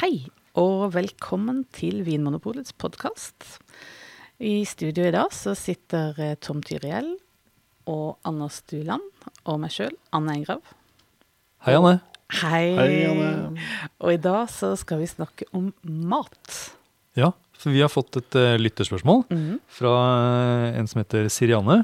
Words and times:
Hei, 0.00 0.26
og 0.58 0.92
velkommen 0.94 1.64
til 1.76 2.02
Vinmonopolets 2.06 2.72
podkast. 2.80 3.58
I 4.40 4.62
studio 4.68 5.04
i 5.08 5.12
dag 5.14 5.32
så 5.36 5.52
sitter 5.58 6.16
eh, 6.20 6.36
Tom 6.40 6.62
Tyriell 6.64 7.10
og 7.90 8.16
Anders 8.28 8.62
Duland 8.70 9.04
og 9.44 9.58
meg 9.62 9.74
sjøl, 9.74 9.92
Anne 10.16 10.38
Engrav. 10.38 10.62
Hei, 11.66 11.74
Anne. 11.76 11.98
Hei. 12.40 12.64
Hei, 12.78 12.96
Anne. 13.10 13.68
Og 14.00 14.14
i 14.14 14.20
dag 14.22 14.48
så 14.52 14.72
skal 14.80 15.02
vi 15.02 15.10
snakke 15.10 15.48
om 15.56 15.70
mat. 15.84 16.54
Ja, 17.18 17.32
for 17.60 17.74
vi 17.74 17.82
har 17.84 17.92
fått 17.92 18.16
et 18.22 18.38
uh, 18.40 18.54
lytterspørsmål 18.60 19.26
Mhm. 19.28 19.58
fra 19.68 19.94
uh, 20.72 20.78
en 20.80 20.88
som 20.88 21.02
heter 21.02 21.28
Sirianne. 21.32 21.82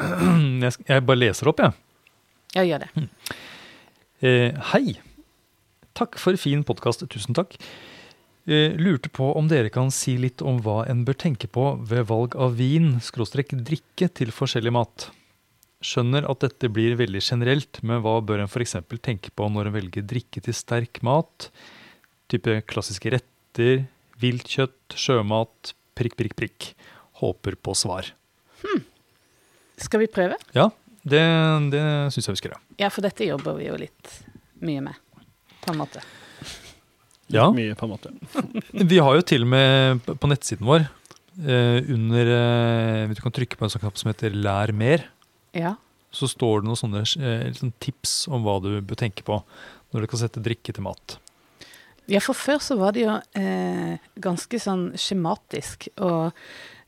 Jeg, 0.62 0.72
jeg 0.88 1.02
bare 1.04 1.18
leser 1.18 1.48
opp, 1.50 1.58
jeg. 1.60 1.74
Ja, 2.54 2.62
gjør 2.64 2.84
det. 2.86 3.08
Uh, 4.22 4.60
hei. 4.70 4.94
Takk 6.00 6.16
for 6.16 6.36
fin 6.40 6.62
podkast. 6.64 7.04
Tusen 7.12 7.36
takk. 7.36 7.58
Eh, 8.48 8.72
lurte 8.80 9.10
på 9.12 9.26
om 9.36 9.48
dere 9.50 9.68
kan 9.68 9.90
si 9.92 10.14
litt 10.16 10.40
om 10.40 10.62
hva 10.64 10.86
en 10.88 11.02
bør 11.04 11.18
tenke 11.26 11.48
på 11.52 11.74
ved 11.90 12.06
valg 12.08 12.36
av 12.40 12.56
vin, 12.56 12.94
skråstrek 13.04 13.52
drikke, 13.52 14.08
til 14.08 14.32
forskjellig 14.32 14.72
mat. 14.72 15.10
Skjønner 15.84 16.24
at 16.28 16.40
dette 16.46 16.70
blir 16.72 16.96
veldig 16.96 17.20
generelt, 17.20 17.82
men 17.84 18.00
hva 18.04 18.16
bør 18.24 18.40
en 18.40 18.48
f.eks. 18.48 18.78
tenke 19.04 19.32
på 19.36 19.48
når 19.52 19.68
en 19.68 19.76
velger 19.76 20.06
drikke 20.08 20.40
til 20.44 20.56
sterk 20.56 21.02
mat? 21.04 21.50
Type 22.32 22.56
klassiske 22.70 23.12
retter, 23.12 23.84
viltkjøtt, 24.24 24.96
sjømat, 24.96 25.74
prikk, 26.00 26.16
prikk, 26.16 26.36
prikk. 26.40 26.70
Håper 27.20 27.60
på 27.60 27.76
svar. 27.76 28.08
Skal 29.80 30.00
vi 30.00 30.08
prøve? 30.12 30.40
Ja, 30.56 30.70
det, 31.04 31.20
det 31.76 31.84
syns 32.16 32.24
jeg 32.24 32.38
vi 32.38 32.40
skal 32.40 32.54
gjøre. 32.54 32.64
Ja, 32.80 32.88
for 32.88 33.04
dette 33.04 33.28
jobber 33.28 33.60
vi 33.60 33.68
jo 33.68 33.76
litt 33.80 34.16
mye 34.64 34.84
med, 34.84 34.96
på 35.70 35.76
en 35.76 35.82
måte. 35.84 36.02
Ja. 37.30 37.46
Mye, 37.54 37.76
på 37.78 37.86
en 37.86 37.94
måte. 37.94 38.12
Vi 38.92 38.98
har 38.98 39.16
jo 39.16 39.26
til 39.26 39.46
og 39.46 39.52
med 39.54 40.02
på 40.10 40.30
nettsiden 40.30 40.66
vår 40.66 40.82
eh, 40.82 41.78
under 41.94 42.32
hvis 43.06 43.20
Du 43.20 43.24
kan 43.24 43.36
trykke 43.38 43.58
på 43.58 43.66
en 43.66 43.72
sånn 43.72 43.84
knapp 43.86 44.00
som 44.00 44.10
heter 44.10 44.34
'lær 44.34 44.74
mer'. 44.74 45.06
Ja. 45.54 45.76
Så 46.10 46.26
står 46.26 46.60
det 46.60 46.70
noen 46.70 46.78
sånne 46.78 47.04
liksom 47.06 47.72
tips 47.78 48.26
om 48.26 48.42
hva 48.42 48.58
du 48.62 48.72
bør 48.82 48.98
tenke 48.98 49.22
på 49.22 49.38
når 49.94 50.02
du 50.02 50.10
kan 50.10 50.22
sette 50.22 50.42
drikke 50.42 50.74
til 50.74 50.82
mat. 50.82 51.18
Ja, 52.10 52.18
for 52.18 52.34
før 52.34 52.58
så 52.62 52.74
var 52.78 52.94
det 52.94 53.04
jo 53.04 53.12
eh, 53.38 53.98
ganske 54.22 54.58
sånn 54.58 54.88
skjematisk, 54.98 55.86
og 56.02 56.32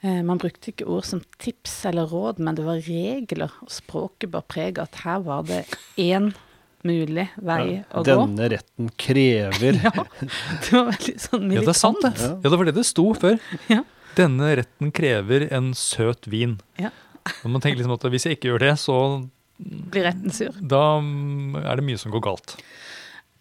eh, 0.03 0.23
man 0.27 0.41
brukte 0.42 0.73
ikke 0.73 0.89
ord 0.91 1.07
som 1.07 1.20
tips 1.42 1.77
eller 1.91 2.11
råd, 2.11 2.41
men 2.42 2.59
det 2.59 2.64
var 2.67 2.83
regler, 2.83 3.55
og 3.62 3.70
språket 3.70 4.33
bar 4.33 4.42
preg 4.51 4.81
av 4.83 4.91
at 4.91 5.03
her 5.05 5.23
var 5.27 5.47
det 5.47 5.61
én 6.01 6.33
mulig 6.87 7.29
vei 7.41 7.83
å 7.95 8.03
gå. 8.03 8.15
Denne 8.27 8.49
retten 8.53 8.89
krever 9.01 9.79
Ja, 9.85 9.93
det 10.63 10.73
var 10.73 10.89
veldig 10.93 11.15
sånn 11.23 11.51
Ja, 11.55 11.61
det 11.63 11.75
er 11.75 11.79
sant, 11.79 12.01
militant. 12.03 12.19
det. 12.19 12.27
Ja. 12.27 12.33
Ja, 12.43 12.51
det 12.53 12.59
var 12.61 12.69
det 12.71 12.75
det 12.79 12.87
sto 12.89 13.07
før. 13.15 13.39
Ja. 13.71 13.83
Denne 14.19 14.51
retten 14.61 14.91
krever 14.93 15.47
en 15.57 15.71
søt 15.79 16.27
vin. 16.29 16.59
Ja. 16.81 16.91
Og 17.45 17.51
man 17.55 17.63
tenker 17.65 17.79
liksom 17.81 17.95
at 17.97 18.07
hvis 18.13 18.27
jeg 18.29 18.37
ikke 18.39 18.51
gjør 18.53 18.65
det, 18.67 18.73
så 18.83 18.97
Blir 19.63 20.09
retten 20.09 20.33
sur. 20.35 20.57
da 20.59 20.83
er 21.63 21.79
det 21.79 21.85
mye 21.87 22.01
som 22.01 22.11
går 22.13 22.25
galt. 22.27 22.57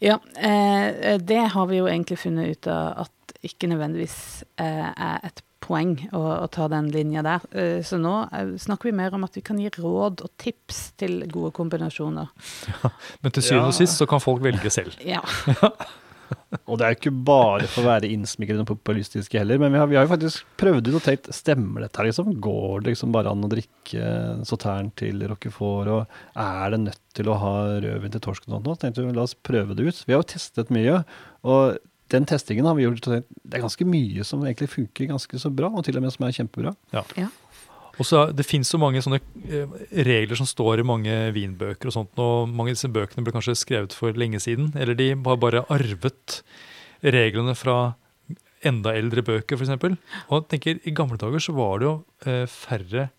Ja, 0.02 0.20
eh, 0.38 1.18
det 1.22 1.40
har 1.54 1.66
vi 1.70 1.78
jo 1.82 1.88
egentlig 1.90 2.20
funnet 2.22 2.56
ut 2.56 2.68
av 2.70 3.06
at 3.08 3.36
ikke 3.46 3.68
nødvendigvis 3.72 4.16
eh, 4.62 4.90
er 4.94 5.26
et 5.28 5.42
poeng 5.72 5.96
å, 6.12 6.22
å 6.44 6.50
ta 6.52 6.68
den 6.72 6.92
linja 6.94 7.24
der. 7.26 7.48
Eh, 7.56 7.80
så 7.88 7.98
nå 8.02 8.14
eh, 8.30 8.54
snakker 8.60 8.92
vi 8.92 8.96
mer 9.00 9.16
om 9.18 9.24
at 9.28 9.40
vi 9.40 9.46
kan 9.48 9.60
gi 9.64 9.72
råd 9.80 10.26
og 10.28 10.36
tips 10.44 10.84
til 11.00 11.22
gode 11.32 11.54
kombinasjoner. 11.58 12.30
Men 13.24 13.32
til 13.40 13.48
syvende 13.48 13.72
og 13.72 13.76
Ja. 13.76 13.80
sist 13.82 13.98
så 14.04 14.08
kan 14.12 14.20
folk 14.24 14.44
velge 14.44 14.70
selv. 14.74 15.00
Ja. 15.08 15.24
Og 16.68 16.78
det 16.80 16.86
er 16.86 16.94
jo 16.94 16.98
ikke 16.98 17.12
bare 17.28 17.68
for 17.68 17.84
å 17.84 17.90
være 17.90 18.08
innsmigrende 18.12 18.64
og 18.64 18.70
populistiske 18.70 19.36
heller, 19.40 19.60
men 19.60 19.72
vi 19.74 19.80
har, 19.82 19.88
vi 19.92 19.98
har 20.00 20.06
jo 20.06 20.12
faktisk 20.14 20.46
prøvd 20.60 20.88
ut 20.88 20.98
og 21.00 21.04
tenkt 21.04 21.28
stemmer 21.36 21.84
dette 21.84 22.00
her, 22.00 22.08
liksom? 22.08 22.30
Går 22.44 22.84
det 22.86 22.94
liksom 22.94 23.12
bare 23.16 23.32
an 23.34 23.44
å 23.44 23.50
drikke 23.52 24.08
sautern 24.48 24.94
til 25.00 25.24
roquefort, 25.28 25.92
og 25.92 26.40
er 26.40 26.72
det 26.76 26.80
nødt 26.86 27.02
til 27.20 27.32
å 27.32 27.38
ha 27.42 27.54
rødvin 27.84 28.16
til 28.16 28.24
torsk 28.24 28.48
og 28.48 28.54
sånt? 28.56 28.70
Så 28.72 28.78
tenkte 28.86 29.04
vi 29.08 29.16
la 29.18 29.26
oss 29.28 29.36
prøve 29.36 29.76
det 29.76 29.90
ut. 29.90 30.02
Vi 30.08 30.16
har 30.16 30.24
jo 30.24 30.30
testet 30.32 30.72
mye, 30.76 31.02
og 31.44 31.80
den 32.12 32.28
testingen 32.28 32.68
har 32.68 32.76
vi 32.78 32.86
gjort, 32.86 33.08
det 33.08 33.22
er 33.56 33.64
ganske 33.64 33.88
mye 33.88 34.26
som 34.28 34.44
egentlig 34.46 34.72
funker 34.72 35.12
ganske 35.14 35.40
så 35.42 35.52
bra, 35.54 35.70
og 35.72 35.86
til 35.88 35.98
og 36.00 36.04
med 36.06 36.14
som 36.14 36.28
er 36.28 36.36
kjempebra. 36.36 36.76
Og 38.00 38.08
så 38.08 38.24
Det 38.34 38.46
finnes 38.48 38.70
så 38.72 38.80
mange 38.82 39.02
sånne 39.04 39.20
eh, 39.46 39.72
regler 40.08 40.40
som 40.40 40.48
står 40.48 40.82
i 40.82 40.88
mange 40.88 41.16
vinbøker, 41.36 41.90
og 41.90 41.96
sånt, 41.96 42.22
og 42.22 42.50
mange 42.50 42.72
av 42.72 42.78
disse 42.78 42.92
bøkene 42.92 43.26
ble 43.26 43.36
kanskje 43.36 43.58
skrevet 43.60 43.96
for 43.96 44.16
lenge 44.18 44.40
siden. 44.40 44.72
Eller 44.80 44.98
de 44.98 45.12
har 45.14 45.42
bare 45.42 45.66
arvet 45.70 46.42
reglene 47.04 47.56
fra 47.58 47.96
enda 48.64 48.94
eldre 48.96 49.24
bøker, 49.26 49.58
f.eks. 49.58 49.74
Og 50.30 50.36
jeg 50.38 50.50
tenker, 50.54 50.82
I 50.86 50.96
gamle 50.96 51.20
dager 51.20 51.44
så 51.44 51.56
var 51.58 51.82
det 51.82 51.90
jo 51.90 51.96
eh, 52.26 52.46
færre 52.50 53.10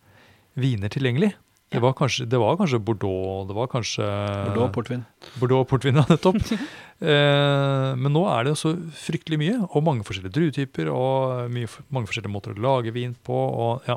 viner 0.59 0.93
tilgjengelig. 0.93 1.33
Det 1.73 1.81
var, 1.81 1.95
kanskje, 1.97 2.27
det 2.29 2.39
var 2.41 2.57
kanskje 2.61 2.81
Bordeaux, 2.85 3.47
det 3.49 3.57
var 3.57 3.69
kanskje 3.73 4.07
Bordeaux, 4.49 4.73
portvin. 4.75 5.05
Bordeaux 5.41 5.69
portvin, 5.69 6.01
ja, 6.01 6.05
nettopp. 6.11 6.39
eh, 7.13 7.89
men 7.97 8.13
nå 8.13 8.27
er 8.29 8.51
det 8.51 8.57
så 8.61 8.75
fryktelig 9.07 9.41
mye, 9.41 9.59
og 9.71 9.87
mange 9.87 10.07
forskjellige 10.07 10.37
druetyper, 10.37 10.91
og 10.93 11.53
mye, 11.53 11.71
mange 11.89 12.11
forskjellige 12.11 12.35
måter 12.35 12.55
å 12.55 12.65
lage 12.69 12.95
vin 12.95 13.17
på. 13.25 13.39
og 13.67 13.89
ja. 13.89 13.97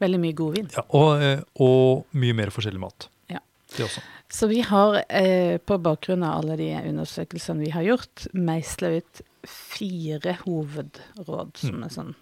Veldig 0.00 0.22
mye 0.22 0.38
god 0.38 0.56
vin. 0.56 0.72
Ja, 0.76 0.86
og, 0.96 1.22
eh, 1.24 1.44
og 1.64 2.18
mye 2.18 2.36
mer 2.40 2.54
forskjellig 2.54 2.82
mat. 2.82 3.10
Ja. 3.28 3.42
Det 3.74 3.84
også. 3.84 4.04
Så 4.32 4.48
vi 4.48 4.60
har 4.64 5.02
eh, 5.08 5.56
på 5.60 5.78
bakgrunn 5.80 6.24
av 6.24 6.42
alle 6.42 6.58
de 6.60 6.72
undersøkelsene 6.88 7.64
vi 7.64 7.72
har 7.72 7.86
gjort, 7.86 8.28
meisla 8.36 8.96
ut 9.00 9.22
fire 9.48 10.34
hovedråd 10.42 11.56
som 11.60 11.84
er 11.84 11.92
sånn 11.94 12.12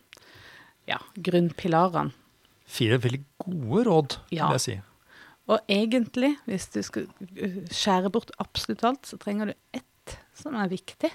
ja, 0.87 1.01
grunnpilarene. 1.19 2.15
Fire 2.67 2.99
veldig 3.03 3.23
gode 3.45 3.85
råd, 3.87 4.17
Ja. 4.35 4.49
vil 4.49 4.59
jeg 4.59 4.65
si. 4.67 4.77
Og 5.47 5.61
egentlig, 5.71 6.33
hvis 6.51 6.67
du 6.75 6.81
skal 6.83 7.05
uh, 7.07 7.61
skjære 7.71 8.11
bort 8.11 8.33
absolutt 8.43 8.83
alt, 8.85 9.07
så 9.07 9.19
trenger 9.23 9.53
du 9.53 9.55
ett 9.79 10.17
som 10.35 10.55
er 10.59 10.69
viktig. 10.73 11.11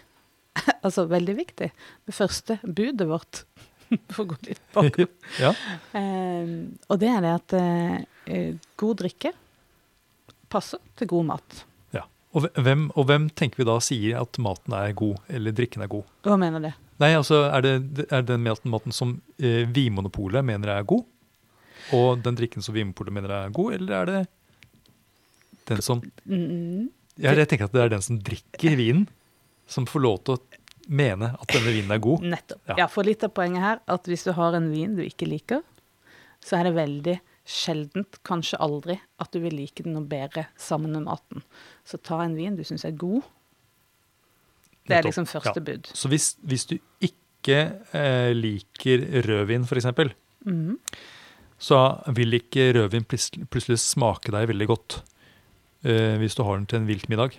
altså 0.85 1.05
veldig 1.11 1.35
viktig. 1.37 1.67
Det 2.07 2.15
første 2.15 2.59
budet 2.63 3.07
vårt. 3.09 3.43
For 4.13 4.23
å 4.23 4.29
gå 4.31 4.37
litt 4.47 4.61
bak. 4.73 4.97
ja. 5.43 5.51
Eh, 5.99 6.53
og 6.87 6.99
det 7.01 7.09
er 7.11 7.21
det 7.25 7.33
at 7.35 7.55
eh, 7.59 7.97
eh, 8.31 8.53
god 8.79 9.01
drikke 9.03 9.33
passer 10.51 10.79
til 10.99 11.07
god 11.11 11.27
mat. 11.33 11.61
ja. 11.95 12.05
Og, 12.31 12.47
hvem, 12.55 12.85
og 12.95 13.07
hvem 13.09 13.25
tenker 13.35 13.59
vi 13.59 13.67
da 13.67 13.75
sier 13.83 14.21
at 14.21 14.39
maten 14.39 14.71
er 14.77 14.93
god, 14.95 15.19
eller 15.27 15.51
drikken 15.55 15.83
er 15.83 15.91
god? 15.91 16.07
Hva 16.23 16.37
mener 16.39 16.63
du? 16.63 16.69
Nei, 17.03 17.09
altså, 17.17 17.41
Er 17.51 17.63
det, 17.65 17.73
er 18.07 18.21
det 18.23 18.29
den 18.31 18.43
maten, 18.45 18.71
maten 18.71 18.95
som 18.95 19.17
eh, 19.41 19.65
Vinmonopolet 19.67 20.45
mener 20.47 20.71
er 20.77 20.87
god, 20.87 21.03
og 21.93 22.21
den 22.23 22.35
drikken 22.37 22.61
som 22.63 22.75
Vinmonopolet 22.75 23.13
mener 23.13 23.29
er 23.29 23.49
god, 23.55 23.73
eller 23.73 23.93
er 24.01 24.05
det 24.05 24.21
den 25.71 25.81
som 25.81 26.01
Mm, 26.25 26.89
ja, 27.17 27.33
Jeg 27.33 27.47
tenker 27.51 27.65
at 27.65 27.71
det 27.75 27.81
er 27.83 27.89
den 27.89 28.01
som 28.01 28.19
drikker 28.19 28.75
vinen, 28.79 29.07
som 29.67 29.85
får 29.85 30.01
lov 30.01 30.23
til 30.25 30.35
å 30.35 30.41
mene 30.91 31.31
at 31.39 31.47
denne 31.53 31.71
vinen 31.73 31.91
er 31.91 31.99
god. 31.99 32.21
nettopp. 32.21 32.61
Ja. 32.67 32.75
Ja. 32.77 32.87
for 32.87 33.03
litt 33.03 33.23
av 33.23 33.33
poenget 33.33 33.61
her, 33.61 33.79
at 33.87 34.03
hvis 34.09 34.23
du 34.25 34.31
har 34.33 34.53
en 34.57 34.71
vin 34.71 34.95
du 34.95 35.03
ikke 35.03 35.27
liker, 35.29 35.61
så 36.43 36.57
er 36.59 36.63
det 36.69 36.73
veldig 36.75 37.19
sjeldent, 37.45 38.17
kanskje 38.23 38.57
aldri, 38.59 38.99
at 39.19 39.31
du 39.31 39.39
vil 39.39 39.53
like 39.55 39.83
den 39.83 39.93
noe 39.93 40.05
bedre 40.07 40.47
sammen 40.57 40.91
med 40.93 41.03
maten. 41.05 41.43
Så 41.85 41.97
ta 42.01 42.21
en 42.23 42.35
vin 42.35 42.55
du 42.55 42.63
syns 42.63 42.85
er 42.85 42.91
god. 42.91 43.21
Det 44.87 44.95
er 44.97 45.03
Nettopp. 45.03 45.09
liksom 45.11 45.25
første 45.29 45.55
Ja. 45.55 45.61
bud. 45.61 45.89
Så 45.93 46.07
hvis, 46.09 46.35
hvis 46.43 46.65
du 46.65 46.79
ikke 47.01 47.81
eh, 47.93 48.33
liker 48.33 49.05
rødvin, 49.25 49.63
f.eks., 49.65 49.85
Mhm. 50.45 50.79
Så 51.61 51.79
vil 52.17 52.39
ikke 52.39 52.71
rødvin 52.77 53.05
plutselig, 53.05 53.79
smake 53.81 54.33
deg 54.33 54.49
veldig 54.49 54.67
godt 54.71 55.01
eh, 55.85 56.17
hvis 56.21 56.37
du 56.37 56.43
har 56.47 56.57
den 56.57 56.67
til 56.69 56.81
en 56.81 56.87
vilt 56.89 57.09
middag. 57.11 57.37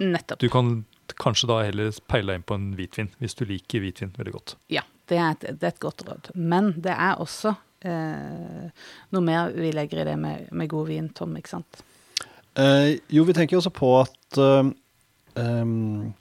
Nettopp. 0.00 0.40
Du 0.40 0.48
kan 0.52 0.84
kanskje 1.20 1.48
da 1.50 1.62
heller 1.66 1.92
peile 2.08 2.32
deg 2.32 2.40
inn 2.40 2.46
på 2.48 2.56
en 2.56 2.68
hvitvin, 2.78 3.10
hvis 3.20 3.36
du 3.36 3.44
liker 3.48 3.82
hvitvin 3.84 4.14
veldig 4.16 4.34
godt. 4.34 4.54
Ja, 4.72 4.84
det 5.10 5.18
er, 5.20 5.36
et, 5.36 5.46
det 5.60 5.68
er 5.68 5.74
et 5.74 5.82
godt 5.82 6.04
råd. 6.08 6.30
Men 6.36 6.72
det 6.80 6.94
er 6.94 7.20
også 7.20 7.54
eh, 7.84 8.88
noe 9.14 9.24
mer 9.24 9.52
vi 9.56 9.72
legger 9.74 10.02
i 10.02 10.08
det 10.10 10.16
med, 10.20 10.48
med 10.52 10.70
god 10.72 10.88
vin, 10.90 11.10
Tom, 11.16 11.36
ikke 11.40 11.56
sant? 11.56 11.82
Eh, 12.58 12.96
jo, 13.14 13.24
vi 13.28 13.36
tenker 13.36 13.56
jo 13.56 13.62
også 13.62 13.74
på 13.74 13.92
at 14.00 14.40
eh, 14.42 14.70
em, 15.44 16.14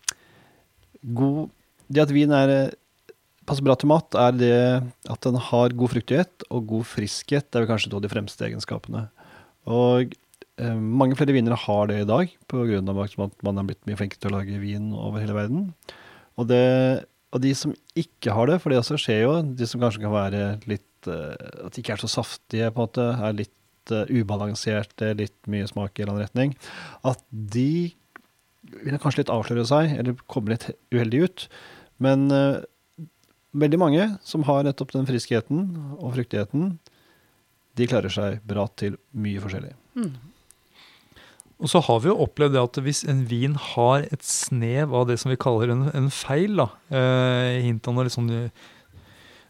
god 1.18 1.48
Det 1.88 2.04
at 2.04 2.12
vin 2.12 2.34
er 2.36 2.52
passer 3.48 3.66
bra 3.66 3.76
til 3.80 3.90
mat, 3.92 4.16
er 4.20 4.36
det 4.36 4.56
at 5.10 5.26
den 5.26 5.40
har 5.50 5.76
god 5.80 5.94
fruktighet 5.94 6.48
og 6.52 6.70
god 6.72 6.88
friskhet. 6.90 7.48
Det 7.48 7.60
er 7.60 7.66
vel 7.66 7.72
kanskje 7.72 7.92
to 7.94 8.00
av 8.00 8.06
de 8.06 8.12
fremste 8.12 8.48
egenskapene. 8.48 9.06
Og 9.72 10.16
eh, 10.60 10.78
mange 10.78 11.18
flere 11.20 11.36
vinere 11.36 11.60
har 11.64 11.92
det 11.92 12.02
i 12.02 12.10
dag, 12.10 12.34
pga. 12.52 12.82
at 12.82 13.46
man 13.48 13.62
er 13.62 13.70
blitt 13.70 13.86
mye 13.88 14.00
flinkere 14.00 14.24
til 14.24 14.32
å 14.32 14.38
lage 14.38 14.64
vin 14.64 14.92
over 14.96 15.24
hele 15.24 15.38
verden. 15.38 15.70
Og, 16.38 16.48
det, 16.52 17.08
og 17.34 17.44
de 17.44 17.54
som 17.58 17.76
ikke 17.98 18.36
har 18.36 18.52
det, 18.52 18.60
for 18.62 18.74
det 18.74 18.82
også 18.82 19.00
skjer 19.02 19.24
jo, 19.24 19.36
de 19.42 19.70
som 19.70 19.82
kanskje 19.82 20.04
kan 20.04 20.16
være 20.16 20.44
litt 20.70 21.10
eh, 21.10 21.64
At 21.66 21.74
de 21.74 21.84
ikke 21.84 21.96
er 21.96 22.04
så 22.04 22.12
saftige, 22.12 22.72
på 22.72 22.84
en 22.84 22.90
måte, 22.90 23.08
er 23.16 23.40
litt 23.44 23.96
eh, 23.96 24.12
ubalanserte, 24.12 25.16
litt 25.20 25.38
mye 25.50 25.70
smak 25.70 25.96
i 25.96 26.04
en 26.04 26.10
eller 26.10 26.18
annen 26.18 26.28
retning, 26.28 26.58
at 27.08 27.24
de 27.32 27.96
vil 28.84 28.98
kanskje 29.00 29.24
litt 29.24 29.32
avsløre 29.32 29.64
seg, 29.68 29.94
eller 29.96 30.18
komme 30.28 30.52
litt 30.52 30.68
uheldig 30.92 31.22
ut. 31.24 31.46
Men 32.04 32.28
eh, 32.34 32.66
veldig 33.62 33.80
mange 33.82 34.06
som 34.26 34.46
har 34.48 34.66
nettopp 34.68 34.94
den 34.96 35.08
friskheten 35.10 35.66
og 35.98 36.14
fruktigheten, 36.16 36.78
de 37.78 37.88
klarer 37.90 38.14
seg 38.14 38.42
bra 38.48 38.66
til 38.80 38.98
mye 39.18 39.42
forskjellig. 39.44 39.74
Mm. 39.98 40.16
Og 41.58 41.72
så 41.72 41.82
har 41.82 42.02
vi 42.04 42.12
jo 42.12 42.20
opplevd 42.22 42.54
det 42.54 42.62
at 42.62 42.80
hvis 42.86 43.04
en 43.10 43.24
vin 43.30 43.56
har 43.74 44.06
et 44.06 44.26
snev 44.26 44.94
av 44.94 45.08
det 45.10 45.18
som 45.22 45.32
vi 45.34 45.40
kaller 45.42 45.74
en, 45.74 45.88
en 45.90 46.10
feil, 46.14 46.54
da, 46.60 46.68
eh, 46.94 47.58
hint 47.66 47.88
av 47.90 47.98
noe, 47.98 48.12
sånn, 48.14 48.30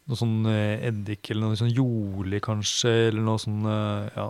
noe 0.07 0.19
sånn 0.19 0.37
eh, 0.47 0.87
eddik 0.87 1.33
eller 1.33 1.49
noe 1.49 1.59
sånn 1.59 1.73
jordlig 1.73 2.39
kanskje, 2.47 2.93
eller 3.09 3.25
noe 3.27 3.43
sånn 3.43 3.59
eh, 3.67 4.07
ja, 4.15 4.29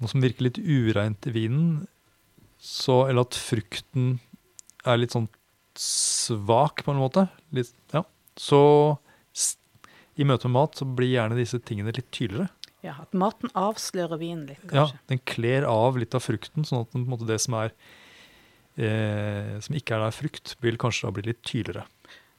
noe 0.00 0.12
som 0.12 0.22
virker 0.22 0.46
litt 0.46 0.62
ureint 0.62 1.26
i 1.26 1.34
vinen, 1.34 1.66
så, 2.60 3.02
eller 3.08 3.26
at 3.26 3.38
frukten 3.38 4.18
er 4.86 5.00
litt 5.00 5.16
sånn 5.16 5.28
svak 5.80 6.84
på 6.86 6.94
en 6.94 7.02
måte, 7.02 7.26
litt, 7.56 7.74
ja, 7.94 8.04
så 8.40 8.62
i 10.20 10.26
møte 10.26 10.48
med 10.48 10.56
mat 10.56 10.80
så 10.80 10.86
blir 10.88 11.14
gjerne 11.14 11.38
disse 11.38 11.60
tingene 11.64 11.92
litt 11.96 12.10
tydeligere. 12.12 12.50
Ja, 12.84 12.94
at 13.02 13.12
maten 13.16 13.52
avslører 13.58 14.20
vinen 14.20 14.46
litt, 14.48 14.62
kanskje. 14.64 14.96
Ja, 14.96 15.08
den 15.12 15.20
kler 15.28 15.66
av 15.68 15.98
litt 16.00 16.16
av 16.16 16.24
frukten, 16.24 16.64
sånn 16.64 16.86
at 16.86 16.94
den, 16.96 17.04
det 17.28 17.36
som 17.44 17.56
er 17.60 17.74
eh, 18.80 19.58
som 19.60 19.76
ikke 19.76 19.96
er 19.96 20.06
der 20.06 20.16
frukt, 20.16 20.54
vil 20.64 20.80
kanskje 20.80 21.06
da 21.08 21.14
bli 21.16 21.26
litt 21.28 21.42
tydeligere. 21.44 21.84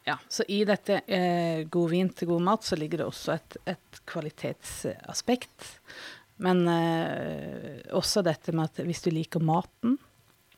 Ja, 0.07 0.17
så 0.33 0.45
i 0.49 0.63
dette 0.65 1.03
eh, 1.05 1.61
god 1.69 1.91
vin 1.93 2.09
til 2.17 2.31
god 2.31 2.41
mat, 2.47 2.65
så 2.65 2.77
ligger 2.79 3.03
det 3.03 3.09
også 3.11 3.35
et, 3.35 3.59
et 3.75 4.01
kvalitetsaspekt. 4.09 5.67
Men 6.41 6.63
eh, 6.73 7.83
også 7.93 8.25
dette 8.25 8.53
med 8.57 8.71
at 8.71 8.81
hvis 8.87 9.05
du 9.05 9.11
liker 9.13 9.45
maten 9.45 9.99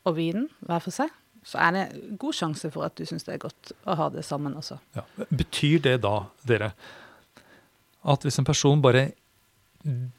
og 0.08 0.16
vinen 0.16 0.48
hver 0.64 0.80
for 0.84 0.96
seg, 0.96 1.12
så 1.44 1.60
er 1.60 1.72
det 1.76 2.18
god 2.20 2.34
sjanse 2.38 2.72
for 2.72 2.86
at 2.88 2.96
du 2.96 3.04
syns 3.06 3.26
det 3.28 3.34
er 3.36 3.42
godt 3.44 3.72
å 3.86 3.96
ha 4.00 4.10
det 4.10 4.24
sammen 4.26 4.54
også. 4.56 4.78
Ja. 4.96 5.04
Betyr 5.30 5.82
det 5.82 5.98
da, 6.06 6.26
dere, 6.48 6.74
at 8.04 8.24
hvis 8.24 8.40
en 8.40 8.46
person 8.48 8.82
bare 8.84 9.12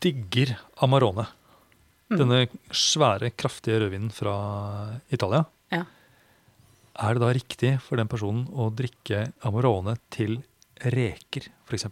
digger 0.05 0.57
Amarone, 0.85 1.27
Mm. 2.11 2.19
denne 2.21 2.39
svære, 2.71 3.31
kraftige 3.33 3.79
rødvinen 3.81 4.11
fra 4.13 5.01
Italia, 5.11 5.47
Ja. 5.73 5.85
er 7.01 7.15
det 7.15 7.21
da 7.23 7.33
riktig 7.33 7.81
for 7.81 7.97
den 7.97 8.07
personen 8.07 8.47
å 8.53 8.69
drikke 8.71 9.33
Amarone 9.43 9.97
til 10.11 10.43
reker, 10.85 11.49
f.eks.? 11.67 11.87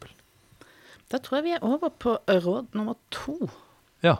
Da 1.08 1.18
tror 1.18 1.38
jeg 1.38 1.44
vi 1.44 1.52
er 1.54 1.64
over 1.64 1.88
på 1.88 2.18
råd 2.28 2.74
nummer 2.74 2.96
to. 3.10 3.48
Ja. 4.02 4.18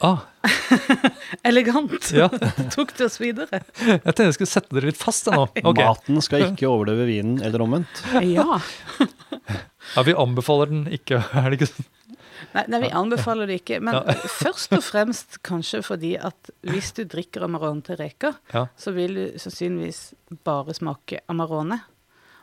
Ah, 0.00 0.20
Elegant! 1.42 2.10
ja. 2.14 2.28
Tok 2.74 2.92
det 2.98 3.06
oss 3.08 3.18
videre. 3.20 3.60
Jeg 3.82 4.00
tenkte 4.04 4.26
jeg 4.28 4.36
skulle 4.36 4.50
sette 4.52 4.76
dere 4.76 4.90
litt 4.92 5.00
fast. 5.00 5.26
nå. 5.32 5.48
Okay. 5.58 5.84
Maten 5.84 6.20
skal 6.24 6.44
ikke 6.52 6.68
overdøve 6.70 7.06
vinen, 7.08 7.40
eller 7.44 7.64
omvendt. 7.66 8.02
Ja. 8.26 8.60
Ja, 9.94 10.02
Vi 10.04 10.12
anbefaler 10.20 10.68
den 10.68 10.82
ikke, 10.92 11.16
er 11.32 11.46
det 11.48 11.56
ikke 11.56 11.68
sånn? 11.70 11.86
Nei, 12.52 12.62
nei, 12.68 12.78
vi 12.82 12.88
anbefaler 12.92 13.48
det 13.48 13.54
ikke. 13.62 13.78
Men 13.80 13.96
Ja. 13.96 14.16
først 14.36 14.74
og 14.76 14.82
fremst 14.84 15.38
kanskje 15.46 15.80
fordi 15.86 16.10
at 16.20 16.50
hvis 16.68 16.90
du 16.98 17.06
drikker 17.08 17.46
Amarone 17.46 17.80
til 17.86 17.96
reker, 17.96 18.36
Ja. 18.52 18.66
så 18.76 18.92
vil 18.92 19.14
du 19.16 19.24
sannsynligvis 19.40 20.02
bare 20.44 20.76
smake 20.76 21.22
Amarone. 21.32 21.80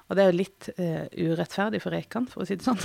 Og 0.09 0.17
det 0.17 0.23
er 0.25 0.31
jo 0.31 0.37
litt 0.41 0.69
uh, 0.73 1.05
urettferdig 1.13 1.83
for 1.85 1.93
rekene, 1.93 2.29
for 2.33 2.41
å 2.41 2.49
si 2.49 2.57
det 2.57 2.65
sånn. 2.65 2.81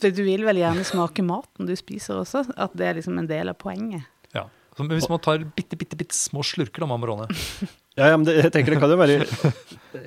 For 0.00 0.14
du 0.14 0.22
vil 0.26 0.44
vel 0.46 0.60
gjerne 0.60 0.84
smake 0.86 1.24
maten 1.26 1.68
du 1.68 1.74
spiser 1.78 2.20
også, 2.20 2.44
at 2.56 2.74
det 2.78 2.88
er 2.88 2.98
liksom 2.98 3.18
en 3.20 3.30
del 3.30 3.50
av 3.52 3.58
poenget. 3.60 4.06
Ja. 4.34 4.46
Så, 4.74 4.82
men 4.82 4.96
hvis 4.96 5.10
man 5.10 5.22
tar 5.22 5.44
bitte, 5.56 5.78
bitte, 5.78 5.98
bitte 5.98 6.16
små 6.16 6.42
slurker 6.46 6.82
da, 6.82 6.90
Amarone 6.90 7.28
Ja, 7.98 8.08
ja, 8.10 8.16
men 8.18 8.24
det, 8.26 8.32
jeg 8.40 8.50
tenker 8.50 8.74
det 8.74 8.80
kan 8.82 8.90
jo 8.90 8.98
være 8.98 9.20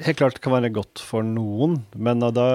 Helt 0.04 0.18
klart 0.20 0.36
det 0.36 0.44
kan 0.44 0.52
være 0.58 0.74
godt 0.76 1.00
for 1.00 1.24
noen, 1.24 1.78
men, 1.96 2.26
da, 2.36 2.48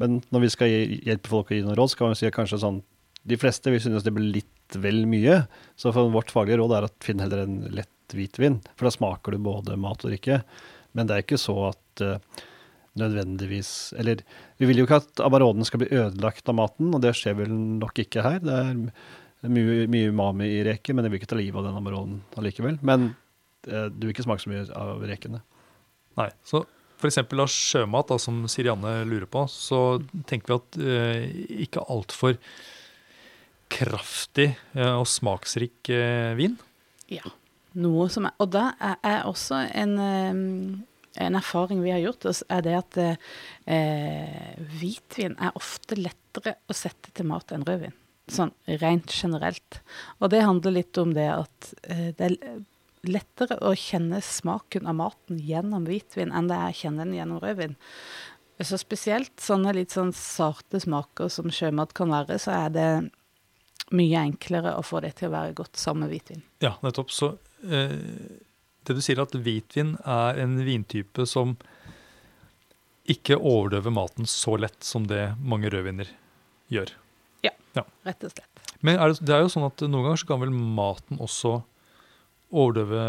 men 0.00 0.22
når 0.32 0.44
vi 0.46 0.52
skal 0.54 0.72
hjelpe 0.72 1.28
folk 1.28 1.52
å 1.52 1.58
gi 1.58 1.66
noen 1.66 1.76
råd, 1.76 1.92
så 1.92 2.00
kan 2.00 2.14
vi 2.14 2.22
si 2.22 2.28
at 2.30 2.36
kanskje 2.38 2.62
sånn 2.62 2.80
De 3.28 3.36
fleste 3.40 3.72
vil 3.72 3.82
synes 3.84 4.06
det 4.06 4.14
blir 4.16 4.30
litt 4.38 4.78
vel 4.80 5.02
mye. 5.10 5.42
Så 5.76 5.92
for 5.92 6.08
vårt 6.14 6.32
faglige 6.32 6.60
råd 6.62 6.72
er 6.78 6.86
at 6.86 6.96
finn 7.04 7.20
heller 7.20 7.42
en 7.42 7.58
lett 7.74 8.14
hvitvin, 8.16 8.60
for 8.78 8.88
da 8.88 8.94
smaker 8.94 9.34
du 9.34 9.42
både 9.44 9.76
mat 9.78 10.06
og 10.06 10.12
drikke. 10.14 10.40
Men 10.96 11.06
det 11.10 11.16
er 11.16 11.24
ikke 11.24 11.38
så 11.42 11.56
at 11.68 12.02
eh, 12.06 12.40
nødvendigvis 12.98 13.92
Eller 13.98 14.22
vi 14.58 14.66
vil 14.66 14.80
jo 14.80 14.86
ikke 14.86 14.98
at 15.02 15.20
Amaronen 15.22 15.66
skal 15.66 15.84
bli 15.84 15.92
ødelagt 15.94 16.48
av 16.50 16.56
maten, 16.58 16.90
og 16.94 17.02
det 17.04 17.14
skjer 17.18 17.36
vel 17.38 17.52
nok 17.52 18.02
ikke 18.02 18.24
her. 18.24 18.40
Det 18.42 18.56
er 18.56 19.50
mye, 19.50 19.86
mye 19.90 20.10
umami 20.10 20.50
i 20.58 20.64
reker, 20.66 20.96
men 20.96 21.06
det 21.06 21.12
vil 21.12 21.20
ikke 21.20 21.30
ta 21.30 21.38
livet 21.38 21.60
av 21.60 21.68
den 21.68 21.78
Amaronen 21.78 22.20
allikevel. 22.40 22.80
Men 22.82 23.12
eh, 23.68 23.88
du 23.88 24.08
vil 24.08 24.14
ikke 24.14 24.26
smake 24.26 24.44
så 24.44 24.52
mye 24.52 24.66
av 24.76 25.06
rekene. 25.08 25.42
Nei. 26.18 26.28
Så 26.44 26.64
f.eks. 27.00 27.22
av 27.22 27.48
sjømat, 27.48 28.10
da, 28.10 28.18
som 28.20 28.42
Sirianne 28.50 29.00
lurer 29.08 29.28
på, 29.30 29.46
så 29.48 30.00
tenker 30.28 30.52
vi 30.52 30.58
at 30.58 30.80
eh, 30.84 31.24
ikke 31.66 31.86
altfor 31.88 32.36
kraftig 33.70 34.50
eh, 34.74 34.94
og 34.96 35.06
smaksrik 35.08 35.92
eh, 35.94 36.34
vin. 36.38 36.58
Ja. 37.10 37.24
Noe 37.80 38.08
som 38.10 38.26
er, 38.26 38.34
og 38.42 38.50
da 38.50 38.72
er, 38.82 38.96
er 39.06 39.20
også 39.30 39.62
en, 39.78 39.92
eh, 40.02 40.40
en 41.18 41.34
erfaring 41.38 41.82
vi 41.82 41.90
har 41.90 42.02
gjort 42.02 42.28
oss, 42.30 42.42
er 42.48 42.62
det 42.66 42.76
at 42.78 42.98
eh, 43.00 44.58
hvitvin 44.78 45.36
er 45.42 45.56
ofte 45.58 45.98
lettere 45.98 46.56
å 46.70 46.76
sette 46.76 47.12
til 47.14 47.26
mat 47.30 47.50
enn 47.54 47.66
rødvin. 47.66 47.96
Sånn 48.30 48.52
rent 48.78 49.10
generelt. 49.10 49.80
Og 50.20 50.30
det 50.30 50.44
handler 50.46 50.76
litt 50.76 51.00
om 51.02 51.14
det 51.16 51.26
at 51.32 51.72
eh, 51.90 52.10
det 52.14 52.28
er 52.28 52.60
lettere 53.10 53.56
å 53.64 53.72
kjenne 53.78 54.20
smaken 54.22 54.86
av 54.90 54.98
maten 54.98 55.40
gjennom 55.40 55.86
hvitvin 55.88 56.34
enn 56.36 56.50
det 56.50 56.58
er 56.58 56.74
å 56.74 56.80
kjenne 56.82 57.06
den 57.06 57.16
gjennom 57.16 57.40
rødvin. 57.42 57.78
Så 58.60 58.76
spesielt 58.76 59.40
sånne 59.40 59.72
litt 59.72 59.94
sånn 59.94 60.12
sarte 60.12 60.82
smaker 60.82 61.30
som 61.32 61.48
sjømat 61.48 61.94
kan 61.96 62.12
være, 62.12 62.36
så 62.38 62.52
er 62.66 62.74
det 62.74 62.88
mye 63.96 64.20
enklere 64.20 64.74
å 64.76 64.84
få 64.84 65.00
det 65.02 65.14
til 65.18 65.30
å 65.30 65.34
være 65.34 65.56
godt 65.58 65.80
sammen 65.80 66.04
med 66.04 66.12
hvitvin. 66.12 66.42
Ja, 66.62 66.74
nettopp. 66.84 67.10
Så 67.10 67.32
eh, 67.64 67.96
det 68.86 68.96
du 68.96 69.02
sier 69.04 69.20
at 69.22 69.34
hvitvin 69.36 69.96
er 70.08 70.40
en 70.42 70.56
vintype 70.64 71.26
som 71.28 71.56
ikke 73.10 73.36
overdøver 73.36 73.92
maten 73.94 74.28
så 74.28 74.56
lett 74.60 74.84
som 74.86 75.06
det 75.10 75.32
mange 75.42 75.70
rødviner 75.72 76.10
gjør. 76.70 76.92
Ja, 77.76 77.84
Rett 78.06 78.24
og 78.26 78.32
slett. 78.32 78.62
Men 78.82 78.98
er 78.98 79.12
det, 79.12 79.24
det 79.26 79.34
er 79.34 79.44
jo 79.44 79.50
sånn 79.52 79.66
at 79.68 79.82
noen 79.86 80.08
ganger 80.08 80.22
så 80.22 80.28
kan 80.30 80.40
vel 80.42 80.54
maten 80.54 81.20
også 81.22 81.60
overdøve 82.50 83.02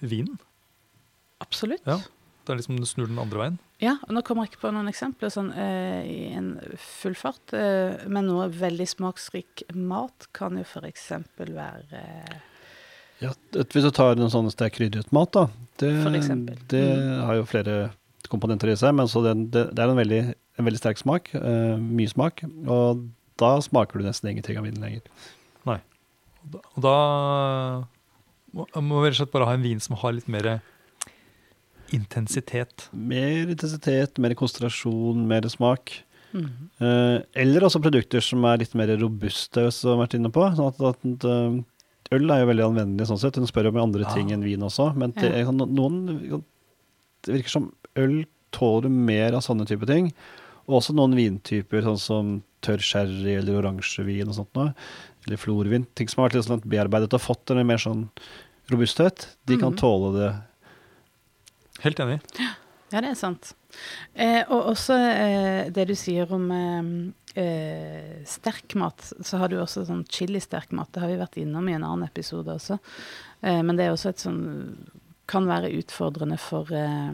vinen? 0.00 0.38
Absolutt. 1.44 1.84
Ja. 1.88 1.98
Det 2.44 2.54
er 2.54 2.60
liksom 2.62 2.78
det 2.80 2.88
snur 2.88 3.10
den 3.10 3.20
andre 3.20 3.42
veien. 3.42 3.58
Ja, 3.82 3.98
og 4.06 4.14
nå 4.16 4.22
kommer 4.26 4.46
jeg 4.46 4.54
ikke 4.54 4.64
på 4.64 4.70
noen 4.74 4.88
eksempler 4.90 5.30
sånn 5.30 5.50
eh, 5.52 6.00
i 6.08 6.20
en 6.34 6.54
full 6.80 7.14
fart, 7.18 7.52
eh, 7.54 8.06
men 8.10 8.26
noe 8.26 8.48
veldig 8.50 8.86
smaksrik 8.88 9.66
mat 9.76 10.30
kan 10.34 10.56
jo 10.58 10.64
f.eks. 10.64 11.10
være 11.38 12.00
eh, 12.00 12.38
Ja, 13.20 13.32
hvis 13.52 13.82
du 13.84 13.90
tar 13.90 14.14
en 14.18 14.30
sånn 14.30 14.50
sterk 14.52 14.76
krydret 14.78 15.10
mat, 15.12 15.32
da, 15.34 15.48
det, 15.80 15.90
det 16.70 16.82
Mm. 16.98 17.24
har 17.26 17.34
jo 17.40 17.44
flere 17.50 17.76
komponenter 18.30 18.70
i 18.70 18.76
seg, 18.78 18.94
men 18.94 19.08
så 19.10 19.22
den, 19.24 19.46
det, 19.50 19.64
det 19.74 19.82
er 19.82 19.90
en 19.90 19.98
veldig, 19.98 20.20
en 20.58 20.64
veldig 20.68 20.78
sterk 20.78 20.98
smak, 21.00 21.30
Uh, 21.34 21.76
mye 21.80 22.08
smak, 22.10 22.44
og 22.66 23.04
da 23.40 23.56
smaker 23.64 23.98
du 23.98 24.04
nesten 24.06 24.30
ingenting 24.30 24.58
av 24.58 24.64
vinen 24.68 24.82
lenger. 24.82 25.02
Nei. 25.66 25.78
og 26.76 26.82
da 26.82 26.96
må, 28.54 28.66
vi 29.02 29.08
rett 29.10 29.16
og 29.16 29.20
slett 29.22 29.32
bare 29.34 29.46
ha 29.50 29.54
en 29.58 29.62
vin 29.66 29.80
som 29.82 29.96
har 30.00 30.12
litt 30.16 30.28
mer 30.30 30.60
intensitet. 31.94 32.88
Mer 32.92 33.48
intensitet, 33.48 34.18
mer 34.20 34.34
konsentrasjon, 34.38 35.24
mer 35.28 35.46
smak. 35.48 35.94
Mm. 36.34 36.48
Eh, 36.84 37.18
eller 37.44 37.64
også 37.64 37.80
produkter 37.80 38.20
som 38.24 38.44
er 38.44 38.60
litt 38.60 38.74
mer 38.76 38.90
robuste, 39.00 39.70
som 39.72 39.90
vi 39.90 39.94
har 39.96 40.02
vært 40.06 40.16
inne 40.18 40.32
på. 40.34 40.44
Sånn 40.58 40.68
at, 40.68 40.82
at 40.90 41.28
eh, 41.28 41.58
øl 42.12 42.30
er 42.30 42.40
jo 42.40 42.46
veldig 42.52 42.64
anvendelig 42.66 43.06
sånn 43.10 43.18
sett. 43.20 43.36
Hun 43.36 43.46
spør 43.46 43.68
om 43.68 43.76
andre 43.82 44.02
Ja. 44.06 44.14
ting 44.14 44.30
enn 44.32 44.42
vin 44.44 44.60
også. 44.60 44.94
Men 44.96 45.10
det, 45.12 45.22
Ja. 45.24 45.38
er 45.40 45.44
sånn- 45.44 45.70
noen 45.74 46.42
Det 47.22 47.34
virker 47.34 47.48
som 47.50 47.72
øl 47.96 48.24
tåler 48.52 48.88
mer 48.88 49.34
av 49.34 49.42
sånne 49.42 49.66
type 49.66 49.84
ting. 49.86 50.12
Og 50.68 50.80
også 50.80 50.94
noen 50.94 51.14
vintyper, 51.14 51.82
sånn 51.82 51.98
som 51.98 52.42
tørr 52.62 52.78
sherry 52.80 53.36
eller 53.36 53.60
oransjevin 53.60 54.28
og 54.28 54.34
sånt 54.34 54.54
noe. 54.54 54.74
Eller 55.26 55.36
florvin. 55.36 55.86
Ting 55.94 56.08
som 56.08 56.22
har 56.22 56.30
vært 56.30 56.34
litt 56.34 56.44
sånn 56.46 56.60
bearbeidet 56.64 57.12
og 57.12 57.20
fått 57.20 57.50
en 57.50 57.66
mer 57.66 57.76
sånn 57.76 58.08
robusthet. 58.70 59.34
De 59.46 59.56
kan 59.56 59.72
Mhm. 59.72 59.78
tåle 59.78 60.16
det. 60.18 60.42
Helt 61.80 61.96
enig. 61.98 62.20
Ja, 62.90 63.02
det 63.04 63.10
er 63.10 63.18
sant. 63.20 63.50
Eh, 64.16 64.42
og 64.48 64.70
også 64.72 64.94
eh, 64.96 65.66
det 65.76 65.84
du 65.90 65.94
sier 65.98 66.30
om 66.32 66.46
eh, 66.54 66.86
eh, 67.42 68.14
sterk 68.28 68.74
mat, 68.80 69.10
så 69.20 69.40
har 69.42 69.52
du 69.52 69.58
også 69.60 69.84
sånn 69.88 70.06
chili-sterk 70.08 70.72
mat. 70.72 70.88
Det 70.94 71.02
har 71.04 71.12
vi 71.12 71.18
vært 71.20 71.36
innom 71.42 71.68
i 71.68 71.74
en 71.76 71.84
annen 71.84 72.08
episode 72.08 72.48
også. 72.54 72.78
Eh, 73.42 73.60
men 73.60 73.76
det 73.76 73.86
er 73.88 73.92
også 73.96 74.14
et 74.14 74.24
sånn 74.24 74.42
Kan 75.28 75.44
være 75.44 75.68
utfordrende 75.76 76.38
for, 76.40 76.70
eh, 76.72 77.12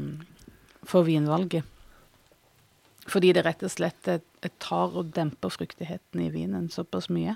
for 0.86 1.02
vinvalget. 1.02 1.64
Fordi 3.10 3.32
det 3.34 3.42
rett 3.44 3.64
og 3.66 3.72
slett 3.74 4.06
tar 4.62 4.94
og 4.96 5.10
demper 5.12 5.50
fruktigheten 5.50 6.22
i 6.22 6.30
vinen 6.30 6.70
såpass 6.70 7.10
mye 7.10 7.34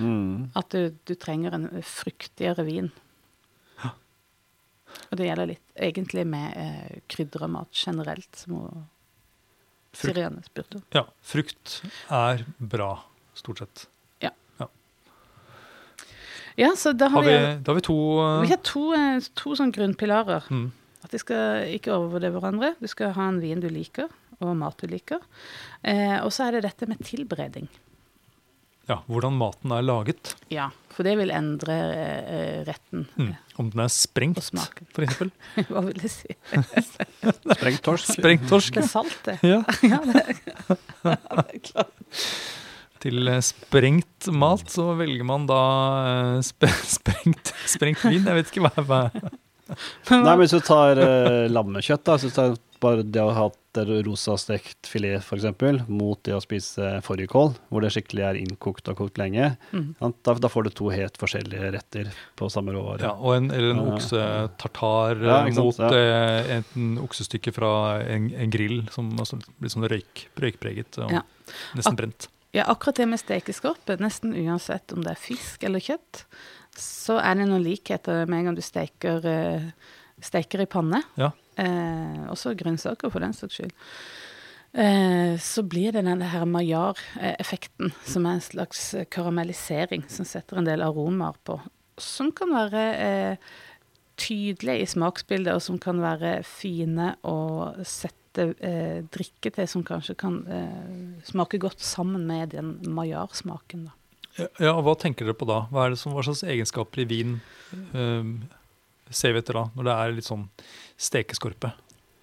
Mm. 0.00 0.48
at 0.56 0.70
du, 0.70 0.90
du 1.06 1.14
trenger 1.14 1.54
en 1.54 1.68
fruktigere 1.86 2.64
vin. 2.66 2.88
Og 5.10 5.18
det 5.18 5.28
gjelder 5.28 5.50
litt 5.52 5.80
egentlig 5.88 6.26
med 6.26 6.56
eh, 6.58 7.40
og 7.40 7.50
mat 7.50 7.70
generelt, 7.72 8.30
som 8.36 8.86
Sirene 9.94 10.42
spurte 10.42 10.80
om. 10.80 10.86
Ja, 10.94 11.04
frukt 11.22 11.80
er 12.10 12.44
bra, 12.58 12.96
stort 13.38 13.62
sett. 13.62 13.84
Ja, 14.24 14.32
Ja, 16.56 16.70
så 16.78 16.92
da 16.94 17.08
har 17.10 17.22
Har 17.22 17.22
vi, 17.26 17.34
vi, 17.34 17.62
da 17.62 17.72
har 17.72 17.74
vi 17.74 17.82
to 17.82 17.98
uh, 18.20 18.40
vi 18.42 18.50
har 18.52 18.60
to, 18.62 18.92
eh, 18.94 19.20
to 19.34 19.54
sånne 19.58 19.74
grunnpilarer. 19.74 20.44
mm, 20.50 20.68
At 21.04 21.10
de 21.10 21.18
skal 21.18 21.66
ikke 21.74 21.94
overvurdere 21.94 22.34
hverandre. 22.34 22.74
Du 22.80 22.86
skal 22.86 23.12
ha 23.12 23.28
en 23.28 23.40
vin 23.42 23.60
du 23.60 23.68
liker, 23.68 24.08
og 24.40 24.56
mat 24.56 24.78
du 24.78 24.86
liker. 24.86 25.20
Eh, 25.82 26.18
og 26.22 26.30
så 26.32 26.46
er 26.46 26.56
det 26.56 26.64
dette 26.68 26.86
med 26.86 27.02
tilberedning. 27.02 27.68
Ja, 28.88 28.98
hvordan 29.08 29.36
maten 29.40 29.72
er 29.72 29.84
laget. 29.84 30.34
Ja, 30.52 30.68
for 30.92 31.06
det 31.06 31.14
vil 31.18 31.32
endre 31.34 31.76
eh, 31.94 32.58
retten. 32.66 33.06
Mm. 33.16 33.30
Om 33.60 33.70
den 33.72 33.84
er 33.84 33.92
sprengt, 33.92 34.40
Og 34.40 34.82
for 34.94 35.06
eksempel. 35.06 35.30
Hva 35.70 35.84
vil 35.86 35.96
det 36.02 36.10
si? 36.12 36.36
Sprengt 37.54 37.84
torsk. 37.86 38.12
Sprengt 38.18 38.44
torsk. 38.50 38.76
Det 38.76 38.84
er 38.84 38.90
salt, 38.90 39.16
det. 39.26 39.38
Ja. 39.46 39.62
Ja, 39.94 40.00
det 40.04 40.24
er, 41.14 41.58
klart. 41.64 42.04
Til 43.04 43.28
eh, 43.28 43.40
sprengt 43.44 44.28
mat 44.32 44.68
så 44.72 44.92
velger 44.98 45.26
man 45.28 45.48
da 45.48 45.62
eh, 46.10 46.44
sp 46.44 46.68
sprengt, 46.96 47.52
sprengt 47.68 48.04
vin. 48.06 48.22
Jeg 48.24 48.38
vet 48.40 48.52
ikke 48.52 48.64
hva, 48.64 48.84
hva 48.84 49.02
Nei, 49.64 50.20
men 50.20 50.42
hvis 50.42 50.52
du 50.52 50.60
tar 50.64 50.98
eh, 51.00 51.46
lammekjøtt, 51.52 52.04
da, 52.04 52.16
så 52.20 52.30
tar 52.32 52.56
bare 52.84 53.02
det 53.06 53.22
å 53.22 53.32
ha 53.32 53.46
hatt 53.48 53.60
rosa 54.06 54.36
stekt 54.38 54.86
filet 54.86 55.18
f.eks., 55.24 55.82
mot 55.90 56.20
det 56.22 56.34
å 56.36 56.42
spise 56.44 57.00
fårikål, 57.02 57.56
hvor 57.72 57.82
det 57.82 57.90
skikkelig 57.90 58.22
er 58.28 58.38
innkokt 58.38 58.86
og 58.92 59.00
kokt 59.00 59.18
lenge, 59.18 59.56
Mm. 59.74 59.88
da, 59.98 60.34
da 60.38 60.48
får 60.52 60.68
du 60.68 60.70
to 60.78 60.90
helt 60.94 61.16
forskjellige 61.18 61.72
retter 61.74 62.12
på 62.38 62.46
samme 62.52 62.70
råvare. 62.76 63.02
ja, 63.08 63.10
og 63.18 63.34
en, 63.34 63.50
Eller 63.50 63.72
en 63.74 63.82
oksetartar 63.96 65.24
Ja, 65.24 65.40
eh, 65.46 65.52
mot 65.58 65.78
ja. 65.78 65.90
et 66.60 66.76
en 66.76 66.98
oksestykke 67.02 67.52
fra 67.56 67.72
en, 68.06 68.30
en 68.34 68.50
grill 68.54 68.84
som 68.94 69.10
altså, 69.18 69.40
blir 69.58 69.72
sånn 69.72 69.88
røyk, 69.90 70.26
røykpreget 70.38 70.98
og 71.02 71.10
Ja. 71.18 71.22
nesten 71.74 71.96
brent. 71.98 72.28
Ja, 72.54 72.64
akkurat 72.70 72.94
det 73.00 73.08
med 73.10 73.18
stekeskorpe, 73.18 73.96
nesten 73.98 74.34
uansett 74.46 74.92
om 74.94 75.02
det 75.02 75.16
er 75.16 75.18
fisk 75.18 75.64
eller 75.66 75.80
kjøtt, 75.82 76.24
så 76.78 77.18
er 77.20 77.34
det 77.34 77.48
noen 77.48 77.64
likheter 77.64 78.26
med 78.28 78.38
en 78.38 78.44
gang 78.52 78.54
du 78.54 78.62
steker, 78.62 79.24
eh, 79.26 79.66
steker 80.22 80.60
i 80.62 80.66
panne. 80.70 81.02
Ja. 81.18 81.32
Eh, 81.60 82.22
også 82.32 82.54
grønnsaker, 82.58 83.12
for 83.12 83.22
den 83.24 83.34
saks 83.36 83.60
skyld. 83.60 83.74
Eh, 84.74 85.36
så 85.38 85.62
blir 85.62 85.94
det 85.94 86.02
den 86.06 86.22
her 86.22 86.46
maillard-effekten, 86.50 87.92
som 88.04 88.26
er 88.26 88.38
en 88.38 88.42
slags 88.42 88.88
karamellisering, 89.14 90.02
som 90.10 90.26
setter 90.26 90.58
en 90.58 90.66
del 90.66 90.82
aromaer 90.82 91.38
på. 91.46 91.60
Som 92.00 92.32
kan 92.34 92.50
være 92.50 92.82
eh, 92.98 93.52
tydelige 94.18 94.82
i 94.82 94.90
smaksbildet, 94.90 95.54
og 95.54 95.62
som 95.62 95.78
kan 95.78 96.02
være 96.02 96.40
fine 96.46 97.12
å 97.22 97.36
sette 97.86 98.50
eh, 98.58 99.04
drikke 99.14 99.54
til, 99.54 99.68
som 99.70 99.86
kanskje 99.86 100.18
kan 100.18 100.40
eh, 100.50 101.22
smake 101.30 101.62
godt 101.62 101.82
sammen 101.84 102.26
med 102.26 102.56
den 102.56 102.76
maillard-smaken. 102.82 103.86
da. 103.86 104.48
Ja, 104.58 104.74
Hva 104.82 104.96
tenker 104.98 105.28
dere 105.28 105.38
på 105.38 105.46
da? 105.46 105.68
Hva, 105.70 105.86
er 105.86 105.94
det 105.94 106.02
som, 106.02 106.14
hva 106.16 106.26
slags 106.26 106.42
egenskaper 106.42 107.04
i 107.04 107.08
vin 107.14 107.36
eh, 107.94 108.34
ser 109.14 109.34
vi 109.34 109.42
etter 109.42 109.60
da, 109.60 109.68
når 109.76 109.86
det 109.86 109.94
er 109.94 110.16
litt 110.16 110.28
sånn 110.28 110.48
stekeskorpe? 111.00 111.72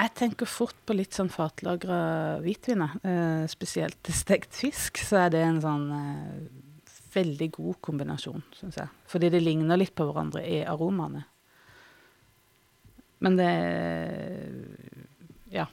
Jeg 0.01 0.13
tenker 0.17 0.49
fort 0.49 0.77
på 0.87 0.95
litt 0.97 1.13
sånn 1.13 1.29
fatlagra 1.29 2.39
hvitvin. 2.41 2.81
Eh, 3.05 3.43
spesielt 3.51 3.99
til 4.01 4.17
stekt 4.17 4.57
fisk, 4.57 4.97
så 5.05 5.27
er 5.27 5.35
det 5.35 5.43
en 5.45 5.59
sånn 5.61 5.83
eh, 5.93 6.39
veldig 7.13 7.49
god 7.57 7.77
kombinasjon, 7.85 8.41
syns 8.57 8.79
jeg. 8.81 8.89
Fordi 9.11 9.29
det 9.33 9.43
ligner 9.43 9.77
litt 9.77 9.93
på 9.97 10.07
hverandre 10.07 10.41
i 10.47 10.63
aromaene. 10.65 11.25
Men 13.21 13.37
det 13.37 13.51
Ja. 15.51 15.67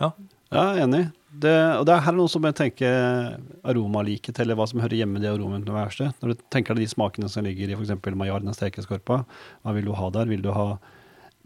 Ja, 0.00 0.12
er 0.50 0.82
enig. 0.82 1.12
Det, 1.30 1.52
og 1.78 1.84
det 1.86 1.92
er 1.94 2.00
her 2.02 2.10
er 2.10 2.16
noe 2.16 2.30
som 2.32 2.42
jeg 2.42 2.56
tenker 2.58 3.36
aromalikhet, 3.62 4.40
eller 4.40 4.56
hva 4.58 4.66
som 4.66 4.80
hører 4.80 4.96
hjemme 4.98 5.20
i 5.20 5.22
det 5.22 5.30
aromauniverset. 5.30 6.16
Når 6.18 6.32
du 6.32 6.42
tenker 6.50 6.74
deg 6.74 6.88
de 6.88 6.90
smakene 6.90 7.28
som 7.30 7.44
ligger 7.46 7.70
i 7.70 7.76
f.eks. 7.76 7.92
maillard, 8.16 8.42
den 8.42 8.56
stekeskorpa, 8.56 9.20
hva 9.62 9.74
vil 9.76 9.86
du 9.86 9.92
ha 9.94 10.08
der? 10.10 10.26
Vil 10.32 10.42
du 10.42 10.50
ha 10.56 10.80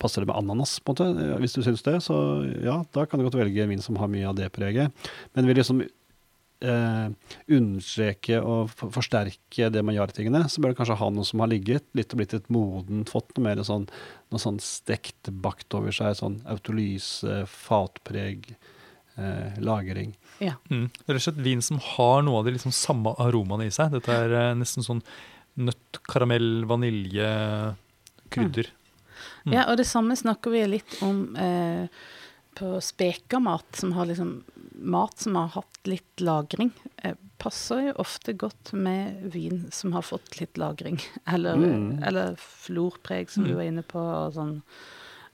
Passer 0.02 0.22
det 0.22 0.30
med 0.30 0.36
ananas, 0.36 0.78
på 0.82 0.94
en 0.94 1.12
måte? 1.14 1.40
Hvis 1.42 1.54
du 1.56 1.62
syns 1.62 1.84
det, 1.86 1.98
så 2.06 2.16
ja, 2.64 2.80
da 2.96 3.04
kan 3.06 3.20
du 3.20 3.26
godt 3.28 3.38
velge 3.38 3.68
vin 3.70 3.82
som 3.82 3.98
har 4.00 4.10
mye 4.10 4.26
av 4.30 4.38
det 4.38 4.50
preget. 4.54 5.06
Men 5.36 5.46
vil 5.48 5.60
liksom 5.60 5.84
eh, 6.64 7.08
understreke 7.56 8.40
og 8.42 8.72
forsterke 8.74 9.70
det 9.72 9.82
maillard-tingene, 9.86 10.44
så 10.50 10.62
bør 10.62 10.72
du 10.72 10.80
kanskje 10.80 10.98
ha 11.00 11.10
noe 11.12 11.26
som 11.28 11.42
har 11.44 11.50
ligget 11.52 11.86
litt 11.96 12.14
og 12.14 12.20
blitt 12.20 12.36
et 12.36 12.50
modent, 12.52 13.10
fått 13.12 13.34
noe 13.36 13.46
mer 13.48 13.62
sånn, 13.66 13.86
noe 14.32 14.42
sånn 14.42 14.60
stekt 14.62 15.30
bakt 15.44 15.74
over 15.76 15.94
seg, 15.94 16.16
sånn 16.20 16.40
autolyse, 16.50 17.42
fatpreg, 17.50 18.54
eh, 19.16 19.60
lagring. 19.62 20.14
ja. 20.42 20.56
Mm. 20.70 20.88
Rett 21.06 21.20
og 21.20 21.26
slett 21.28 21.42
vin 21.44 21.62
som 21.64 21.80
har 21.94 22.22
noe 22.26 22.40
av 22.40 22.48
de 22.48 22.56
liksom 22.56 22.74
samme 22.74 23.14
aromaene 23.22 23.68
i 23.68 23.74
seg. 23.74 23.94
Dette 23.94 24.20
er 24.24 24.38
eh, 24.40 24.54
nesten 24.58 24.86
sånn 24.86 25.04
nøtt, 25.54 26.00
karamell, 26.10 26.64
vanilje, 26.66 27.28
krydder. 28.34 28.72
Mm. 28.72 28.80
Ja, 29.52 29.66
og 29.70 29.76
det 29.76 29.86
samme 29.86 30.16
snakker 30.16 30.50
vi 30.54 30.62
litt 30.66 31.02
om 31.02 31.36
eh, 31.36 31.88
på 32.54 32.80
spekermat, 32.80 33.76
som 33.76 33.92
har 33.92 34.06
liksom 34.06 34.44
mat 34.78 35.18
som 35.18 35.34
har 35.36 35.48
hatt 35.48 35.80
litt 35.90 36.20
lagring. 36.22 36.70
Eh, 37.02 37.14
passer 37.38 37.88
jo 37.88 37.92
ofte 38.04 38.32
godt 38.38 38.72
med 38.72 39.26
vin 39.34 39.66
som 39.74 39.92
har 39.92 40.02
fått 40.06 40.38
litt 40.40 40.56
lagring. 40.56 41.00
Eller, 41.26 41.56
Mm. 41.56 42.02
eller 42.02 42.36
florpreg, 42.40 43.30
som 43.30 43.44
du 43.44 43.50
Mm. 43.50 43.56
var 43.56 43.64
inne 43.64 43.82
på. 43.82 43.98
Og 44.00 44.32
sånn, 44.34 44.62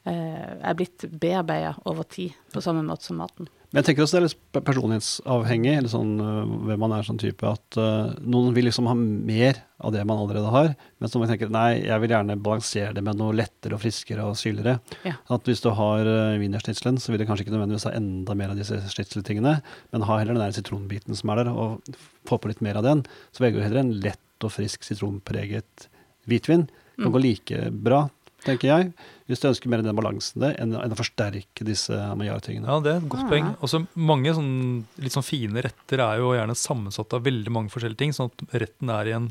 eh, 0.05 0.57
er 0.63 0.75
blitt 0.75 1.05
bearbeida 1.21 1.77
over 1.87 2.03
tid, 2.05 2.33
på 2.53 2.61
samme 2.63 2.83
måte 2.83 3.03
som 3.05 3.17
maten. 3.19 3.49
Men 3.71 3.81
jeg 3.81 3.87
tenker 3.87 4.03
også 4.03 4.17
det 4.17 4.21
er 4.21 4.25
litt 4.27 4.65
personlighetsavhengig, 4.67 5.73
eller 5.79 5.91
sånn 5.93 6.17
øh, 6.19 6.55
hvem 6.67 6.81
man 6.83 6.95
er 6.97 7.05
sånn 7.07 7.21
type, 7.23 7.47
at 7.47 7.79
uh, 7.79 8.11
noen 8.19 8.55
vil 8.57 8.67
liksom 8.67 8.89
ha 8.91 8.97
mer 8.99 9.61
av 9.79 9.95
det 9.95 10.03
man 10.09 10.19
allerede 10.19 10.51
har, 10.51 10.73
mens 11.01 11.15
noen 11.15 11.31
tenker 11.31 11.53
nei, 11.55 11.85
jeg 11.87 12.03
vil 12.03 12.15
gjerne 12.17 12.37
balansere 12.43 12.91
det 12.97 13.05
med 13.07 13.21
noe 13.21 13.37
lettere 13.39 13.79
og 13.79 13.83
friskere 13.85 14.27
og 14.27 14.35
syrligere. 14.41 14.81
Ja. 15.07 15.15
At 15.31 15.47
hvis 15.47 15.63
du 15.63 15.71
har 15.79 16.03
uh, 16.03 16.35
wienerschnitzelen, 16.43 16.99
så 16.99 17.15
vil 17.15 17.23
det 17.23 17.29
kanskje 17.31 17.47
ikke 17.47 17.55
nødvendigvis 17.55 17.87
ha 17.87 17.95
enda 17.95 18.35
mer 18.43 18.53
av 18.57 18.59
disse 18.59 18.81
schnitzeltingene, 18.91 19.55
men 19.95 20.09
ha 20.11 20.19
heller 20.19 20.35
den 20.35 20.45
der 20.49 20.59
sitronbiten 20.59 21.15
som 21.19 21.31
er 21.31 21.45
der, 21.45 21.55
og 21.55 21.95
få 22.29 22.41
på 22.43 22.51
litt 22.51 22.65
mer 22.67 22.83
av 22.83 22.89
den. 22.89 23.07
Så 23.31 23.47
velger 23.47 23.63
du 23.63 23.69
heller 23.69 23.85
en 23.85 23.95
lett 24.03 24.47
og 24.47 24.55
frisk 24.57 24.83
sitronpreget 24.89 25.87
hvitvin. 26.27 26.67
Kan 26.99 27.07
Mm. 27.09 27.13
gå 27.15 27.21
like 27.23 27.71
bra, 27.73 28.03
tenker 28.45 28.69
jeg, 28.69 28.93
hvis 29.31 29.41
du 29.43 29.47
ønsker 29.49 29.71
mer 29.71 29.81
enn 29.81 29.87
den 29.89 29.97
balansen 29.99 30.43
der, 30.43 30.57
enn, 30.61 30.75
enn 30.75 30.93
å 30.95 30.99
forsterke 30.99 31.65
disse 31.67 31.95
maillard-tingene. 32.19 32.67
Ja, 32.67 32.81
det 32.83 32.93
er 32.93 32.99
et 33.01 33.09
godt 33.13 33.25
Ah. 33.25 33.31
poeng. 33.31 33.49
Også 33.63 33.81
mange 33.97 34.35
sånn, 34.35 34.85
litt 34.99 35.15
sånn 35.15 35.27
fine 35.27 35.63
retter 35.63 36.03
er 36.03 36.19
jo 36.19 36.33
gjerne 36.35 36.57
sammensatt 36.59 37.15
av 37.15 37.23
veldig 37.25 37.51
mange 37.55 37.71
forskjellige 37.73 38.03
ting, 38.03 38.13
sånn 38.17 38.31
at 38.35 38.45
retten 38.65 38.91
er 38.91 39.07
i 39.13 39.17
en 39.17 39.31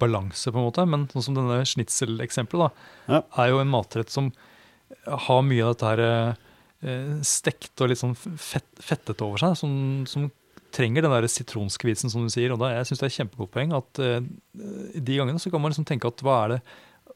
balanse, 0.00 0.48
på 0.50 0.56
en 0.58 0.64
måte. 0.70 0.86
Men 0.88 1.06
sånn 1.12 1.22
som 1.28 1.34
denne 1.36 1.60
schnitzel-eksempelet, 1.68 2.72
da, 3.06 3.18
Ja. 3.20 3.22
er 3.44 3.50
jo 3.52 3.60
en 3.60 3.70
matrett 3.70 4.10
som 4.10 4.32
har 5.06 5.42
mye 5.42 5.62
av 5.64 5.76
dette 5.76 5.90
her 5.92 6.36
eh, 6.84 7.20
stekt 7.24 7.80
og 7.80 7.88
litt 7.90 7.98
sånn 8.00 8.16
fett, 8.16 8.66
fettet 8.80 9.20
over 9.24 9.38
seg, 9.40 9.56
som, 9.56 10.04
som 10.06 10.30
trenger 10.74 11.02
den 11.06 11.10
der 11.14 11.28
sitronskvisen, 11.30 12.10
som 12.10 12.22
du 12.26 12.28
sier. 12.32 12.52
Og 12.52 12.58
da, 12.60 12.72
jeg 12.74 12.88
syns 12.90 13.00
det 13.00 13.06
er 13.06 13.12
et 13.12 13.18
kjempegodt 13.28 13.52
poeng 13.54 13.72
at 13.76 14.00
eh, 14.04 14.20
de 14.98 15.16
gangene 15.20 15.40
så 15.40 15.50
kan 15.52 15.62
man 15.62 15.70
liksom 15.72 15.86
tenke 15.88 16.08
at 16.10 16.20
hva 16.24 16.44
er 16.44 16.48
det, 16.56 16.60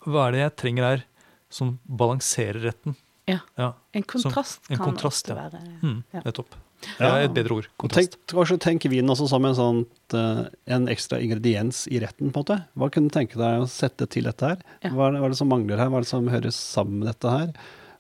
hva 0.07 0.29
er 0.29 0.33
det 0.37 0.41
jeg 0.45 0.57
trenger 0.63 0.85
her 0.89 1.05
som 1.51 1.79
balanserer 1.85 2.61
retten? 2.69 2.97
Ja. 3.29 3.39
ja. 3.61 3.73
En 3.93 4.03
kontrast 4.09 4.65
en 4.71 4.77
kan 4.79 4.87
kontrast, 4.87 5.29
ofte 5.29 5.37
ja. 5.37 5.49
være 5.51 5.61
Mm, 5.83 6.01
Ja. 6.17 6.23
Nettopp. 6.25 6.55
Det 6.79 7.03
er 7.09 7.25
et 7.27 7.35
bedre 7.35 7.57
ord. 7.59 7.67
Kontrast. 7.77 8.15
tenk, 8.15 8.31
kanskje 8.31 8.57
tenk 8.63 8.85
vinen 8.89 9.11
også 9.11 9.27
som 9.29 9.45
en, 9.45 9.57
sånn, 9.59 9.81
eh, 10.15 10.45
en 10.77 10.87
ekstra 10.89 11.19
ingrediens 11.21 11.83
i 11.91 11.99
retten, 12.01 12.31
på 12.31 12.39
en 12.39 12.45
måte. 12.45 12.59
Hva 12.79 12.89
kunne 12.95 13.11
du 13.11 13.17
tenke 13.17 13.37
deg 13.41 13.65
å 13.65 13.67
sette 13.69 14.07
til 14.07 14.29
dette 14.31 14.53
her? 14.53 14.63
Ja. 14.87 14.93
Hva, 14.95 15.09
er 15.09 15.17
det, 15.17 15.21
hva 15.25 15.29
er 15.29 15.35
det 15.35 15.41
som 15.41 15.51
mangler 15.51 15.83
her? 15.83 15.91
Hva 15.91 15.99
er 16.01 16.07
det 16.07 16.13
som 16.13 16.31
høres 16.31 16.61
sammen 16.63 17.03
med 17.03 17.11
dette 17.11 17.35
her? 17.35 17.53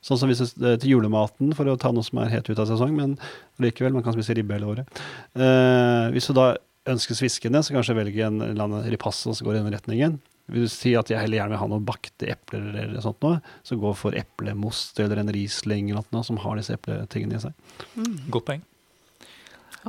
Sånn 0.06 0.20
som 0.20 0.30
hvis 0.30 0.54
du, 0.54 0.62
eh, 0.62 0.78
til 0.78 0.94
julematen, 0.94 1.50
for 1.58 1.66
å 1.66 1.76
ta 1.76 1.90
noe 1.92 2.06
som 2.06 2.22
er 2.22 2.30
helt 2.30 2.48
ute 2.48 2.62
av 2.62 2.70
sesong, 2.70 2.94
men 2.94 3.18
likevel, 3.58 3.92
man 3.98 4.06
kan 4.06 4.14
spise 4.14 4.36
ribbe 4.38 4.54
hele 4.54 4.70
året. 4.70 5.02
Eh, 5.34 6.08
hvis 6.14 6.30
du 6.30 6.36
da 6.38 6.52
ønsker 6.88 7.18
sviskende, 7.18 7.60
så 7.66 7.74
kanskje 7.74 7.98
velge 7.98 8.24
en 8.24 8.40
eller 8.40 8.64
annen 8.64 8.86
ripasso 8.94 9.34
som 9.34 9.44
går 9.44 9.58
i 9.58 9.62
den 9.66 9.74
retningen. 9.74 10.20
Vil 10.48 10.64
du 10.64 10.70
si 10.72 10.94
at 10.96 11.10
jeg 11.12 11.20
heller 11.20 11.42
gjerne 11.42 11.52
vil 11.52 11.60
ha 11.60 11.68
noen 11.68 11.84
bakte 11.88 12.28
epler 12.32 12.70
eller 12.84 13.02
sånt 13.04 13.20
noe, 13.24 13.42
så 13.66 13.76
gå 13.76 13.92
for 13.98 14.16
eplemost 14.16 14.98
eller 15.04 15.20
en 15.20 15.32
Riesling 15.34 15.90
eller 15.92 16.06
noe 16.14 16.24
som 16.24 16.40
har 16.40 16.56
disse 16.56 16.72
epletingene 16.78 17.36
i 17.36 17.42
seg. 17.44 17.52
mm, 17.98 18.16
Godt 18.32 18.48
poeng. 18.48 18.64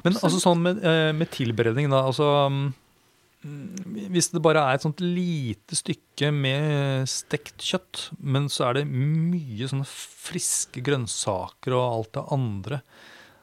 Men 0.04 0.20
altså 0.20 0.40
sånn 0.40 0.62
med, 0.64 0.84
eh, 0.86 1.10
med 1.16 1.32
tilberedning, 1.34 1.90
da. 1.92 2.04
Altså 2.08 2.28
mm, 2.52 2.68
Hvis 4.14 4.30
det 4.34 4.42
bare 4.44 4.62
er 4.68 4.78
et 4.78 4.84
sånt 4.84 5.00
lite 5.04 5.78
stykke 5.80 6.30
med 6.36 7.08
stekt 7.10 7.64
kjøtt, 7.64 8.10
men 8.20 8.50
så 8.52 8.68
er 8.70 8.80
det 8.80 8.90
mye 8.92 9.68
sånne 9.72 9.88
friske 9.88 10.84
grønnsaker 10.84 11.76
og 11.78 11.86
alt 11.88 12.12
det 12.20 12.26
andre. 12.36 12.82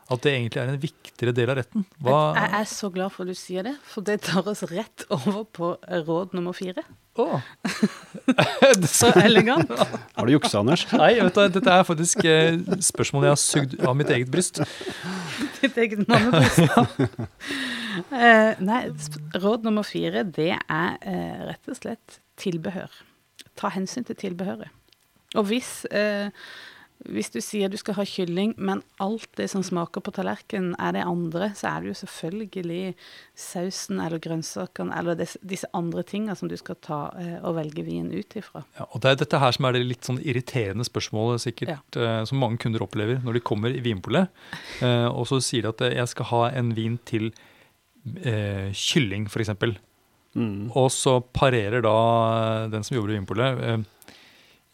At 0.07 0.23
det 0.23 0.33
egentlig 0.37 0.61
er 0.63 0.69
en 0.71 0.79
viktigere 0.79 1.33
del 1.35 1.51
av 1.51 1.57
retten. 1.59 1.87
Hva 2.05 2.19
Jeg 2.37 2.53
er 2.61 2.69
så 2.71 2.91
glad 2.95 3.11
for 3.15 3.27
at 3.27 3.35
du 3.35 3.39
sier 3.39 3.67
det, 3.67 3.75
for 3.83 4.07
det 4.07 4.21
tar 4.29 4.47
oss 4.47 4.63
rett 4.71 5.03
over 5.11 5.43
på 5.45 5.73
råd 6.07 6.37
nummer 6.39 6.55
fire. 6.55 6.85
Oh. 7.19 7.41
Så 8.99 9.11
elegant. 9.19 9.71
Har 10.15 10.29
du 10.29 10.33
juksa, 10.35 10.61
Anders? 10.61 10.87
Nei, 10.93 11.17
vet 11.19 11.35
du, 11.35 11.43
dette 11.59 11.75
er 11.75 11.89
faktisk 11.89 12.23
spørsmålet 12.23 12.87
spørsmål 12.87 13.27
jeg 13.27 13.35
har 13.35 13.43
sugd 13.43 13.77
av 13.83 13.99
mitt 13.99 14.13
eget 14.15 14.31
bryst. 14.31 14.63
Ditt 15.61 15.79
eget 15.81 16.07
mannebryst. 16.07 16.63
Eh, 18.13 18.59
nei, 18.61 18.81
råd 19.41 19.67
nummer 19.67 19.87
fire, 19.87 20.23
det 20.37 20.53
er 20.55 20.97
uh, 21.01 21.45
rett 21.49 21.71
og 21.73 21.79
slett 21.79 22.19
tilbehør. 22.41 22.93
Ta 23.57 23.71
hensyn 23.73 24.05
til 24.07 24.19
tilbehøret. 24.21 24.73
Og 25.37 25.49
hvis, 25.49 25.85
eh, 25.91 26.29
hvis 27.05 27.29
du 27.35 27.39
sier 27.45 27.71
du 27.71 27.77
skal 27.79 27.99
ha 27.99 28.05
kylling, 28.09 28.55
men 28.57 28.81
alt 29.03 29.29
det 29.39 29.49
som 29.53 29.63
smaker 29.65 30.03
på 30.05 30.15
tallerkenen 30.17 30.75
er 30.81 30.95
det 30.97 31.05
andre, 31.07 31.51
så 31.59 31.69
er 31.71 31.85
det 31.85 31.91
jo 31.93 31.99
selvfølgelig 32.01 32.95
sausen 33.39 34.01
eller 34.03 34.23
grønnsakene 34.23 34.97
eller 34.97 35.21
disse 35.21 35.69
andre 35.77 36.05
tinga 36.09 36.37
som 36.39 36.51
du 36.51 36.57
skal 36.59 36.79
ta 36.83 37.01
eh, 37.21 37.37
og 37.43 37.59
velge 37.59 37.85
vin 37.87 38.09
ut 38.15 38.39
ifra. 38.39 38.65
Ja, 38.79 38.89
og 38.89 39.05
Det 39.05 39.13
er 39.13 39.21
dette 39.23 39.43
her 39.43 39.57
som 39.57 39.69
er 39.69 39.77
det 39.77 39.85
litt 39.85 40.09
sånn 40.09 40.23
irriterende 40.25 40.87
spørsmålet 40.89 41.45
sikkert, 41.45 41.99
ja. 41.99 42.23
som 42.29 42.41
mange 42.43 42.61
kunder 42.65 42.85
opplever 42.87 43.21
når 43.25 43.39
de 43.39 43.45
kommer 43.45 43.77
i 43.77 43.83
Vinpolet. 43.85 44.33
Eh, 44.81 45.09
og 45.11 45.29
så 45.31 45.41
sier 45.45 45.67
de 45.67 45.75
at 45.75 45.85
eh, 45.85 45.99
jeg 46.01 46.15
skal 46.15 46.31
ha 46.33 46.43
en 46.57 46.73
vin 46.77 46.97
til 47.09 47.29
eh, 48.25 48.73
kylling, 48.73 49.29
f.eks. 49.29 49.53
Mm. 50.37 50.73
Og 50.77 50.91
så 50.93 51.19
parerer 51.35 51.85
da 51.85 51.97
den 52.73 52.85
som 52.85 52.99
jobber 52.99 53.15
i 53.15 53.21
Vinpolet 53.21 53.63
eh, 53.65 53.85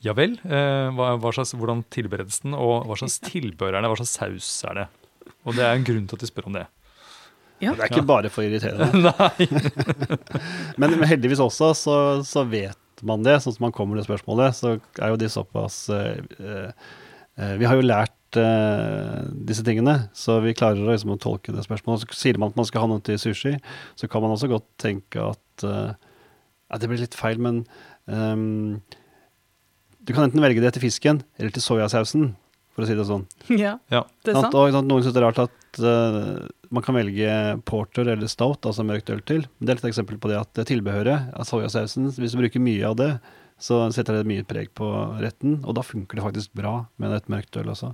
Ja 0.02 0.14
vel, 0.18 0.35
eh, 0.42 0.88
hva, 0.97 1.12
hva 1.23 1.30
slags, 1.35 1.54
hvordan 1.54 1.85
tilberedes 1.94 2.42
den, 2.42 2.56
og 2.59 2.88
hva 2.88 2.99
slags 2.99 3.21
tilbehør 3.23 3.76
er 3.76 3.85
det, 3.85 3.90
hva 3.92 3.99
slags 4.00 4.16
saus 4.18 4.49
er 4.66 4.80
det? 4.80 4.87
Og 5.47 5.54
det 5.54 5.66
er 5.66 5.76
en 5.76 5.85
grunn 5.87 6.09
til 6.11 6.18
at 6.18 6.25
de 6.25 6.30
spør 6.30 6.49
om 6.50 6.56
det. 6.56 6.64
Ja. 7.62 7.76
Det 7.76 7.85
er 7.85 7.92
ikke 7.92 8.09
bare 8.09 8.30
for 8.32 8.42
irriterende. 8.42 8.88
Nei. 9.06 9.47
Men, 10.80 10.97
men 10.97 11.06
heldigvis 11.06 11.42
også 11.42 11.68
så, 11.78 11.97
så 12.26 12.42
vet 12.49 13.04
man 13.06 13.23
det, 13.23 13.37
sånn 13.42 13.54
som 13.54 13.66
man 13.68 13.75
kommer 13.75 13.99
til 13.99 14.06
spørsmålet, 14.09 14.56
så 14.59 14.75
er 14.99 15.12
jo 15.12 15.18
de 15.21 15.28
såpass 15.30 15.85
eh, 15.94 16.73
eh, 17.38 17.54
Vi 17.61 17.66
har 17.66 17.78
jo 17.78 17.87
lært 17.87 18.38
eh, 18.40 19.21
disse 19.47 19.62
tingene, 19.66 20.09
så 20.16 20.40
vi 20.42 20.54
klarer 20.59 20.82
å, 20.82 20.90
liksom, 20.90 21.14
å 21.14 21.21
tolke 21.23 21.54
det 21.54 21.62
spørsmålet. 21.66 22.02
Så 22.02 22.18
sier 22.18 22.40
man 22.42 22.50
at 22.50 22.59
man 22.59 22.66
skal 22.66 22.85
ha 22.85 22.90
noe 22.90 23.04
til 23.06 23.21
sushi, 23.23 23.54
så 23.99 24.11
kan 24.11 24.25
man 24.25 24.35
også 24.35 24.50
godt 24.50 24.66
tenke 24.82 25.30
at 25.30 25.66
ja, 25.66 26.78
det 26.80 26.88
blir 26.90 27.02
litt 27.02 27.14
feil, 27.18 27.38
men 27.42 27.62
ehm, 28.11 28.80
du 30.04 30.12
kan 30.14 30.25
enten 30.26 30.42
velge 30.42 30.62
det 30.64 30.73
til 30.76 30.82
fisken 30.87 31.23
eller 31.38 31.52
til 31.54 31.62
soyasausen, 31.64 32.32
for 32.73 32.85
å 32.85 32.88
si 32.88 32.94
det 32.97 33.04
sånn. 33.09 33.26
Ja, 33.62 33.76
Ja. 33.92 34.02
det 34.25 34.32
er 34.35 34.40
Sant? 34.40 34.54
Og 34.56 34.73
sant, 34.75 34.88
noen 34.88 35.04
syns 35.04 35.14
det 35.14 35.21
er 35.23 35.26
rart 35.28 35.42
at 35.44 35.82
uh, 35.85 36.49
man 36.73 36.82
kan 36.87 36.97
velge 36.97 37.35
porter 37.68 38.09
eller 38.14 38.30
stout, 38.32 38.64
altså 38.64 38.85
mørkt 38.88 39.12
øl 39.12 39.21
til. 39.28 39.44
Men 39.59 39.68
det 39.68 39.75
er 39.75 39.82
et 39.82 39.90
eksempel 39.92 40.18
på 40.23 40.30
det 40.32 40.40
at 40.40 40.50
det 40.56 40.66
tilbehøret 40.73 41.35
av 41.37 41.44
soyasausen, 41.49 42.09
hvis 42.16 42.32
du 42.35 42.40
bruker 42.40 42.64
mye 42.64 42.87
av 42.88 42.97
det, 43.00 43.11
så 43.62 43.85
setter 43.94 44.16
det 44.18 44.26
mye 44.30 44.42
preg 44.49 44.73
på 44.75 44.88
retten, 45.23 45.61
og 45.62 45.76
da 45.78 45.85
funker 45.87 46.18
det 46.18 46.25
faktisk 46.25 46.54
bra 46.59 46.78
med 46.99 47.12
et 47.14 47.28
mørkt 47.30 47.61
øl 47.61 47.68
også. 47.71 47.92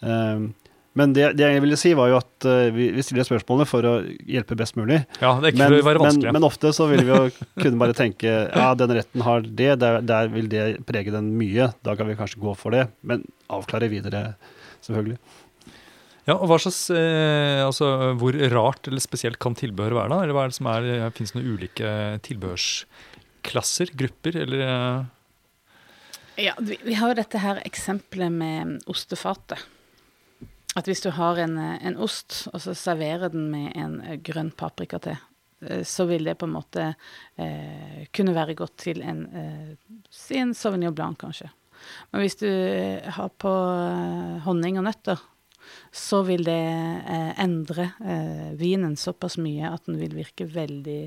Um, 0.00 0.52
men 0.98 1.12
det, 1.14 1.28
det 1.38 1.46
jeg 1.46 1.62
ville 1.62 1.76
si, 1.78 1.92
var 1.94 2.08
jo 2.10 2.16
at 2.18 2.46
uh, 2.48 2.68
vi, 2.74 2.88
vi 2.96 3.02
stiller 3.06 3.26
spørsmålene 3.28 3.68
for 3.70 3.86
å 3.86 3.92
hjelpe 4.26 4.56
best 4.58 4.74
mulig. 4.78 5.02
ja, 5.20 5.34
det 5.38 5.50
er 5.50 5.52
ikke 5.52 5.60
Men, 5.60 5.74
for 5.74 5.82
å 5.84 5.86
være 5.86 6.00
men, 6.00 6.06
vanskelig. 6.08 6.32
men 6.34 6.46
ofte 6.48 6.72
så 6.74 6.88
vil 6.90 7.04
vi 7.06 7.12
jo 7.12 7.20
kunne 7.62 7.78
bare 7.82 7.94
tenke 7.94 8.32
ja, 8.48 8.72
den 8.78 8.96
retten 8.98 9.22
har 9.26 9.46
det, 9.46 9.68
der, 9.84 10.00
der 10.02 10.32
vil 10.34 10.50
det 10.50 10.64
prege 10.88 11.14
den 11.14 11.30
mye. 11.38 11.70
Da 11.86 11.94
kan 11.98 12.10
vi 12.10 12.18
kanskje 12.18 12.42
gå 12.42 12.56
for 12.58 12.74
det, 12.74 12.88
men 13.06 13.22
avklare 13.54 13.90
videre, 13.92 14.32
selvfølgelig. 14.82 15.20
Ja, 16.28 16.36
og 16.36 16.50
hva 16.50 16.58
slags, 16.60 16.82
eh, 16.92 17.62
altså, 17.64 17.86
Hvor 18.20 18.36
rart 18.52 18.86
eller 18.90 19.02
spesielt 19.02 19.38
kan 19.42 19.54
tilbehør 19.56 19.96
være? 19.96 20.12
da? 20.12 20.18
Eller 20.22 20.36
hva 20.36 20.44
er 20.44 20.52
det 20.52 20.58
som 20.58 20.68
er, 20.70 20.84
eh, 20.84 21.08
Fins 21.16 21.32
det 21.32 21.40
noen 21.40 21.56
ulike 21.56 21.94
tilbehørsklasser, 22.26 23.94
grupper, 23.98 24.36
eller 24.42 24.62
eh, 24.66 26.44
Ja, 26.50 26.54
vi, 26.60 26.78
vi 26.84 26.94
har 27.00 27.12
jo 27.12 27.18
dette 27.22 27.40
her 27.42 27.62
eksempelet 27.64 28.32
med 28.32 28.76
ostefatet. 28.90 29.64
At 30.78 30.86
hvis 30.86 31.02
du 31.02 31.10
har 31.10 31.38
en, 31.42 31.58
eh, 31.58 31.86
en 31.86 31.98
ost, 31.98 32.46
og 32.52 32.62
så 32.62 32.74
serverer 32.78 33.32
den 33.32 33.48
med 33.50 33.72
en 33.74 33.98
eh, 34.04 34.18
grønn 34.22 34.52
paprika 34.54 35.00
til, 35.02 35.18
eh, 35.66 35.82
så 35.82 36.06
vil 36.06 36.28
det 36.28 36.36
på 36.38 36.46
en 36.46 36.54
måte 36.54 36.84
eh, 37.36 38.06
kunne 38.14 38.36
være 38.36 38.54
godt 38.58 38.76
til 38.86 39.02
en 39.02 39.24
eh, 39.34 39.72
Si 40.10 40.38
en 40.38 40.54
Sauvignon 40.54 40.94
Blanc, 40.94 41.18
kanskje. 41.18 41.50
Men 42.12 42.22
hvis 42.22 42.38
du 42.38 42.48
har 43.16 43.30
på 43.40 43.50
honning 44.44 44.78
og 44.78 44.84
nøtter, 44.84 45.20
så 45.94 46.20
vil 46.26 46.44
det 46.44 46.58
eh, 46.58 47.30
endre 47.40 47.92
vinen 48.58 48.98
såpass 49.00 49.38
mye 49.40 49.70
at 49.70 49.86
den 49.88 49.98
vil 50.00 50.18
virke 50.18 50.46
veldig 50.50 51.02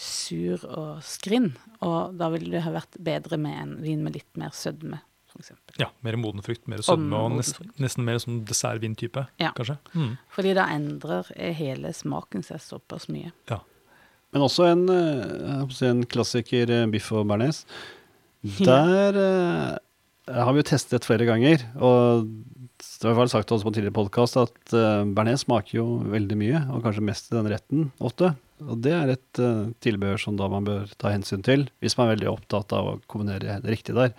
sur 0.00 0.62
og 0.64 1.02
skrinn. 1.04 1.50
Og 1.84 2.16
da 2.16 2.30
ville 2.32 2.48
det 2.54 2.64
ha 2.64 2.72
vært 2.72 2.96
bedre 2.96 3.36
med 3.36 3.58
en 3.60 3.74
vin 3.84 4.00
med 4.00 4.16
litt 4.16 4.40
mer 4.40 4.54
sødme, 4.56 5.02
f.eks. 5.32 5.52
ja, 5.80 5.88
mer 6.06 6.18
moden 6.20 6.44
frukt, 6.44 6.64
mer 6.70 6.84
sødme 6.84 7.18
og 7.18 7.36
nesten, 7.38 7.72
nesten 7.82 8.06
mer 8.06 8.20
sånn 8.22 8.42
dessertvin-type, 8.48 9.26
Ja. 9.42 9.52
kanskje? 9.56 9.78
Mm. 9.96 10.16
Fordi 10.36 10.54
da 10.58 10.68
endrer 10.74 11.32
eh, 11.36 11.54
hele 11.58 11.92
smaken 11.96 12.44
seg 12.46 12.62
såpass 12.64 13.08
mye. 13.12 13.32
Ja. 13.50 13.62
Men 14.32 14.46
også 14.46 14.68
en, 14.70 14.86
eh, 14.88 15.88
en 15.88 16.04
klassiker, 16.08 16.70
eh, 16.70 16.86
biff 16.92 17.10
og 17.12 17.26
bearnés. 17.26 17.64
Der 18.62 19.78
har 20.30 20.52
vi 20.54 20.62
jo 20.62 20.70
testet 20.70 21.06
flere 21.06 21.26
ganger, 21.26 21.62
og 21.82 22.28
det 22.82 23.06
var 23.08 23.18
vel 23.20 23.30
sagt 23.30 23.50
også 23.50 23.66
på 23.66 23.72
en 23.72 23.76
tidligere 23.76 23.94
podkast 23.94 24.38
at 24.40 24.74
uh, 24.74 25.02
bearnés 25.06 25.44
smaker 25.44 25.76
jo 25.76 25.84
veldig 26.10 26.38
mye, 26.38 26.62
og 26.70 26.82
kanskje 26.84 27.04
mest 27.06 27.30
i 27.30 27.36
den 27.36 27.50
retten 27.50 27.90
ofte. 28.02 28.32
Og 28.62 28.78
det 28.84 28.92
er 28.94 29.10
et 29.10 29.38
eh, 29.42 29.70
tilbehør 29.82 30.20
som 30.22 30.36
da 30.38 30.46
man 30.46 30.66
bør 30.66 30.90
ta 31.00 31.10
hensyn 31.10 31.42
til, 31.42 31.64
hvis 31.82 31.96
man 31.98 32.06
er 32.06 32.14
veldig 32.14 32.28
opptatt 32.30 32.74
av 32.76 32.90
å 32.92 32.98
kombinere 33.10 33.56
det 33.64 33.72
riktig 33.72 33.96
der. 33.96 34.12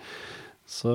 Så 0.66 0.94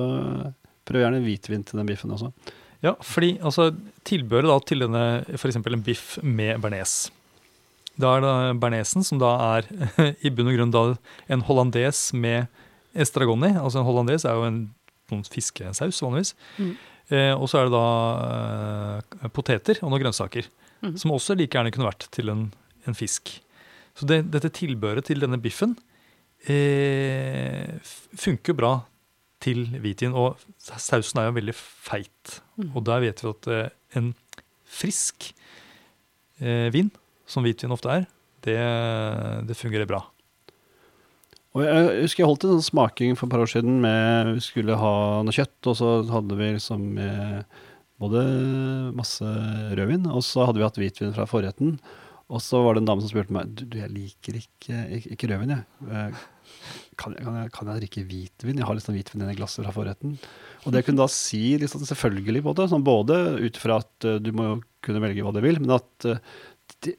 prøv 0.88 1.04
gjerne 1.04 1.22
hvitvin 1.24 1.62
til 1.66 1.80
den 1.80 1.88
biffen 1.88 2.12
også. 2.14 2.32
Ja, 2.80 2.94
fordi 3.04 3.34
altså, 3.44 3.70
tilbøret 4.08 4.48
da 4.48 4.58
til 4.64 4.86
denne, 4.86 5.04
f.eks. 5.36 5.58
en 5.60 5.84
biff 5.84 6.16
med 6.24 6.62
bearnés. 6.62 7.10
Da 8.00 8.16
er 8.16 8.24
det 8.24 8.60
bearnésen 8.62 9.04
som 9.04 9.20
da 9.20 9.34
er 9.58 9.68
i 10.26 10.32
bunn 10.32 10.48
og 10.48 10.56
grunn 10.56 10.72
da 10.74 10.84
en 11.32 11.44
hollandes 11.44 12.10
med 12.16 12.48
estragoni. 12.96 13.52
Altså 13.60 13.80
en 13.80 13.88
hollandes 13.88 14.24
er 14.24 14.38
jo 14.38 14.46
en 14.48 14.62
noen 15.10 15.26
fiskesaus 15.26 16.00
vanligvis. 16.04 16.32
Mm. 16.56 16.72
Eh, 17.10 17.34
og 17.34 17.48
så 17.50 17.60
er 17.60 17.68
det 17.68 17.74
da 17.74 17.86
eh, 19.20 19.30
poteter 19.34 19.82
og 19.82 19.90
noen 19.90 20.04
grønnsaker. 20.04 20.48
Mm. 20.80 20.96
Som 21.02 21.14
også 21.14 21.36
like 21.36 21.56
gjerne 21.56 21.72
kunne 21.74 21.90
vært 21.90 22.08
til 22.14 22.32
en, 22.32 22.46
en 22.88 22.96
fisk. 22.96 23.34
Så 23.98 24.08
det, 24.08 24.22
dette 24.32 24.52
tilbøret 24.56 25.10
til 25.10 25.20
denne 25.20 25.40
biffen 25.42 25.74
eh, 26.48 27.74
funker 28.16 28.54
jo 28.54 28.60
bra 28.62 28.72
til 29.42 29.66
hvitvin. 29.80 30.16
Og 30.16 30.40
sausen 30.60 31.20
er 31.20 31.28
jo 31.28 31.36
veldig 31.38 31.56
feit. 31.56 32.40
Mm. 32.60 32.70
Og 32.74 32.84
der 32.88 33.04
vet 33.06 33.22
vi 33.24 33.32
at 33.32 33.50
eh, 33.50 33.68
en 33.98 34.12
frisk 34.70 35.32
eh, 36.40 36.68
vin, 36.74 36.90
som 37.30 37.46
hvitvin 37.46 37.74
ofte 37.74 37.92
er, 38.00 38.08
det, 38.46 38.58
det 39.48 39.58
fungerer 39.58 39.88
bra. 39.88 40.04
Og 41.50 41.64
jeg 41.66 42.04
husker 42.04 42.22
jeg 42.22 42.28
holdt 42.30 42.44
en 42.46 42.52
sånn 42.54 42.68
smaking 42.68 43.16
for 43.18 43.26
et 43.26 43.32
par 43.32 43.42
år 43.42 43.50
siden 43.50 43.80
med 43.82 44.36
Vi 44.36 44.44
skulle 44.44 44.76
ha 44.78 44.92
noe 45.26 45.34
kjøtt, 45.34 45.58
og 45.66 45.74
så 45.80 45.88
hadde 46.06 46.36
vi 46.38 46.52
liksom 46.54 46.84
eh, 47.02 47.64
både 48.00 48.22
masse 48.96 49.26
rødvin, 49.74 50.06
og 50.08 50.22
så 50.24 50.46
hadde 50.46 50.62
vi 50.62 50.68
hatt 50.68 50.78
hvitvin 50.80 51.16
fra 51.16 51.26
forretten. 51.28 51.74
Og 52.30 52.38
så 52.44 52.60
var 52.62 52.76
det 52.76 52.84
en 52.84 52.92
dame 52.92 53.02
som 53.02 53.10
spurte 53.10 53.34
meg 53.34 53.50
du, 53.58 53.64
du 53.66 53.80
jeg 53.80 53.90
liker 53.90 54.38
ikke, 54.38 54.84
ikke, 55.00 55.16
ikke 55.16 55.32
rødvin, 55.32 55.56
jeg. 55.56 56.14
Kan 57.00 57.16
jeg, 57.16 57.24
kan, 57.24 57.38
jeg, 57.40 57.52
kan 57.54 57.70
jeg 57.70 57.82
drikke 57.82 58.04
hvitvin? 58.10 58.60
Jeg 58.60 58.68
har 58.68 58.76
liksom 58.76 58.96
hvitvin 58.96 59.24
i 59.26 59.38
glasset 59.38 59.64
fra 59.64 59.74
forretten. 59.74 60.18
Og 60.66 60.74
det 60.74 60.84
kunne 60.86 61.00
da 61.00 61.08
si 61.12 61.56
liksom 61.60 61.86
selvfølgelig 61.88 62.44
både, 62.44 62.68
sånn 62.70 62.86
både 62.86 63.18
ut 63.40 63.60
fra 63.60 63.80
at 63.80 64.08
uh, 64.08 64.18
du 64.20 64.30
må 64.36 64.52
kunne 64.84 65.02
velge 65.02 65.24
hva 65.24 65.32
du 65.36 65.40
vil, 65.44 65.60
men 65.62 65.74
at 65.78 66.08
uh, 66.08 66.20
det, 66.84 66.94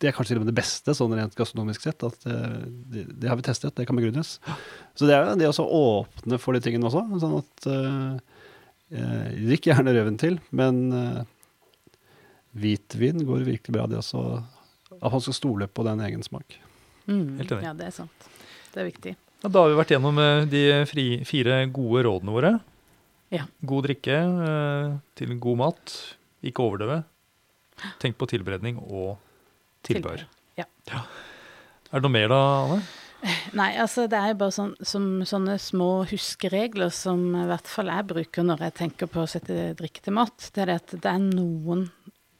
det 0.00 0.10
er 0.10 0.16
kanskje 0.16 0.38
det 0.40 0.56
beste, 0.56 0.94
sånn 0.96 1.12
rent 1.18 1.34
gastronomisk 1.36 1.84
sett. 1.84 2.02
at 2.06 2.22
eh, 2.24 2.62
det, 2.88 3.02
det 3.20 3.28
har 3.28 3.36
vi 3.36 3.44
testet, 3.44 3.74
det 3.76 3.84
kan 3.84 3.98
begrunnes. 3.98 4.38
Så 4.96 5.04
det 5.04 5.12
er 5.12 5.28
det 5.36 5.50
å 5.52 5.66
åpne 5.76 6.38
for 6.40 6.56
de 6.56 6.62
tingene 6.64 6.88
også. 6.88 7.02
sånn 7.20 7.36
at 7.36 7.68
Drikk 8.90 9.68
gjerne 9.70 9.92
røven 9.94 10.16
til, 10.18 10.40
men 10.56 10.80
eh, 10.96 11.20
hvitvin 12.58 13.22
går 13.26 13.46
virkelig 13.46 13.74
bra. 13.76 13.86
Det 13.86 14.00
også, 14.00 14.24
at 14.98 15.12
man 15.14 15.22
skal 15.22 15.36
stole 15.36 15.68
på 15.70 15.86
den 15.86 16.02
egen 16.06 16.24
smak. 16.26 16.58
Mm. 17.06 17.38
Helt 17.38 17.52
enig. 17.54 17.66
Ja, 17.68 17.74
det 17.78 17.86
er 17.90 17.94
sant. 17.94 18.26
Det 18.74 18.82
er 18.82 18.88
viktig. 18.90 19.14
Ja, 19.40 19.48
da 19.48 19.62
har 19.62 19.72
vi 19.72 19.78
vært 19.78 19.94
gjennom 19.94 20.18
eh, 20.20 20.42
de 20.50 20.64
fri, 20.88 21.06
fire 21.28 21.62
gode 21.72 22.04
rådene 22.04 22.34
våre. 22.34 22.52
Ja. 23.32 23.46
God 23.64 23.86
drikke 23.88 24.16
eh, 24.20 24.94
til 25.16 25.36
god 25.40 25.60
mat. 25.62 25.96
Ikke 26.44 26.64
overdøve. 26.66 27.02
Tenk 28.02 28.18
på 28.20 28.28
tilberedning 28.28 28.80
og 28.82 29.16
tilbehør. 29.86 30.26
Ja. 30.60 30.66
Er 30.90 32.00
det 32.00 32.04
noe 32.04 32.12
mer 32.12 32.28
da, 32.32 32.40
Anne? 32.64 32.82
Nei, 33.58 33.70
altså 33.80 34.06
det 34.08 34.16
er 34.16 34.32
jo 34.32 34.38
bare 34.40 34.54
sånn, 34.54 34.72
som 34.86 35.06
sånne 35.28 35.56
små 35.60 35.88
huskeregler 36.08 36.92
som 36.94 37.20
i 37.36 37.46
hvert 37.48 37.68
fall 37.68 37.90
jeg 37.92 38.08
bruker 38.08 38.46
når 38.46 38.64
jeg 38.66 38.76
tenker 38.78 39.10
på 39.12 39.24
å 39.24 39.28
sette 39.28 39.72
drikke 39.78 40.04
til 40.04 40.16
mat. 40.16 40.48
Det 40.54 40.64
er 40.64 40.72
det 40.72 40.78
at 40.80 40.94
det 40.96 41.10
er 41.10 41.20
noen, 41.24 41.86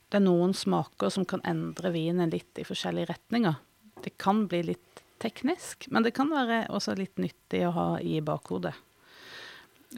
det 0.09 0.21
er 0.21 0.25
noen 0.25 0.55
smaker 0.57 1.13
som 1.13 1.27
kan 1.29 1.45
endre 1.49 1.93
vinen 1.95 2.33
litt 2.33 2.61
i 2.61 2.67
forskjellige 2.69 3.13
retninger. 3.13 3.59
Det 4.01 4.15
kan 4.21 4.47
bli 4.49 4.63
litt 4.73 5.00
teknisk, 5.21 5.89
men 5.93 6.07
det 6.07 6.15
kan 6.17 6.31
være 6.33 6.65
også 6.73 6.97
litt 6.99 7.21
nyttig 7.21 7.65
å 7.69 7.75
ha 7.77 7.89
i 8.01 8.21
bakhodet. 8.25 8.75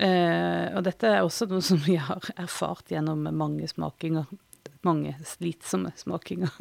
Eh, 0.01 0.69
og 0.73 0.83
dette 0.87 1.11
er 1.11 1.21
også 1.21 1.49
noe 1.51 1.63
som 1.65 1.81
vi 1.85 1.99
har 2.01 2.33
erfart 2.41 2.93
gjennom 2.93 3.27
mange 3.37 3.69
smakinger. 3.69 4.29
Mange 4.87 5.15
slitsomme 5.27 5.93
smakinger. 5.97 6.53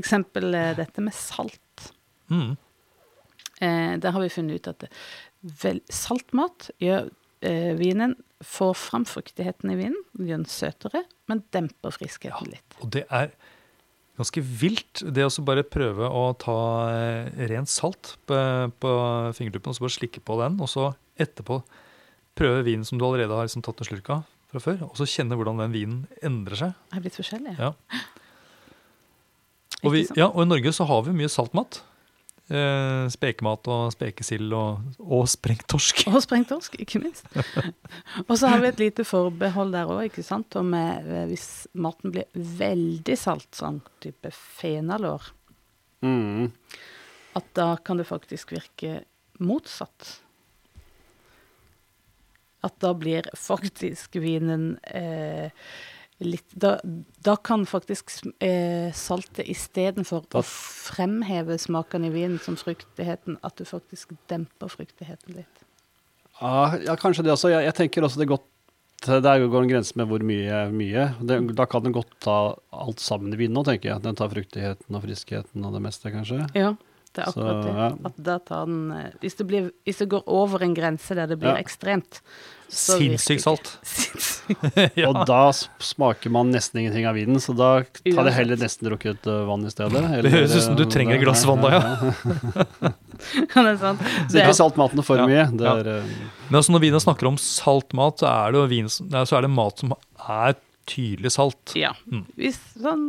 Eksempel 0.00 0.56
eh, 0.56 0.72
dette 0.78 1.04
med 1.04 1.14
salt. 1.16 1.90
Mm. 2.32 2.56
Eh, 3.60 3.92
der 4.00 4.14
har 4.16 4.24
vi 4.24 4.32
funnet 4.32 4.58
ut 4.58 4.72
at 4.72 4.88
vel, 5.62 5.82
saltmat 5.92 6.70
gjør 6.82 7.10
eh, 7.44 7.74
vinen 7.78 8.16
Får 8.44 8.74
fram 8.76 9.06
fruktigheten 9.08 9.70
i 9.72 9.76
vinen, 9.78 10.00
gjør 10.18 10.42
den 10.42 10.48
søtere, 10.50 11.00
men 11.30 11.38
demper 11.54 11.94
friskheten 11.94 12.50
litt. 12.52 12.74
Og 12.84 12.90
det 12.92 13.06
er 13.08 13.30
ganske 14.18 14.42
vilt, 14.42 15.02
det 15.14 15.26
å 15.26 15.46
bare 15.46 15.64
prøve 15.66 16.06
å 16.06 16.26
ta 16.38 16.58
eh, 16.94 17.32
rent 17.50 17.70
salt 17.70 18.14
på, 18.28 18.36
på 18.80 18.92
fingertuppen 19.38 19.72
og 19.72 19.78
så 19.78 19.86
bare 19.86 19.96
slikke 19.96 20.22
på 20.24 20.38
den, 20.42 20.60
og 20.62 20.70
så 20.70 20.92
etterpå 21.20 21.60
prøve 22.38 22.64
vinen 22.66 22.86
som 22.86 22.98
du 22.98 23.06
allerede 23.06 23.34
har 23.34 23.46
liksom 23.46 23.64
tatt 23.66 23.82
en 23.82 23.88
slurk 23.88 24.10
av 24.14 24.24
fra 24.50 24.62
før, 24.62 24.84
og 24.86 24.98
så 24.98 25.08
kjenne 25.10 25.38
hvordan 25.38 25.64
den 25.64 25.74
vinen 25.74 26.04
endrer 26.22 26.60
seg. 26.60 26.76
Det 26.90 26.98
Er 26.98 27.06
blitt 27.06 27.18
forskjellig. 27.18 27.56
Ja. 27.58 27.72
Og, 29.84 29.90
vi, 29.92 30.04
ja, 30.16 30.30
og 30.30 30.44
i 30.44 30.48
Norge 30.48 30.72
så 30.74 30.86
har 30.88 31.02
vi 31.06 31.16
mye 31.16 31.30
saltmat. 31.32 31.82
Eh, 32.44 33.06
spekemat 33.08 33.68
og 33.72 33.92
spekesild 33.94 34.52
og, 34.52 34.82
og 35.00 35.22
sprengt 35.32 35.64
torsk. 35.72 36.02
Og 36.10 36.20
sprengt 36.20 36.50
torsk, 36.52 36.74
ikke 36.76 37.00
minst. 37.00 37.24
og 38.28 38.34
så 38.36 38.50
har 38.52 38.60
vi 38.60 38.68
et 38.68 38.82
lite 38.82 39.06
forbehold 39.08 39.72
der 39.72 39.88
òg, 39.88 40.02
ikke 40.10 40.24
sant. 40.26 40.52
Og 40.60 40.66
med, 40.68 41.08
hvis 41.30 41.46
maten 41.72 42.12
blir 42.12 42.28
veldig 42.34 43.16
salt, 43.16 43.48
sånn 43.56 43.80
type 44.04 44.32
fenalår, 44.34 45.32
Mm. 46.04 46.50
at 47.32 47.46
da 47.56 47.78
kan 47.80 47.96
det 47.96 48.04
faktisk 48.04 48.50
virke 48.52 48.98
motsatt. 49.40 50.18
At 52.60 52.76
da 52.84 52.90
blir 52.92 53.24
faktisk 53.36 54.18
vinen 54.20 54.74
eh, 54.84 55.48
litt 56.22 56.54
Da, 56.54 56.76
da 57.26 57.34
kan 57.36 57.66
faktisk 57.66 58.12
eh, 58.38 58.92
saltet 58.94 59.48
istedenfor 59.50 60.24
å 60.34 60.42
fremheve 60.46 61.58
smakene 61.58 62.10
i 62.10 62.14
vinen 62.14 62.40
som 62.42 62.56
fruktigheten, 62.60 63.38
at 63.42 63.58
du 63.58 63.66
faktisk 63.68 64.14
demper 64.30 64.70
fruktigheten 64.70 65.40
litt. 65.40 65.64
Ja, 66.40 66.74
ja, 66.82 66.96
kanskje 66.98 67.26
det 67.26 67.34
også. 67.34 67.50
Jeg, 67.52 67.66
jeg 67.68 67.78
tenker 67.78 68.06
også 68.06 68.22
det 68.22 68.30
godt 68.30 68.50
Der 69.04 69.42
går 69.42 69.62
en 69.62 69.70
grense 69.70 69.94
med 69.98 70.08
hvor 70.08 70.22
mye 70.24 70.48
er 70.64 70.72
mye. 70.72 71.10
Det, 71.20 71.36
da 71.58 71.66
kan 71.70 71.84
den 71.84 71.94
godt 71.94 72.14
ta 72.24 72.54
alt 72.72 73.02
sammen 73.02 73.34
i 73.34 73.38
vinen 73.38 73.58
òg, 73.60 73.68
tenker 73.68 73.92
jeg. 73.92 74.04
Den 74.06 74.18
tar 74.18 74.32
fruktigheten 74.32 74.96
og 74.96 75.04
friskheten 75.04 75.66
og 75.66 75.76
det 75.76 75.82
meste, 75.84 76.12
kanskje. 76.14 76.46
Ja, 76.56 76.72
det 77.14 77.22
er 77.26 77.30
Så, 77.30 77.38
akkurat 77.40 77.62
det. 77.64 77.74
ja. 77.78 77.88
At 78.10 78.16
da 78.26 78.38
tar 78.38 78.66
den 78.66 78.90
eh, 78.92 79.12
hvis 79.22 79.36
det, 79.38 79.46
blir, 79.46 79.70
hvis 79.86 79.98
det 80.02 80.08
går 80.12 80.22
over 80.26 80.62
en 80.66 80.74
grense 80.76 81.14
der 81.14 81.26
det 81.30 81.38
blir 81.38 81.54
Ja. 81.54 81.62
ekstremt 81.62 82.20
Sinnssykt 82.74 83.42
salt. 83.44 83.68
Ja. 84.98 85.08
Og 85.08 85.20
da 85.28 85.52
smaker 85.80 86.28
man 86.34 86.50
nesten 86.52 86.80
ingenting 86.82 87.06
av 87.08 87.14
vinen, 87.16 87.38
så 87.40 87.54
da 87.56 87.68
tar 87.84 88.26
det 88.26 88.32
heller 88.34 88.58
nesten 88.60 88.88
drukket 88.88 89.24
uh, 89.30 89.44
vann 89.48 89.62
i 89.64 89.70
stedet. 89.72 90.02
Det 90.26 90.32
høres 90.32 90.56
ut 90.56 90.64
som 90.66 90.76
du 90.76 90.82
trenger 90.90 91.16
et 91.16 91.22
glass 91.22 91.44
vann 91.48 91.62
da, 91.64 91.70
ja. 91.70 92.92
Det 93.30 93.62
er 93.62 93.78
sant. 93.80 94.02
Så 94.28 94.40
ikke 94.42 94.56
salt 94.58 94.76
maten 94.80 95.04
for 95.06 95.20
Ja, 95.22 95.26
mye. 95.30 95.46
Det 95.56 95.70
er, 95.70 96.02
Men 96.50 96.58
altså 96.60 96.74
når 96.74 96.82
vinen 96.84 97.00
snakker 97.04 97.30
om 97.30 97.38
salt 97.40 97.94
mat, 97.96 98.18
så 98.20 98.28
er 98.32 98.52
det 98.56 98.64
vin, 98.74 98.90
så 98.90 99.38
er 99.38 99.46
det 99.46 99.52
mat 99.54 99.80
som 99.84 99.94
er 100.28 100.56
tydelig 100.90 101.32
salt. 101.38 101.72
ja. 101.78 101.94
Mm. 102.10 102.26
Hvis 102.36 102.58
sånn 102.76 103.06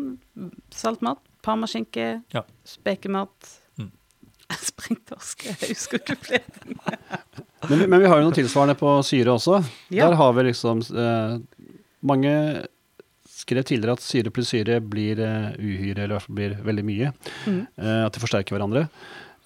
saltmat, 0.71 1.19
parmaskinke, 1.43 2.21
Ja. 2.33 2.45
spekemat 2.67 3.55
Mm. 4.55 4.61
Sprengt 4.61 5.05
torsk, 5.09 5.45
jeg 5.47 5.69
husker 5.71 6.01
ikke 6.01 6.15
flere. 6.21 6.99
men, 7.69 7.85
men 7.89 8.01
vi 8.03 8.09
har 8.11 8.19
jo 8.19 8.27
noe 8.27 8.35
tilsvarende 8.35 8.75
på 8.77 8.91
syre 9.07 9.33
også. 9.33 9.59
Ja. 9.89 10.05
Der 10.05 10.17
har 10.19 10.33
vi 10.37 10.43
liksom 10.49 10.83
eh, 10.85 11.37
Mange 12.05 12.33
skrev 13.45 13.65
tidligere 13.65 13.95
at 13.97 14.05
syre 14.05 14.33
pluss 14.33 14.51
syre 14.53 14.79
blir 14.81 15.21
eh, 15.21 15.55
uhyre, 15.57 16.03
eller 16.03 16.13
i 16.13 16.17
hvert 16.17 16.27
fall 16.27 16.37
blir 16.37 16.57
veldig 16.65 16.85
mye. 16.85 17.11
Mm. 17.45 17.61
Eh, 17.77 18.01
at 18.05 18.15
de 18.15 18.21
forsterker 18.21 18.57
hverandre. 18.57 18.85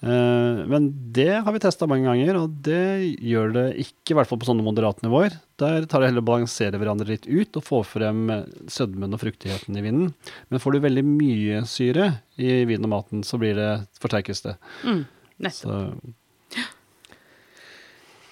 Eh, 0.00 0.60
men 0.70 0.86
det 1.12 1.42
har 1.44 1.52
vi 1.52 1.60
testa 1.60 1.84
mange 1.90 2.08
ganger, 2.08 2.38
og 2.40 2.54
det 2.64 3.18
gjør 3.20 3.52
det 3.56 3.64
ikke, 3.82 4.14
i 4.14 4.16
hvert 4.16 4.30
fall 4.30 4.40
på 4.40 4.48
sånne 4.48 4.64
moderate 4.64 5.04
nivåer. 5.04 5.36
Der 5.60 5.84
tar 5.84 6.00
det 6.00 6.08
heller 6.10 6.24
å 6.24 6.28
balansere 6.30 6.80
hverandre 6.80 7.10
litt 7.12 7.28
ut 7.28 7.58
og 7.60 7.66
få 7.66 7.82
frem 7.84 8.22
sødmen 8.70 9.12
og 9.12 9.20
fruktigheten 9.20 9.76
i 9.76 9.84
vinen. 9.84 10.14
Men 10.48 10.62
får 10.62 10.76
du 10.76 10.84
veldig 10.86 11.04
mye 11.04 11.60
syre 11.68 12.08
i 12.40 12.62
vinen 12.68 12.88
og 12.88 12.94
maten, 12.94 13.24
så 13.26 13.40
blir 13.40 13.58
det 13.58 13.70
forsterkes 14.00 14.44
det. 14.48 14.56
Mm. 14.88 15.04
Nettopp. 15.46 15.68
Så 15.68 16.66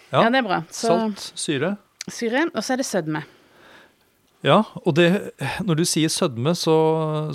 Ja. 0.08 0.22
Ja, 0.24 0.30
det 0.32 0.38
er 0.40 0.46
bra. 0.46 0.62
Så 0.72 0.88
Salt, 0.88 1.24
syre. 1.36 1.74
syre, 2.08 2.46
og 2.54 2.62
så 2.64 2.72
er 2.72 2.80
det 2.80 2.86
sødme. 2.88 3.20
Ja, 4.40 4.62
og 4.86 4.94
det, 4.96 5.34
når 5.66 5.82
du 5.82 5.84
sier 5.84 6.08
sødme, 6.08 6.54
så, 6.56 6.76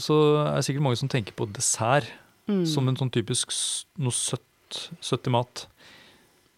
så 0.02 0.18
er 0.48 0.56
det 0.56 0.66
sikkert 0.66 0.86
mange 0.88 0.98
som 0.98 1.12
tenker 1.12 1.36
på 1.38 1.46
dessert 1.54 2.10
Mm. 2.50 2.66
som 2.68 2.90
en 2.90 2.98
sånn 3.00 3.12
typisk 3.14 3.54
noe 4.04 4.12
søtt, 4.16 4.90
søtt 5.00 5.30
i 5.30 5.32
mat. 5.32 5.68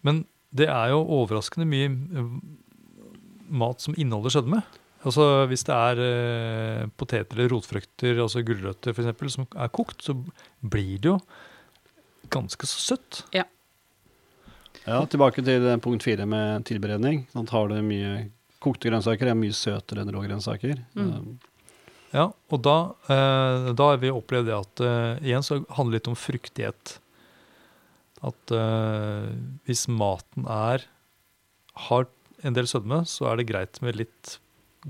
Men 0.06 0.24
det 0.56 0.66
er 0.72 0.90
jo 0.90 1.04
overraskende 1.20 1.68
mye 1.68 1.90
eh, 1.92 2.32
mat 3.46 3.84
som 3.84 3.94
inneholder 3.94 4.34
sødme. 4.34 4.62
Altså 5.06 5.46
Hvis 5.46 5.62
det 5.68 5.74
er 5.74 6.00
eh, 6.02 6.86
poteter 6.98 7.38
eller 7.38 7.52
rotfrukter, 7.54 8.18
altså 8.22 8.42
gulrøtter 8.46 8.96
f.eks., 8.96 9.36
som 9.36 9.46
er 9.46 9.70
kokt, 9.70 10.02
så 10.02 10.16
blir 10.62 10.96
det 10.98 11.12
jo 11.12 11.20
ganske 12.34 12.66
så 12.66 12.82
søtt. 12.82 13.20
ja, 14.86 15.00
tilbake 15.10 15.42
til 15.46 15.66
punkt 15.82 16.06
fire 16.06 16.26
med 16.26 16.66
tilberedning. 16.66 17.24
Sånn, 17.34 17.46
har 17.50 17.70
du 17.70 17.78
mye 17.86 18.26
kokte 18.62 18.90
grønnsaker, 18.90 19.30
er 19.30 19.38
mye 19.38 19.54
søtere 19.54 20.02
enn 20.02 20.10
rå 20.14 20.24
grønnsaker. 20.24 20.80
Mm. 20.98 21.12
Um, 21.12 21.55
Ja, 22.16 22.30
og 22.32 22.62
da, 22.64 22.76
eh, 23.12 23.70
da 23.76 23.90
har 23.90 24.00
vi 24.00 24.12
opplevd 24.14 24.48
det 24.48 24.56
at 24.56 24.82
eh, 24.84 25.26
igjen 25.26 25.44
så 25.44 25.60
handler 25.76 25.96
det 25.96 26.00
litt 26.00 26.12
om 26.14 26.18
fruktighet. 26.18 26.94
At 28.24 28.54
eh, 28.56 29.26
hvis 29.68 29.84
maten 29.92 30.48
er 30.48 30.86
har 31.86 32.06
en 32.46 32.56
del 32.56 32.68
sødme, 32.70 33.02
så 33.08 33.28
er 33.28 33.40
det 33.40 33.50
greit 33.50 33.82
med 33.84 33.98
litt 34.00 34.38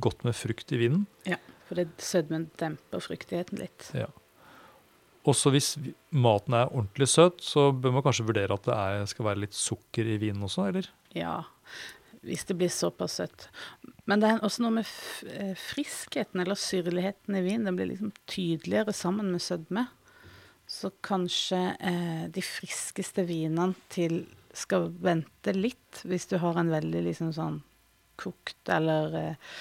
godt 0.03 0.23
med 0.27 0.37
frukt 0.39 0.71
i 0.71 0.79
vinen. 0.79 1.07
Ja, 1.27 1.41
For 1.67 1.81
det 1.81 1.89
sødmen 2.03 2.47
demper 2.61 3.03
fruktigheten 3.03 3.59
litt. 3.59 3.91
Også 5.27 5.51
hvis 5.51 5.73
maten 6.15 6.55
er 6.55 6.71
ordentlig 6.71 7.09
søt, 7.11 7.43
så 7.43 7.73
bør 7.75 7.97
man 7.97 8.07
kanskje 8.07 8.29
vurdere 8.29 8.55
at 8.55 8.69
det 8.69 8.77
er, 8.77 9.07
skal 9.11 9.27
være 9.33 9.43
litt 9.43 9.57
sukker 9.59 10.07
i 10.07 10.21
vinen 10.23 10.47
også, 10.47 10.69
eller? 10.71 10.91
Ja, 11.17 11.41
hvis 12.27 12.47
det 12.49 12.57
blir 12.59 12.73
såpass 12.73 13.19
søtt. 13.21 13.49
Men 14.07 14.23
det 14.23 14.31
er 14.31 14.43
også 14.47 14.65
noe 14.65 14.79
med 14.81 14.91
eh, 15.31 15.55
friskheten 15.59 16.43
eller 16.43 16.59
syrligheten 16.59 17.39
i 17.39 17.45
vinen. 17.47 17.69
Den 17.71 17.79
blir 17.79 17.91
liksom 17.91 18.13
tydeligere 18.31 18.95
sammen 18.97 19.31
med 19.35 19.45
sødme. 19.45 19.87
Så 20.67 20.91
kanskje 21.07 21.61
eh, 21.79 22.27
de 22.35 22.43
friskeste 22.43 23.27
vinene 23.29 23.77
til 23.93 24.25
skal 24.57 24.89
vente 25.05 25.53
litt, 25.55 26.03
hvis 26.09 26.29
du 26.31 26.39
har 26.41 26.57
en 26.59 26.73
veldig 26.73 27.03
liksom 27.11 27.33
sånn 27.37 27.61
kokt 28.17 28.71
eller 28.73 29.13
eh, 29.21 29.53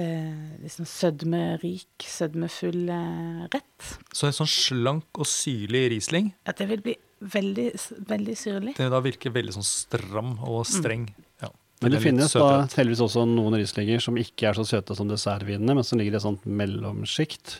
eh, 0.00 0.60
liksom 0.62 0.86
sødmerik, 0.88 2.04
sødmefull 2.04 2.88
eh, 2.92 3.42
rett. 3.54 3.90
Så 4.12 4.28
en 4.28 4.36
sånn 4.36 4.50
slank 4.50 5.20
og 5.20 5.28
syrlig 5.28 5.86
Riesling, 5.94 6.32
At 6.44 6.60
det 6.60 6.68
vil 6.70 6.84
bli 6.84 6.96
veldig, 7.24 7.68
veldig 8.08 8.36
syrlig. 8.36 8.76
det 8.76 8.90
da 8.92 9.00
virker 9.04 9.32
veldig 9.34 9.56
sånn 9.56 9.66
stram 9.68 10.36
og 10.44 10.64
streng. 10.68 11.08
Ja. 11.42 11.50
Men 11.84 11.94
det 11.94 12.02
finnes 12.02 12.32
da 12.34 12.48
heldigvis 12.74 13.02
også 13.04 13.26
noen 13.28 13.58
rislinger 13.60 14.02
som 14.02 14.16
ikke 14.20 14.48
er 14.50 14.58
så 14.58 14.64
søte 14.68 14.96
som 14.98 15.10
dessertvinene, 15.10 15.76
men 15.76 15.86
som 15.86 16.00
ligger 16.00 16.16
i 16.16 16.20
et 16.20 16.24
sånt 16.24 16.46
mellomsjikt 16.48 17.58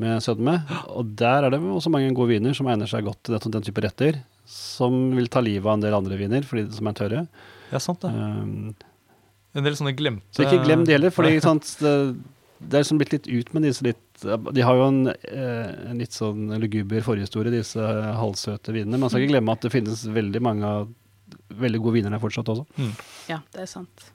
med 0.00 0.22
sødme. 0.24 0.58
Og 0.92 1.14
der 1.18 1.46
er 1.46 1.54
det 1.54 1.60
også 1.62 1.92
mange 1.92 2.12
gode 2.16 2.34
viner 2.34 2.56
som 2.56 2.68
egner 2.70 2.90
seg 2.90 3.06
godt 3.06 3.22
til 3.26 3.36
den, 3.36 3.56
den 3.58 3.66
type 3.66 3.84
retter, 3.84 4.20
som 4.50 5.14
vil 5.16 5.30
ta 5.32 5.42
livet 5.44 5.66
av 5.66 5.78
en 5.78 5.84
del 5.86 5.96
andre 5.96 6.18
viner 6.20 6.46
fordi, 6.46 6.66
som 6.74 6.90
er 6.90 6.98
tørre. 6.98 7.26
Ja, 7.72 7.80
sant 7.82 8.04
det. 8.04 8.12
Um, 8.12 8.74
En 9.54 9.66
del 9.66 9.76
sånne 9.78 9.94
glemte 9.94 10.34
så 10.34 10.48
ikke 10.48 10.64
glem 10.66 10.82
det 10.86 10.96
heller, 10.96 11.14
det, 11.14 11.92
det 12.58 12.78
er 12.78 12.82
liksom 12.82 12.98
blitt 13.00 13.14
litt 13.14 13.28
ut 13.30 13.52
med 13.54 13.66
disse 13.68 13.84
litt 13.86 14.00
De 14.24 14.64
har 14.66 14.78
jo 14.78 14.88
en, 14.88 15.00
eh, 15.10 15.70
en 15.90 16.00
litt 16.00 16.14
sånn 16.14 16.52
luguber 16.62 17.02
forhistorie, 17.06 17.52
disse 17.52 17.82
halvsøte 18.18 18.74
vinene. 18.74 18.98
Man 18.98 19.10
skal 19.10 19.24
ikke 19.24 19.34
glemme 19.34 19.54
at 19.54 19.66
det 19.66 19.72
finnes 19.74 20.04
veldig 20.06 20.42
mange 20.42 20.70
av 20.70 20.92
veldig 21.54 21.80
gode 21.84 21.94
viner 21.98 22.18
fortsatt 22.22 22.48
også. 22.52 22.64
Ja, 23.30 23.40
det 23.54 23.64
er 23.64 23.70
sant. 23.70 24.10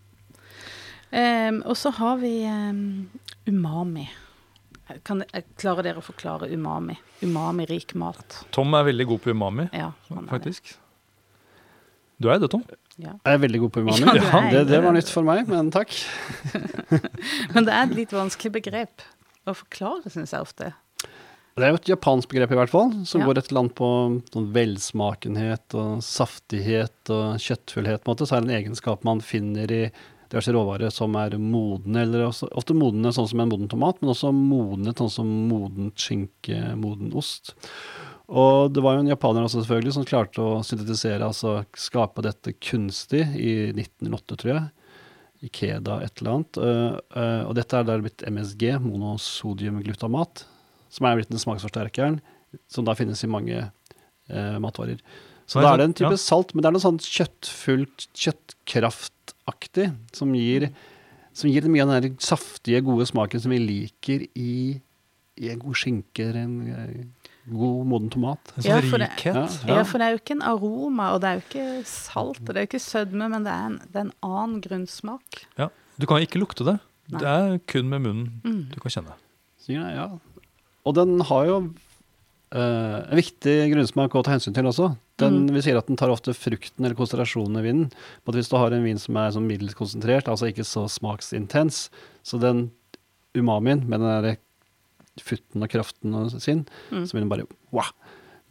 Um, 1.09 1.63
og 1.65 1.73
så 1.79 1.89
har 1.97 2.19
vi 2.21 2.33
um, 2.45 3.09
umami. 3.49 4.07
Kan, 5.05 5.23
jeg- 5.33 5.45
klarer 5.61 5.85
dere 5.85 6.01
å 6.01 6.05
forklare 6.05 6.49
umami? 6.53 6.95
Umami-rik 7.25 7.95
mat. 7.97 8.43
Tom 8.53 8.73
er 8.77 8.83
veldig 8.89 9.05
god 9.09 9.21
på 9.25 9.33
umami, 9.33 9.67
Ja, 9.73 9.91
det. 10.09 10.23
faktisk. 10.29 10.75
Du 12.19 12.27
er 12.29 12.39
det, 12.41 12.49
Tom. 12.51 12.63
Ja. 12.99 13.13
Jeg 13.23 13.33
er 13.37 13.41
veldig 13.45 13.59
god 13.63 13.71
på 13.71 13.81
umami. 13.85 14.05
Ja, 14.19 14.41
det 14.51 14.65
det. 14.67 14.81
var 14.83 14.91
nytt 14.93 15.09
for 15.13 15.23
meg, 15.23 15.47
men 15.47 15.69
takk. 15.71 15.93
Men 17.55 17.65
det 17.65 17.73
er 17.73 17.85
et 17.87 17.95
litt 17.95 18.11
vanskelig 18.13 18.51
begrep 18.59 19.05
å 19.47 19.53
forklare, 19.55 20.09
syns 20.11 20.33
jeg 20.35 20.41
ofte. 20.43 20.73
Det 21.59 21.67
er 21.67 21.73
jo 21.73 21.79
et 21.79 21.89
japansk 21.91 22.29
begrep, 22.31 22.53
i 22.53 22.59
hvert 22.59 22.71
fall, 22.71 22.93
som 23.05 23.21
Ja. 23.21 23.27
går 23.27 23.37
et 23.37 23.49
eller 23.51 23.59
annet 23.65 23.75
på 23.75 23.89
sånn 24.31 24.51
velsmakenhet 24.55 25.75
og 25.75 25.99
saftighet 26.05 27.11
og 27.11 27.35
kjøttfullhet. 27.37 28.03
på 28.03 28.07
en 28.09 28.15
måte, 28.15 28.27
Så 28.27 28.37
er 28.37 28.41
det 28.41 28.49
en 28.49 28.63
egenskap 28.63 29.03
man 29.03 29.19
finner 29.19 29.69
i 29.69 29.91
diverse 30.29 30.53
råvarer 30.53 30.91
som 30.93 31.15
er 31.15 31.31
modne, 31.31 32.03
eller 32.03 32.27
også, 32.29 32.47
ofte 32.55 32.73
modne 32.77 33.11
sånn 33.11 33.27
som 33.27 33.39
en 33.41 33.49
moden 33.49 33.67
tomat, 33.67 33.99
men 34.01 34.11
også 34.13 34.31
modnet 34.31 34.95
sånn 34.95 35.09
som 35.11 35.25
modent 35.49 35.95
skinke, 35.95 36.77
moden 36.77 37.11
ost. 37.13 37.55
Og 38.29 38.71
det 38.71 38.81
var 38.83 38.93
jo 38.93 38.99
en 38.99 39.09
japaner 39.09 39.43
også 39.43 39.63
selvfølgelig 39.65 39.93
som 39.93 40.05
klarte 40.05 40.37
å 40.37 40.61
syntetisere, 40.63 41.25
altså 41.25 41.65
skape 41.73 42.21
dette 42.21 42.53
kunstig 42.61 43.25
i 43.35 43.73
1908, 43.73 44.37
tror 44.37 44.53
jeg. 44.53 44.69
Ikeda 45.49 46.03
et 46.03 46.21
eller 46.21 46.31
annet. 46.35 46.57
Øh, 46.61 46.99
øh, 47.15 47.47
og 47.49 47.55
dette 47.55 47.73
er 47.73 47.83
da 47.83 47.97
blitt 47.97 48.21
MSG, 48.27 48.77
monosodiumglutamat, 48.83 50.43
som 50.89 51.05
er 51.09 51.15
blitt 51.19 51.29
den 51.31 51.39
smaksforsterkeren, 51.41 52.19
som 52.67 52.85
da 52.87 52.95
finnes 52.97 53.21
i 53.23 53.29
mange 53.29 53.57
eh, 54.29 54.57
matvarer. 54.61 54.99
Så 55.49 55.61
da 55.63 55.71
er 55.73 55.77
det 55.81 55.85
en 55.89 55.93
type 55.97 56.11
ja. 56.13 56.21
salt, 56.21 56.53
men 56.53 56.61
det 56.61 56.69
er 56.69 56.75
noe 56.75 56.83
sånn 56.83 56.99
kjøttfullt, 57.01 58.07
kjøttkraftaktig, 58.13 59.87
som 60.13 60.33
gir, 60.37 60.69
som 61.33 61.49
gir 61.49 61.65
mye 61.71 61.83
av 61.85 61.93
den 61.95 62.05
der 62.09 62.21
saftige, 62.23 62.81
gode 62.85 63.07
smaken 63.09 63.41
som 63.41 63.53
vi 63.53 63.59
liker 63.63 64.25
i, 64.37 64.51
i 65.39 65.49
en 65.53 65.61
god 65.61 65.77
skinke 65.79 66.27
eller 66.29 66.41
en 66.43 66.55
eh, 66.73 67.29
god 67.49 67.87
moden 67.89 68.11
tomat. 68.13 68.51
En 68.57 68.65
Ja, 68.67 68.77
sånn 68.79 68.89
for 68.91 69.01
det- 69.01 69.09
rikhet. 69.15 69.35
Ja. 69.65 69.77
Ja, 69.79 69.83
for 69.89 69.97
det 69.97 70.05
er 70.07 70.11
jo 70.13 70.21
ikke 70.21 70.35
en 70.37 70.45
aroma, 70.45 71.11
og 71.15 71.21
det 71.23 71.29
er 71.31 71.39
jo 71.39 71.45
ikke 71.47 71.85
salt, 71.89 72.41
og 72.43 72.51
det 72.53 72.57
er 72.57 72.65
jo 72.67 72.69
ikke 72.73 72.83
sødme, 72.85 73.29
men 73.33 73.43
det 73.47 73.53
er 73.55 73.65
en, 73.71 73.79
det 73.89 73.95
er 73.95 74.05
en 74.05 74.13
annen 74.29 74.61
grunnsmak. 74.61 75.45
Ja, 75.57 75.69
Du 75.99 76.05
kan 76.07 76.21
ikke 76.23 76.39
lukte 76.39 76.63
det. 76.63 76.77
Nei. 77.09 77.19
Det 77.19 77.27
er 77.27 77.57
kun 77.67 77.89
med 77.89 78.01
munnen 78.05 78.41
Mm. 78.45 78.69
du 78.71 78.79
kan 78.79 78.91
kjenne. 78.93 79.15
Ja, 79.67 79.89
ja. 79.91 80.05
Og 80.87 80.95
den 80.95 81.19
har 81.27 81.45
jo 81.49 81.57
eh, 82.55 82.97
en 83.11 83.19
viktig 83.19 83.55
grunnsmak 83.73 84.15
å 84.15 84.23
ta 84.25 84.31
hensyn 84.35 84.55
til 84.55 84.65
også. 84.69 84.93
Den, 85.19 85.45
Mm. 85.49 85.53
Vi 85.53 85.61
sier 85.65 85.77
at 85.77 85.87
den 85.87 85.97
tar 85.99 86.09
ofte 86.13 86.31
frukten 86.33 86.85
eller 86.85 86.95
konsentrasjonen 86.95 87.59
i 87.59 87.63
vinen. 87.65 87.91
Men 88.25 88.35
hvis 88.37 88.47
du 88.49 88.55
har 88.55 88.71
en 88.71 88.83
vin 88.85 88.97
som 88.97 89.17
er 89.19 89.31
sånn 89.35 89.45
middels 89.49 89.75
konsentrert, 89.75 90.29
altså 90.31 90.47
ikke 90.47 90.63
så 90.63 90.85
smaksintens, 90.87 91.89
så 92.23 92.39
den 92.39 92.69
umamien 93.35 93.83
med 93.85 93.99
den 93.99 94.23
der 94.23 94.37
futten 95.19 95.61
og 95.61 95.69
kraften 95.69 96.15
og 96.15 96.31
sin, 96.41 96.65
Mm. 96.91 97.03
så 97.05 97.11
vil 97.13 97.21
den 97.25 97.29
bare 97.29 97.47
wow, 97.75 97.91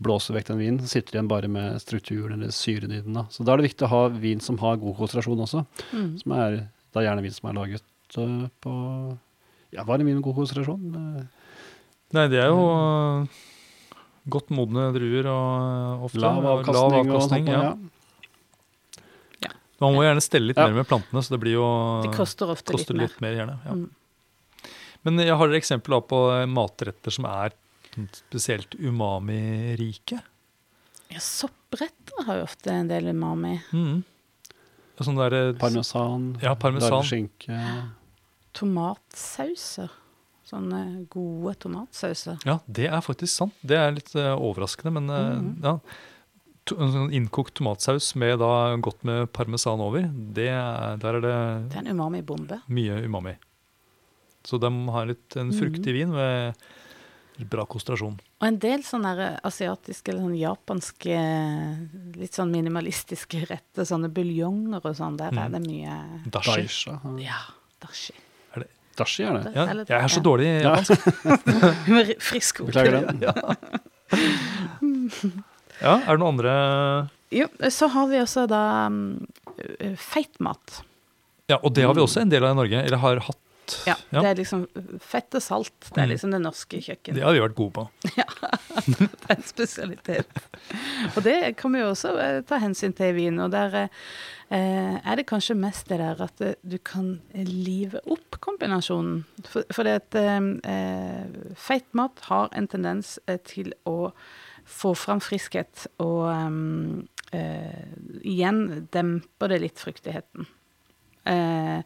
blåse 0.00 0.30
vekk 0.36 0.46
den 0.52 0.58
vinen. 0.58 0.78
Så 0.84 0.88
sitter 1.00 1.12
den 1.18 1.28
bare 1.28 1.48
med 1.48 1.80
strukturen 1.80 2.42
eller 2.42 2.52
syren 2.52 2.92
i 2.92 3.00
den. 3.00 3.14
Da. 3.14 3.24
Så 3.32 3.42
da 3.44 3.54
er 3.54 3.56
det 3.62 3.70
viktig 3.72 3.86
å 3.88 3.94
ha 3.94 4.08
vin 4.08 4.38
som 4.40 4.58
har 4.58 4.76
god 4.76 4.96
konsentrasjon 5.00 5.40
også. 5.40 5.64
Mm. 5.94 6.18
Som 6.20 6.32
er 6.32 6.68
da 6.92 7.00
gjerne 7.00 7.22
vin 7.24 7.32
som 7.32 7.48
er 7.48 7.54
laget 7.54 7.82
uh, 8.18 8.46
på 8.60 9.18
Ja, 9.72 9.84
var 9.84 9.98
det 9.98 10.06
vin 10.06 10.16
med 10.16 10.24
god 10.24 10.36
konsentrasjon? 10.36 10.84
Eh, 10.94 11.24
Nei, 12.16 12.24
det 12.32 12.38
er 12.40 12.48
jo 12.48 12.62
øh, 12.72 13.26
godt 14.32 14.48
modne 14.54 14.86
druer 14.94 15.26
og 15.28 15.48
øh, 15.60 16.04
ofte 16.08 16.22
Lav 16.22 16.38
avkastning. 16.54 17.08
lav 17.10 17.16
og 17.18 17.22
sånt, 17.26 17.48
ja. 17.52 17.60
ja. 19.44 19.52
Man 19.78 19.94
må 19.94 20.02
gjerne 20.02 20.22
stelle 20.24 20.48
litt 20.50 20.58
Ja. 20.58 20.66
mer 20.66 20.80
med 20.80 20.88
plantene, 20.90 21.20
så 21.22 21.30
det 21.36 21.40
blir 21.44 21.54
jo 21.54 21.66
Det 22.02 22.14
koster 22.16 22.50
ofte 22.50 22.72
koster 22.74 22.94
litt 22.98 22.98
mer. 22.98 23.06
litt 23.08 23.20
mer. 23.22 23.34
gjerne. 23.38 23.58
Ja. 23.64 23.72
Mm. 23.76 23.90
Men 25.04 25.18
jeg 25.22 25.36
har 25.38 25.46
dere 25.52 25.60
eksempel 25.60 26.00
på 26.02 26.18
eh, 26.34 26.46
matretter 26.50 27.14
som 27.14 27.24
er 27.30 27.52
spesielt 28.12 28.74
umami-rike? 28.78 30.18
Ja, 31.10 31.18
soppretter 31.22 32.24
har 32.26 32.36
jo 32.40 32.48
ofte 32.48 32.70
en 32.74 32.88
del 32.90 33.06
umami. 33.14 33.60
Mm. 33.72 34.02
Sånn 34.98 35.14
der, 35.16 35.52
Parmesan, 35.54 36.32
Ja, 36.42 36.56
parmesan. 36.58 36.90
larveskinke 36.90 37.58
Tomatsauser. 38.58 39.90
Sånne 40.48 41.06
gode 41.12 41.54
tomatsauser. 41.60 42.38
Ja, 42.48 42.58
det 42.66 42.86
er 42.88 43.02
faktisk 43.04 43.34
sant. 43.36 43.52
Det 43.62 43.76
er 43.76 43.90
litt 43.92 44.14
uh, 44.16 44.32
overraskende, 44.40 44.92
men 44.96 45.10
uh, 45.10 45.16
mm 45.38 45.42
-hmm. 45.60 45.64
ja. 45.64 45.78
To, 46.68 46.74
sånn 46.76 47.12
innkokt 47.12 47.54
tomatsaus 47.54 48.14
med 48.16 48.38
da 48.40 48.76
godt 48.76 49.02
med 49.04 49.30
parmesan 49.32 49.80
over, 49.80 50.02
det 50.34 50.48
er, 50.48 50.96
der 51.00 51.14
er 51.14 51.20
det 51.20 51.70
Det 51.70 51.76
er 51.76 51.86
en 51.88 51.96
umami-bombe. 51.96 52.60
mye 52.68 53.04
umami. 53.06 53.36
Så 54.44 54.58
de 54.60 54.70
har 54.88 55.06
litt 55.06 55.36
en 55.36 55.48
Mhm. 55.48 55.58
fruktig 55.58 55.92
vin 55.92 56.10
med 56.12 56.54
bra 57.50 57.64
konsentrasjon. 57.64 58.18
Og 58.40 58.46
en 58.48 58.58
del 58.58 58.80
sånne 58.82 59.40
asiatiske 59.42 60.08
eller 60.08 60.22
sånn 60.22 60.38
japanske, 60.38 62.16
litt 62.16 62.32
sånn 62.34 62.50
minimalistiske 62.50 63.46
retter, 63.48 63.84
sånne 63.84 64.08
buljonger 64.12 64.84
og 64.84 64.96
sånn, 64.96 65.16
der 65.16 65.28
er 65.28 65.48
Mm. 65.48 65.52
det 65.52 65.66
mye 65.66 66.30
Dashi. 66.30 66.68
Ja, 67.24 67.38
dashi. 67.80 68.12
Dashi 68.98 69.24
er 69.26 69.38
det. 69.38 69.52
Ja, 69.54 69.66
jeg 69.78 69.98
er 69.98 70.12
så 70.12 70.22
dårlig 70.24 70.48
i 70.48 70.56
japansk. 70.64 70.92
Frisk 72.30 72.62
ord. 72.64 72.72
Beklager 72.72 73.06
den. 73.06 73.22
Ja, 75.78 75.94
er 75.94 76.10
det 76.10 76.18
noen 76.18 76.32
andre 76.32 76.52
Jo, 77.34 77.46
så 77.70 77.90
har 77.92 78.08
vi 78.10 78.18
også 78.22 78.46
da 78.50 78.62
um, 78.90 79.02
feitmat. 80.00 80.80
Ja, 81.48 81.58
og 81.62 81.72
det 81.76 81.84
har 81.86 81.94
vi 81.96 82.02
også 82.02 82.24
en 82.24 82.32
del 82.32 82.44
av 82.44 82.56
i 82.56 82.58
Norge. 82.58 82.82
Eller 82.84 83.00
har 83.04 83.22
hatt. 83.28 83.40
Ja, 83.86 83.94
Ja. 84.12 84.22
Det 84.22 84.30
er 84.30 84.38
liksom 84.40 84.66
fett 85.00 85.34
og 85.34 85.42
salt. 85.42 85.74
Det 85.92 85.98
er 85.98 86.06
Mm. 86.06 86.12
liksom 86.14 86.30
det 86.32 86.40
norske 86.42 86.80
kjøkkenet. 86.80 87.14
Det 87.18 87.22
har 87.24 87.32
vi 87.36 87.40
vært 87.44 87.54
gode 87.58 87.72
på. 87.72 87.88
ja, 88.20 88.24
Det 88.86 89.30
er 89.30 89.36
en 89.36 89.42
spesialitet. 89.42 90.40
Og 91.16 91.22
det 91.24 91.56
kan 91.56 91.72
vi 91.72 91.80
jo 91.82 91.90
også 91.92 92.14
eh, 92.18 92.40
ta 92.48 92.58
hensyn 92.62 92.94
til 92.96 93.10
i 93.12 93.16
vin. 93.18 93.38
Og 93.44 93.50
der 93.52 93.76
eh, 93.84 94.96
er 95.04 95.16
det 95.16 95.26
kanskje 95.28 95.56
mest 95.58 95.88
det 95.88 95.98
der 96.00 96.22
at 96.24 96.40
eh, 96.40 96.54
du 96.64 96.78
kan 96.78 97.20
live 97.34 98.00
opp 98.06 98.38
kombinasjonen. 98.40 99.24
For, 99.44 99.64
for 99.72 99.84
det 99.84 99.98
at 100.14 100.18
feit 101.58 101.88
mat 101.94 102.20
har 102.30 102.48
en 102.56 102.66
tendens 102.68 103.18
til 103.44 103.72
å 103.86 104.12
få 104.68 104.94
fram 104.96 105.20
friskhet, 105.24 105.86
og 105.98 106.28
igjen 108.24 108.88
demper 108.92 109.48
det 109.52 109.60
litt 109.62 109.80
fruktigheten. 109.80 110.46
Eh, 111.28 111.80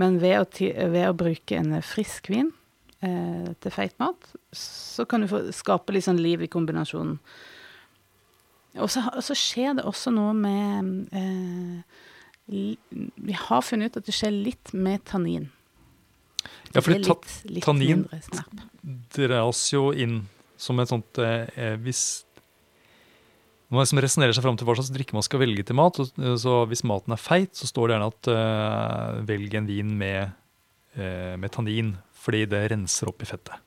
men 0.00 0.20
ved 0.22 0.38
å, 0.40 0.46
ved 0.92 1.08
å 1.10 1.16
bruke 1.16 1.58
en 1.58 1.76
frisk 1.84 2.30
vin 2.32 2.48
eh, 3.04 3.50
til 3.60 3.74
feit 3.74 3.96
mat, 4.02 4.30
så 4.56 5.04
kan 5.08 5.24
du 5.24 5.28
få 5.30 5.42
skape 5.56 5.92
litt 5.92 6.06
sånn 6.06 6.22
liv 6.22 6.44
i 6.46 6.50
kombinasjonen. 6.52 7.18
Og 8.76 8.90
så, 8.92 9.02
og 9.12 9.22
så 9.24 9.36
skjer 9.36 9.78
det 9.78 9.86
også 9.88 10.12
noe 10.12 10.34
med 10.36 11.14
eh, 11.16 12.00
Vi 12.46 13.36
har 13.48 13.62
funnet 13.64 13.88
ut 13.94 14.02
at 14.02 14.08
det 14.08 14.14
skjer 14.14 14.34
litt 14.34 14.72
med 14.76 15.04
tannin. 15.08 15.46
Ja, 16.74 16.80
Det 16.80 16.84
blir 16.84 17.00
litt, 17.00 17.32
litt 17.48 17.64
tannin- 17.64 18.04
dras 19.16 19.64
jo 19.72 19.88
inn 19.96 20.20
som 20.60 20.78
et 20.80 20.88
sånt 20.92 21.18
eh, 21.18 21.48
eh, 21.56 21.74
Hvis 21.82 22.24
man 23.72 23.82
liksom 23.82 23.98
resonnerer 24.02 24.36
seg 24.36 24.44
fram 24.46 24.56
til 24.58 24.68
hva 24.68 24.76
slags 24.78 24.92
drikke 24.94 25.16
man 25.16 25.24
skal 25.26 25.40
velge 25.42 25.64
til 25.66 25.76
mat, 25.78 25.98
så, 25.98 26.34
så 26.38 26.56
hvis 26.70 26.84
maten 26.86 27.14
er 27.16 27.18
feit, 27.20 27.50
så 27.58 27.66
står 27.66 27.88
det 27.88 27.96
gjerne 27.96 28.10
at 28.12 28.28
uh, 28.30 29.22
velg 29.26 29.56
en 29.58 29.66
vin 29.66 29.94
med, 29.98 30.34
uh, 30.98 31.34
med 31.40 31.50
tannin, 31.54 31.96
fordi 32.22 32.44
det 32.52 32.60
renser 32.70 33.10
opp 33.10 33.24
i 33.24 33.28
fettet. 33.28 33.58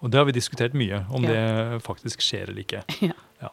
Og 0.00 0.12
det 0.12 0.20
har 0.20 0.28
vi 0.28 0.36
diskutert 0.36 0.76
mye, 0.78 1.02
om 1.12 1.26
Ja. 1.26 1.32
det 1.34 1.82
faktisk 1.84 2.22
skjer 2.24 2.52
eller 2.52 2.62
ikke. 2.62 2.84
Ja. 3.42 3.50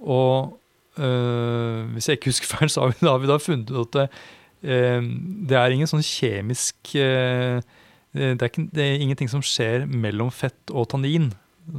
Og 0.00 0.54
uh, 0.96 1.80
hvis 1.92 2.08
jeg 2.08 2.18
ikke 2.18 2.32
husker 2.32 2.48
feil, 2.56 2.72
så 2.72 2.86
har 2.86 2.94
vi, 2.94 3.04
da, 3.04 3.12
har 3.14 3.20
vi 3.20 3.30
da 3.30 3.38
funnet 3.42 3.74
ut 3.74 4.00
at 4.00 4.16
det, 4.64 5.56
er 5.60 5.74
ingen 5.74 5.88
sånn 5.90 6.00
kjemisk 6.00 6.94
det, 6.94 8.22
er 8.32 8.46
ikke, 8.48 8.62
det 8.72 8.80
er 8.80 9.02
ingenting 9.04 9.28
som 9.28 9.42
skjer 9.44 9.82
mellom 9.84 10.30
fett 10.32 10.72
og 10.72 10.86
tannin, 10.94 11.26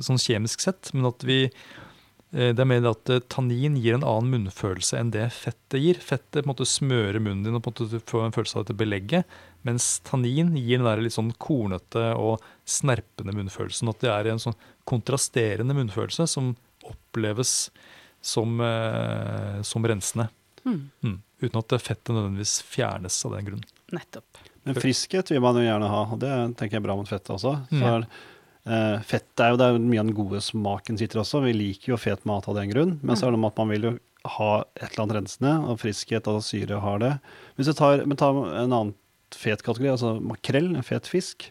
sånn 0.05 0.21
kjemisk 0.21 0.61
sett, 0.61 0.91
men 0.93 1.07
at 1.09 1.25
vi 1.25 1.47
det 2.35 2.59
er 2.59 2.67
mer 2.67 2.87
at 2.89 3.09
øh, 3.13 3.21
tannin 3.31 3.77
gir 3.79 3.95
en 3.95 4.03
annen 4.03 4.33
munnfølelse 4.33 4.97
enn 4.99 5.11
det 5.13 5.29
fettet 5.31 5.79
gir. 5.79 5.99
Fettet 6.03 6.41
på 6.41 6.43
en 6.43 6.51
måte 6.51 6.67
smører 6.67 7.21
munnen 7.23 7.45
din 7.45 7.55
og 7.55 7.63
på 7.63 7.71
en 7.71 7.77
måte 7.87 8.01
får 8.11 8.25
en 8.25 8.35
følelse 8.35 8.57
av 8.59 8.65
dette 8.65 8.79
belegget, 8.81 9.37
mens 9.67 9.87
tannin 10.05 10.51
gir 10.59 10.81
den 10.81 10.87
der 10.89 11.03
litt 11.03 11.15
sånn 11.15 11.31
kornete 11.39 12.09
og 12.19 12.43
snerpende 12.67 13.35
munnfølelsen. 13.37 13.91
At 13.93 14.03
det 14.03 14.11
er 14.11 14.31
en 14.33 14.43
sånn 14.43 14.57
kontrasterende 14.89 15.77
munnfølelse 15.77 16.27
som 16.29 16.53
oppleves 16.85 17.69
som, 18.25 18.59
eh, 18.61 19.61
som 19.61 19.85
rensende. 19.85 20.29
Mm, 20.65 20.89
Mm. 21.03 21.21
Uten 21.41 21.59
at 21.59 21.81
fettet 21.81 22.13
nødvendigvis 22.15 22.61
fjernes 22.63 23.25
av 23.25 23.35
den 23.35 23.45
grunn. 23.45 23.63
nettopp. 23.91 24.25
Men 24.65 24.75
friskhet 24.75 25.29
vil 25.29 25.41
man 25.41 25.55
jo 25.55 25.61
gjerne 25.61 25.87
ha, 25.87 25.99
og 26.11 26.19
det 26.19 26.31
tenker 26.57 26.71
jeg 26.73 26.81
er 26.81 26.87
bra 26.87 26.95
mot 26.97 27.07
fettet 27.07 27.29
også. 27.35 27.67
Mm. 27.69 27.81
For, 27.83 28.07
eh, 28.65 28.97
fett 29.07 29.41
er 29.43 29.53
jo 29.53 29.61
der 29.61 29.79
mye 29.79 30.01
av 30.01 30.09
den 30.09 30.17
gode 30.17 30.41
smaken 30.43 30.99
sitter 30.99 31.21
også. 31.21 31.43
Vi 31.45 31.55
liker 31.55 31.93
jo 31.93 32.01
fet 32.01 32.25
mat 32.29 32.49
av 32.49 32.59
den 32.59 32.71
grunn, 32.73 32.97
men 33.01 33.17
så 33.17 33.27
er 33.27 33.33
det 33.33 33.37
noe 33.37 33.45
med 33.45 33.53
at 33.55 33.63
man 33.63 33.73
vil 33.73 33.89
jo 33.89 33.95
ha 34.35 34.51
et 34.73 34.87
eller 34.89 35.03
annet 35.03 35.17
rensende, 35.19 35.55
og 35.69 35.81
friskhet 35.81 36.29
og 36.31 36.43
syre 36.45 36.81
har 36.81 37.01
det. 37.03 37.11
Hvis 37.57 37.69
du 37.69 37.75
tar, 37.77 38.05
men 38.09 38.19
ta 38.19 38.31
en 38.33 38.63
annen 38.65 38.95
fet 39.35 39.61
kategori, 39.65 39.91
altså 39.93 40.15
makrell, 40.23 40.71
en 40.73 40.85
fet 40.85 41.09
fisk, 41.09 41.49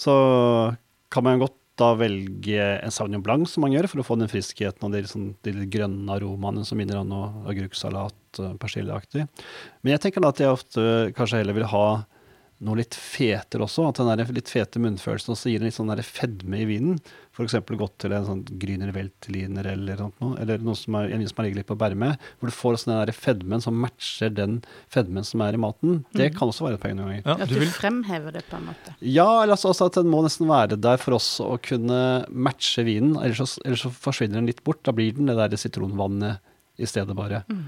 så 0.00 0.14
kan 1.12 1.26
man 1.26 1.36
jo 1.36 1.46
godt 1.46 1.56
da 1.80 1.90
velge 1.96 2.60
en 2.60 2.92
Sauvignon 2.92 3.24
Blanc, 3.24 3.48
som 3.48 3.64
man 3.64 3.72
gjør, 3.72 3.88
for 3.90 4.02
å 4.02 4.06
få 4.06 4.16
den 4.20 4.30
friskheten 4.30 4.84
og 4.86 4.94
de, 4.94 5.02
liksom, 5.06 5.30
de 5.46 5.66
grønne 5.72 6.16
aromaene 6.16 6.64
som 6.68 6.78
minner 6.80 7.00
om 7.00 7.08
noe 7.08 7.30
agurksalat, 7.50 8.16
eh, 8.38 8.54
persilleaktig. 8.60 9.26
Men 9.80 9.94
jeg 9.94 10.04
tenker 10.04 10.24
da 10.24 10.32
at 10.34 10.42
jeg 10.42 10.52
ofte 10.52 10.82
kanskje 11.16 11.40
heller 11.40 11.56
vil 11.56 11.70
ha 11.72 11.84
noe 12.60 12.76
litt 12.76 12.92
fetere 12.92 13.64
også. 13.64 13.86
At 13.88 13.96
den 14.02 14.08
der 14.10 14.32
litt 14.36 14.50
fete 14.52 14.80
munnfølelsen 14.82 15.32
også 15.32 15.48
gir 15.48 15.62
en 15.62 15.68
litt 15.70 15.76
sånn 15.78 15.88
der 15.88 16.02
fedme 16.04 16.58
i 16.60 16.66
vinen. 16.68 16.98
F.eks. 17.32 17.54
gått 17.64 17.94
til 18.02 18.12
en 18.12 18.26
sånn 18.26 18.42
Grüner 18.60 18.90
Weltliner 18.92 19.64
eller 19.72 20.02
noe, 20.20 20.34
eller 20.42 20.60
noe 20.60 20.76
som 20.76 20.98
er, 20.98 21.08
en 21.14 21.22
vin 21.22 21.30
som 21.30 21.40
ligger 21.46 21.60
litt 21.62 21.68
på 21.70 21.76
Berme, 21.80 22.10
hvor 22.38 22.50
du 22.50 22.52
får 22.52 22.76
også 22.76 22.90
den 22.90 22.98
der 23.00 23.12
fedmen 23.16 23.64
som 23.64 23.78
matcher 23.80 24.34
den 24.36 24.58
fedmen 24.92 25.24
som 25.24 25.40
er 25.46 25.56
i 25.56 25.62
maten. 25.62 26.04
Det 26.12 26.28
Mhm. 26.32 26.36
kan 26.38 26.48
også 26.52 26.66
være 26.66 26.74
et 26.76 26.82
poeng 26.84 26.96
noen 26.98 27.08
ganger. 27.08 27.24
Ja, 27.24 27.38
At 27.44 27.48
du 27.48 27.64
fremhever 27.78 28.32
det, 28.32 28.44
på 28.50 28.56
en 28.60 28.66
måte. 28.68 28.94
Ja, 29.00 29.42
eller 29.42 29.54
altså 29.56 29.70
også 29.72 29.86
at 29.86 29.94
den 30.02 30.10
må 30.12 30.20
nesten 30.22 30.46
være 30.50 30.76
der 30.80 30.98
for 30.98 31.14
oss 31.16 31.40
å 31.40 31.56
kunne 31.62 32.26
matche 32.28 32.84
vinen. 32.84 33.16
Ellers 33.16 33.38
så, 33.40 33.58
ellers 33.64 33.82
så 33.86 33.90
forsvinner 33.90 34.34
den 34.42 34.46
litt 34.52 34.62
bort. 34.64 34.82
Da 34.84 34.92
blir 34.92 35.14
den 35.16 35.26
det 35.26 35.36
der 35.38 35.56
sitronvannet 35.56 36.40
i 36.78 36.84
stedet 36.84 37.16
bare. 37.16 37.44
Mm. 37.48 37.64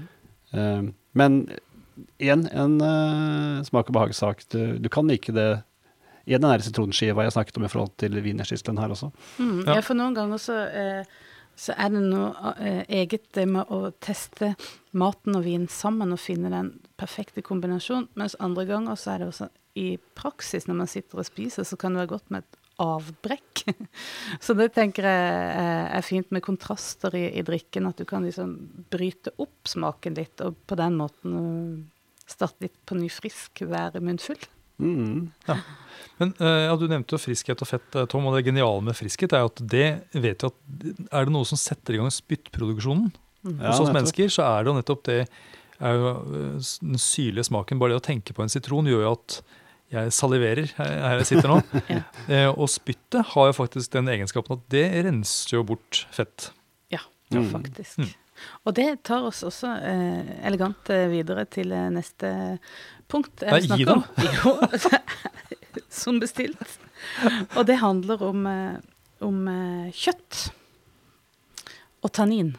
Uh, 0.53 0.91
men 1.15 1.47
igjen, 2.21 2.47
en 2.51 2.79
uh, 2.81 3.61
smak- 3.67 3.91
og 3.91 3.97
behagssak. 3.97 4.45
Du, 4.53 4.77
du 4.79 4.89
kan 4.89 5.07
like 5.09 5.33
det 5.35 5.63
i 6.25 6.37
den 6.37 6.47
der 6.47 6.63
sitronskiva 6.63 7.25
jeg 7.25 7.35
snakket 7.35 7.59
om 7.59 7.67
i 7.67 7.71
forhold 7.71 7.93
til 7.99 8.15
wienerschisteln 8.23 8.79
her 8.79 8.93
også. 8.95 9.11
Mm, 9.37 9.63
Ja. 9.67 9.75
ja. 9.75 9.81
for 9.83 9.99
noen 9.99 10.15
ganger 10.15 10.39
så, 10.39 10.55
uh, 10.71 11.03
så 11.55 11.75
er 11.77 11.91
det 11.93 12.03
noe 12.05 12.31
uh, 12.31 12.83
eget 12.87 13.27
det 13.35 13.47
med 13.49 13.67
å 13.69 13.91
teste 14.03 14.53
maten 14.93 15.35
og 15.35 15.43
vin 15.43 15.67
sammen 15.67 16.15
og 16.15 16.21
finne 16.23 16.53
den 16.53 16.73
perfekte 16.97 17.43
kombinasjonen, 17.43 18.09
mens 18.15 18.37
andre 18.39 18.65
ganger 18.69 18.95
så 18.95 19.15
er 19.15 19.23
det 19.23 19.31
også 19.33 19.49
i 19.75 19.97
praksis, 20.15 20.67
når 20.67 20.83
man 20.83 20.89
sitter 20.89 21.19
og 21.19 21.25
spiser, 21.25 21.65
så 21.65 21.77
kan 21.77 21.93
det 21.93 22.03
være 22.03 22.13
godt 22.15 22.31
med 22.31 22.43
et 22.45 22.59
avbrekk. 22.81 23.65
så 24.45 24.55
det 24.57 24.71
tenker 24.77 25.07
jeg 25.07 25.27
eh, 25.59 25.85
er 25.99 26.05
fint 26.05 26.29
med 26.33 26.43
kontraster 26.45 27.15
i, 27.17 27.27
i 27.37 27.45
drikken, 27.45 27.89
at 27.89 27.99
du 28.01 28.07
kan 28.09 28.25
liksom 28.25 28.55
bryte 28.93 29.35
opp 29.41 29.69
smaken 29.69 30.17
litt, 30.17 30.41
og 30.45 30.57
på 30.69 30.79
den 30.79 30.97
måten 30.99 31.37
eh, 31.39 32.25
starte 32.29 32.67
litt 32.67 32.77
på 32.89 32.97
ny 32.99 33.11
frisk, 33.13 33.65
være 33.69 34.01
munnfull. 34.03 34.41
Mm. 34.81 35.29
men 36.17 36.31
eh, 36.41 36.63
ja, 36.65 36.73
Du 36.81 36.87
nevnte 36.89 37.13
jo 37.13 37.21
friskhet 37.21 37.61
og 37.61 37.69
fett, 37.69 37.99
Tom. 38.09 38.25
og 38.25 38.33
Det 38.35 38.47
geniale 38.47 38.81
med 38.83 38.97
friskhet 38.97 39.35
er 39.37 39.45
at 39.45 39.61
det 39.61 39.89
vet 40.17 40.41
jo 40.41 40.49
at 40.49 40.87
er 41.13 41.27
det 41.29 41.35
noe 41.35 41.45
som 41.45 41.61
setter 41.61 41.93
i 41.93 42.01
gang 42.01 42.09
spyttproduksjonen 42.11 43.13
Mm. 43.43 43.59
Ja, 43.59 43.73
hos 43.73 43.81
oss 43.83 43.91
mennesker, 43.91 44.29
så 44.31 44.45
er 44.47 44.63
det 44.63 44.71
jo 44.71 44.77
nettopp 44.77 45.03
det 45.09 45.17
er 45.83 45.97
jo 45.99 46.11
Den 46.79 47.01
syrlige 47.01 47.43
smaken, 47.49 47.79
bare 47.81 47.91
det 47.91 47.99
å 47.99 48.05
tenke 48.05 48.35
på 48.35 48.43
en 48.43 48.51
sitron, 48.51 48.87
gjør 48.87 49.03
jo 49.03 49.15
at 49.17 49.39
jeg 49.91 50.11
saliverer 50.15 50.71
her 50.77 51.17
jeg 51.19 51.25
sitter 51.29 51.49
nå. 51.51 51.59
Ja. 51.91 52.01
Eh, 52.27 52.49
og 52.49 52.69
spyttet 52.71 53.25
har 53.33 53.49
jo 53.51 53.55
faktisk 53.59 53.91
den 53.93 54.07
egenskapen 54.09 54.57
at 54.57 54.63
det 54.73 54.85
renser 55.05 55.57
jo 55.59 55.63
bort 55.63 56.05
fett. 56.11 56.51
Ja, 56.93 56.99
Mm. 57.33 57.49
faktisk. 57.51 57.97
Mm. 57.97 58.09
Og 58.65 58.73
det 58.75 58.87
tar 59.07 59.23
oss 59.25 59.43
også 59.45 59.69
eh, 59.81 60.33
elegant 60.45 60.89
eh, 60.93 61.07
videre 61.09 61.45
til 61.49 61.71
eh, 61.71 61.87
neste 61.93 62.59
punkt. 63.09 63.41
Nei, 63.45 63.61
snakker 63.61 63.77
gi 63.77 63.85
da. 63.85 63.95
Jo, 64.37 64.57
som 66.03 66.19
bestilt. 66.21 66.77
Og 67.57 67.65
det 67.69 67.77
handler 67.81 68.21
om, 68.25 68.45
eh, 68.49 68.75
om 69.25 69.39
kjøtt 69.93 70.49
og 72.03 72.11
tannin. 72.11 72.55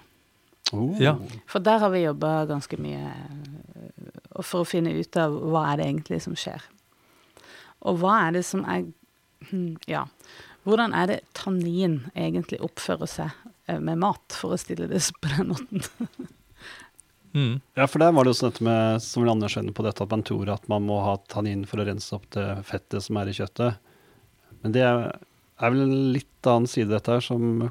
Oh. 0.72 0.94
Ja. 0.98 1.16
For 1.50 1.60
der 1.62 1.78
har 1.82 1.90
vi 1.92 2.04
jobba 2.06 2.46
ganske 2.48 2.78
mye 2.80 3.10
for 4.42 4.62
å 4.64 4.66
finne 4.66 4.94
ut 4.96 5.16
av 5.20 5.34
hva 5.52 5.66
er 5.72 5.82
det 5.82 5.86
egentlig 5.90 6.22
som 6.24 6.34
skjer. 6.38 6.62
Og 7.84 8.00
hva 8.00 8.18
er 8.26 8.38
det 8.38 8.44
som 8.48 8.64
er 8.64 8.86
hm, 9.50 9.76
Ja. 9.90 10.06
Hvordan 10.64 10.94
er 10.96 11.10
det 11.10 11.18
tannin 11.36 11.98
egentlig 12.16 12.56
oppfører 12.64 13.10
seg 13.10 13.50
eh, 13.68 13.76
med 13.76 14.00
mat, 14.00 14.24
for 14.32 14.54
å 14.54 14.60
stille 14.60 14.88
det 14.88 15.02
på 15.20 15.34
den 15.36 15.52
måten? 15.52 15.84
Mm. 17.34 17.58
Ja, 17.74 17.88
for 17.90 17.98
der 17.98 18.12
var 18.14 18.22
det 18.22 18.30
jo 18.30 18.38
sånn 18.38 18.52
dette 18.52 18.62
med, 18.62 19.02
som 19.02 19.24
vi 19.26 19.48
skjønner 19.50 19.74
på 19.74 19.82
dette, 19.82 20.04
at 20.04 20.12
man 20.14 20.22
tror 20.22 20.52
at 20.54 20.68
man 20.70 20.84
må 20.86 21.00
ha 21.02 21.16
tannin 21.26 21.64
for 21.66 21.82
å 21.82 21.86
rense 21.88 22.14
opp 22.14 22.28
det 22.36 22.44
fettet 22.68 23.02
som 23.02 23.18
er 23.18 23.30
i 23.30 23.34
kjøttet. 23.34 23.80
Men 24.62 24.76
det 24.76 24.84
er, 24.86 25.08
er 25.58 25.72
vel 25.74 25.82
en 25.82 25.96
litt 26.14 26.46
annen 26.46 26.70
side 26.70 26.92
dette 26.92 27.10
her, 27.10 27.24
som, 27.26 27.66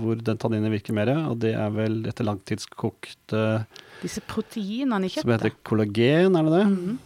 hvor 0.00 0.18
den 0.18 0.40
tanninen 0.42 0.74
virker 0.74 0.96
mer, 0.96 1.12
og 1.30 1.38
det 1.44 1.54
er 1.54 1.70
vel 1.76 2.00
etter 2.10 2.26
langtidskokte 2.26 3.44
Disse 4.02 4.24
proteinene 4.26 5.06
i 5.06 5.14
som 5.14 5.30
heter 5.30 5.54
kollagen, 5.62 6.34
er 6.34 6.50
det 6.50 6.56
det? 6.56 6.66
Mhm. 6.72 6.98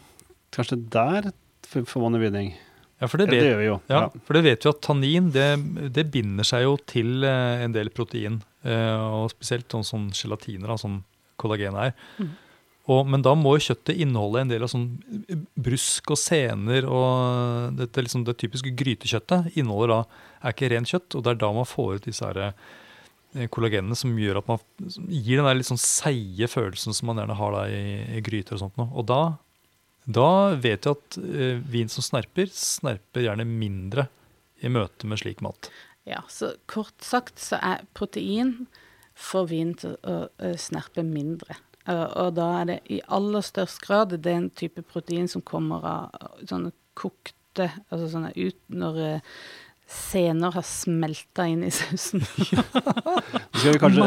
Kanskje 0.57 0.81
der 0.97 1.31
får 1.71 2.03
man 2.05 2.19
vinning. 2.21 2.53
Ja, 3.01 3.09
for 3.09 3.17
det 3.23 3.31
vet, 3.31 3.41
det 3.47 3.55
vi 3.57 3.65
jo. 3.71 3.79
ja, 3.89 4.01
Ja. 4.05 4.21
for 4.27 4.37
det 4.37 4.43
vet 4.45 4.65
vi 4.67 4.69
at 4.69 4.81
tannin 4.85 5.31
det, 5.33 5.47
det 5.95 6.05
binder 6.13 6.45
seg 6.45 6.67
jo 6.67 6.75
til 6.91 7.25
eh, 7.25 7.63
en 7.65 7.73
del 7.73 7.89
protein. 7.97 8.43
eh, 8.63 8.99
og 9.01 9.31
spesielt 9.33 9.73
sånn 9.73 9.87
som 9.89 10.11
gelatiner, 10.13 10.69
da, 10.69 10.77
som 10.77 10.99
kollagen 11.41 11.79
er. 11.81 11.95
Mm. 12.19 12.35
Og, 12.91 13.07
men 13.09 13.23
da 13.23 13.33
må 13.39 13.55
jo 13.57 13.63
kjøttet 13.71 13.97
inneholde 14.03 14.41
en 14.43 14.51
del 14.51 14.65
av 14.67 14.69
sånn 14.73 14.85
brusk 15.57 16.11
og 16.13 16.19
sener. 16.19 16.85
og 16.91 17.77
dette, 17.79 18.03
liksom 18.05 18.25
Det 18.27 18.37
typiske 18.41 18.73
grytekjøttet 18.77 19.57
inneholder 19.57 19.89
da, 19.95 19.99
er 20.43 20.53
ikke 20.55 20.71
rent 20.75 20.91
kjøtt, 20.91 21.15
og 21.17 21.25
det 21.25 21.31
er 21.37 21.41
da 21.41 21.53
man 21.57 21.69
får 21.69 21.95
ut 22.01 22.09
disse 22.11 22.27
her, 22.27 22.53
eh, 23.35 23.47
kollagenene 23.49 23.97
som 23.97 24.13
gjør 24.19 24.41
at 24.43 24.49
man 24.51 24.59
som 24.91 25.07
gir 25.09 25.37
den 25.39 25.47
der 25.47 25.55
litt 25.55 25.69
sånn 25.71 25.81
seige 25.81 26.49
følelsen 26.51 26.93
som 26.97 27.07
man 27.13 27.23
gjerne 27.23 27.37
har 27.39 27.53
da 27.57 27.65
i, 27.71 28.19
i 28.19 28.21
gryter 28.27 28.59
og 28.59 28.65
sånt. 28.67 28.77
noe. 28.81 28.91
Og 28.93 29.07
da, 29.07 29.21
da 30.05 30.57
vet 30.57 30.87
vi 30.87 30.93
at 30.95 31.19
eh, 31.21 31.63
vin 31.73 31.91
som 31.93 32.05
snerper, 32.05 32.51
snerper 32.55 33.25
gjerne 33.27 33.47
mindre 33.49 34.09
i 34.61 34.71
møte 34.73 35.09
med 35.09 35.21
slik 35.21 35.43
mat. 35.45 35.71
Ja, 36.09 36.23
så 36.29 36.55
kort 36.71 37.05
sagt 37.05 37.41
så 37.41 37.61
er 37.61 37.85
protein 37.97 38.67
får 39.21 39.51
vin 39.51 39.75
til 39.77 39.97
å 40.09 40.55
snerpe 40.61 41.05
mindre. 41.05 41.59
Og 41.91 42.35
da 42.37 42.47
er 42.61 42.69
det 42.71 42.77
i 42.93 43.01
aller 43.13 43.45
størst 43.45 43.83
grad 43.85 44.15
den 44.25 44.49
type 44.57 44.83
protein 44.89 45.29
som 45.29 45.45
kommer 45.45 45.85
av 45.85 46.31
sånne 46.49 46.73
kokte 46.97 47.37
Altså 47.91 48.07
sånne 48.13 48.31
ut 48.37 48.61
når 48.71 48.99
sener 49.91 50.53
har 50.55 50.63
smelta 50.67 51.45
inn 51.51 51.65
i 51.67 51.71
sausen. 51.75 52.23
Så 52.31 53.61
skal 53.61 53.75
vi 53.75 53.81
kanskje, 53.83 54.05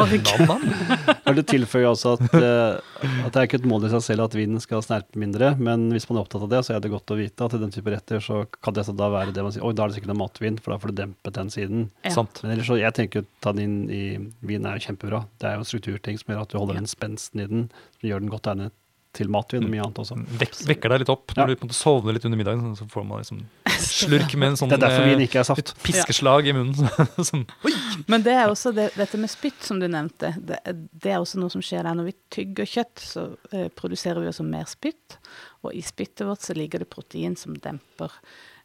Mark. 0.47 1.41
tilføye 1.49 1.89
også 1.89 2.13
at, 2.17 2.23
eh, 2.39 3.01
at 3.25 3.33
det 3.35 3.41
er 3.41 3.47
ikke 3.49 3.59
et 3.59 3.67
mål 3.69 3.87
i 3.87 3.91
seg 3.93 4.03
selv 4.05 4.25
at 4.25 4.37
vinen 4.37 4.61
skal 4.63 4.83
snerpe 4.85 5.19
mindre, 5.19 5.53
men 5.59 5.89
hvis 5.93 6.07
man 6.09 6.17
er 6.19 6.23
opptatt 6.23 6.45
av 6.45 6.51
det, 6.53 6.61
så 6.65 6.75
er 6.77 6.83
det 6.83 6.91
godt 6.93 7.13
å 7.13 7.17
vite 7.19 7.45
at 7.47 7.55
i 7.57 7.61
den 7.61 7.73
type 7.75 7.91
retter 7.93 8.23
så 8.23 8.43
kan 8.63 8.75
det 8.77 8.85
så 8.87 8.95
da 8.97 9.09
være 9.13 9.35
det 9.35 9.43
man 9.45 9.53
sier 9.55 9.65
Oi, 9.67 9.73
da 9.77 9.85
er 9.85 9.91
det 9.91 9.99
sikkert 9.99 10.13
noe 10.13 10.21
matvin, 10.23 10.59
for 10.63 10.73
da 10.73 10.79
får 10.81 10.93
du 10.93 11.01
dempet 11.03 11.37
den 11.37 11.51
siden. 11.53 11.83
Ja. 12.07 12.15
Men 12.43 12.55
ellers 12.55 12.69
så, 12.71 12.79
jeg 12.79 12.97
tenker 12.97 13.21
jo 13.21 13.27
tannin 13.43 13.75
i 13.93 14.03
vin 14.47 14.65
er 14.69 14.79
jo 14.79 14.87
kjempebra. 14.87 15.25
Det 15.41 15.51
er 15.51 15.59
jo 15.59 15.67
strukturting 15.67 16.17
som 16.21 16.33
gjør 16.33 16.45
at 16.47 16.53
du 16.55 16.57
holder 16.61 16.79
den 16.79 16.89
spensten 16.89 17.43
i 17.43 17.49
den, 17.51 17.67
som 17.99 18.09
gjør 18.09 18.23
den 18.23 18.31
godt 18.33 18.49
egnet 18.53 18.73
til 19.13 19.29
matvin 19.29 19.67
og 19.67 19.69
mye 19.69 19.83
annet 19.83 19.99
også. 20.01 20.15
Vek, 20.41 20.55
vekker 20.71 20.89
deg 20.89 21.03
litt 21.03 21.11
opp 21.13 21.35
Ja. 21.35 21.43
når 21.43 21.53
du 21.53 21.59
på 21.59 21.67
en 21.67 21.69
måte 21.69 21.77
sovner 21.77 22.15
litt 22.15 22.23
under 22.25 22.39
middagen. 22.39 22.71
Så 22.79 22.87
får 22.89 23.05
man 23.05 23.21
liksom 23.21 23.43
slurk 23.85 24.33
med 24.39 24.53
en 24.53 24.57
sånn 24.59 24.71
Det 24.71 24.77
er 24.79 24.83
derfor 24.85 25.05
vin 25.09 25.21
ikke 25.25 25.39
er 25.41 25.47
saft. 25.47 25.73
piskeslag 25.83 26.47
i 26.49 26.53
munnen. 26.55 26.89
sånn! 27.29 27.43
Men 28.11 28.23
det 28.25 28.33
er 28.37 28.47
også 28.51 28.71
det, 28.75 28.89
dette 28.97 29.19
med 29.21 29.31
spytt, 29.31 29.61
som 29.67 29.79
du 29.81 29.87
nevnte. 29.91 30.33
Det, 30.39 30.59
det 30.91 31.11
er 31.13 31.19
også 31.21 31.39
noe 31.41 31.53
som 31.53 31.63
skjer 31.63 31.83
der. 31.87 31.97
Når 31.99 32.09
vi 32.11 32.15
tygger 32.33 32.69
kjøtt, 32.77 33.03
så 33.03 33.25
eh, 33.51 33.67
produserer 33.77 34.23
vi 34.23 34.31
også 34.31 34.45
mer 34.47 34.65
spytt. 34.71 35.19
Og 35.63 35.71
i 35.77 35.83
spyttet 35.85 36.25
vårt 36.27 36.43
så 36.43 36.55
ligger 36.57 36.83
det 36.83 36.89
protein 36.91 37.37
som 37.39 37.55
demper 37.63 38.11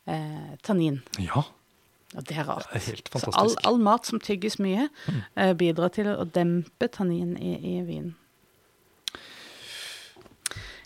eh, 0.07 0.54
tannin. 0.66 1.00
Ja, 1.22 1.44
Og 2.16 2.24
det 2.24 2.38
er 2.40 2.46
rart. 2.48 2.64
det 2.72 2.81
er 2.81 2.87
helt 2.94 3.11
Så 3.20 3.31
all, 3.37 3.52
all 3.68 3.76
mat 3.85 4.07
som 4.09 4.18
tygges 4.24 4.57
mye, 4.62 4.88
eh, 5.37 5.52
bidrar 5.59 5.92
til 5.92 6.09
å 6.14 6.24
dempe 6.24 6.88
tannin 6.94 7.35
i, 7.37 7.52
i 7.76 7.83
vinen. 7.85 8.14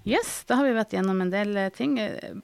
Yes, 0.04 0.42
da 0.48 0.58
har 0.58 0.66
vi 0.66 0.74
vært 0.74 0.94
gjennom 0.96 1.20
en 1.22 1.30
del 1.30 1.56
eh, 1.58 1.70
ting. 1.74 1.94
Eh, 2.00 2.34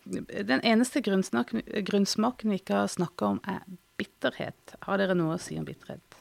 Den 0.46 0.62
eneste 0.62 1.02
grunnsmaken, 1.02 1.64
grunnsmaken 1.88 2.54
vi 2.54 2.60
ikke 2.60 2.84
har 2.84 2.92
snakka 2.92 3.32
om, 3.34 3.40
er 3.50 3.64
bitterhet. 3.98 4.76
Har 4.86 5.00
dere 5.00 5.16
noe 5.18 5.34
å 5.34 5.42
si 5.42 5.58
om 5.58 5.66
bitterhet? 5.66 6.20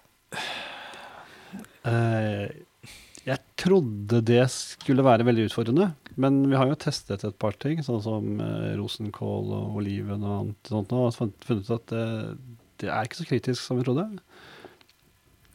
Uh, 1.85 2.49
jeg 3.27 3.39
trodde 3.59 4.23
det 4.25 4.43
skulle 4.51 5.05
være 5.05 5.27
veldig 5.27 5.45
utfordrende, 5.51 5.91
men 6.17 6.41
vi 6.49 6.57
har 6.57 6.71
jo 6.71 6.79
testet 6.79 7.25
et 7.27 7.37
par 7.39 7.55
ting, 7.61 7.83
sånn 7.85 8.01
som 8.01 8.41
rosenkål 8.79 9.51
og 9.53 9.81
oliven 9.81 10.23
og 10.23 10.37
annet 10.39 10.71
sånt, 10.71 10.95
og 10.95 11.11
funnet 11.15 11.67
ut 11.67 11.73
at 11.75 11.91
det, 11.91 12.05
det 12.81 12.89
er 12.89 13.07
ikke 13.07 13.19
så 13.19 13.27
kritisk 13.27 13.61
som 13.61 13.79
vi 13.79 13.85
trodde. 13.85 14.07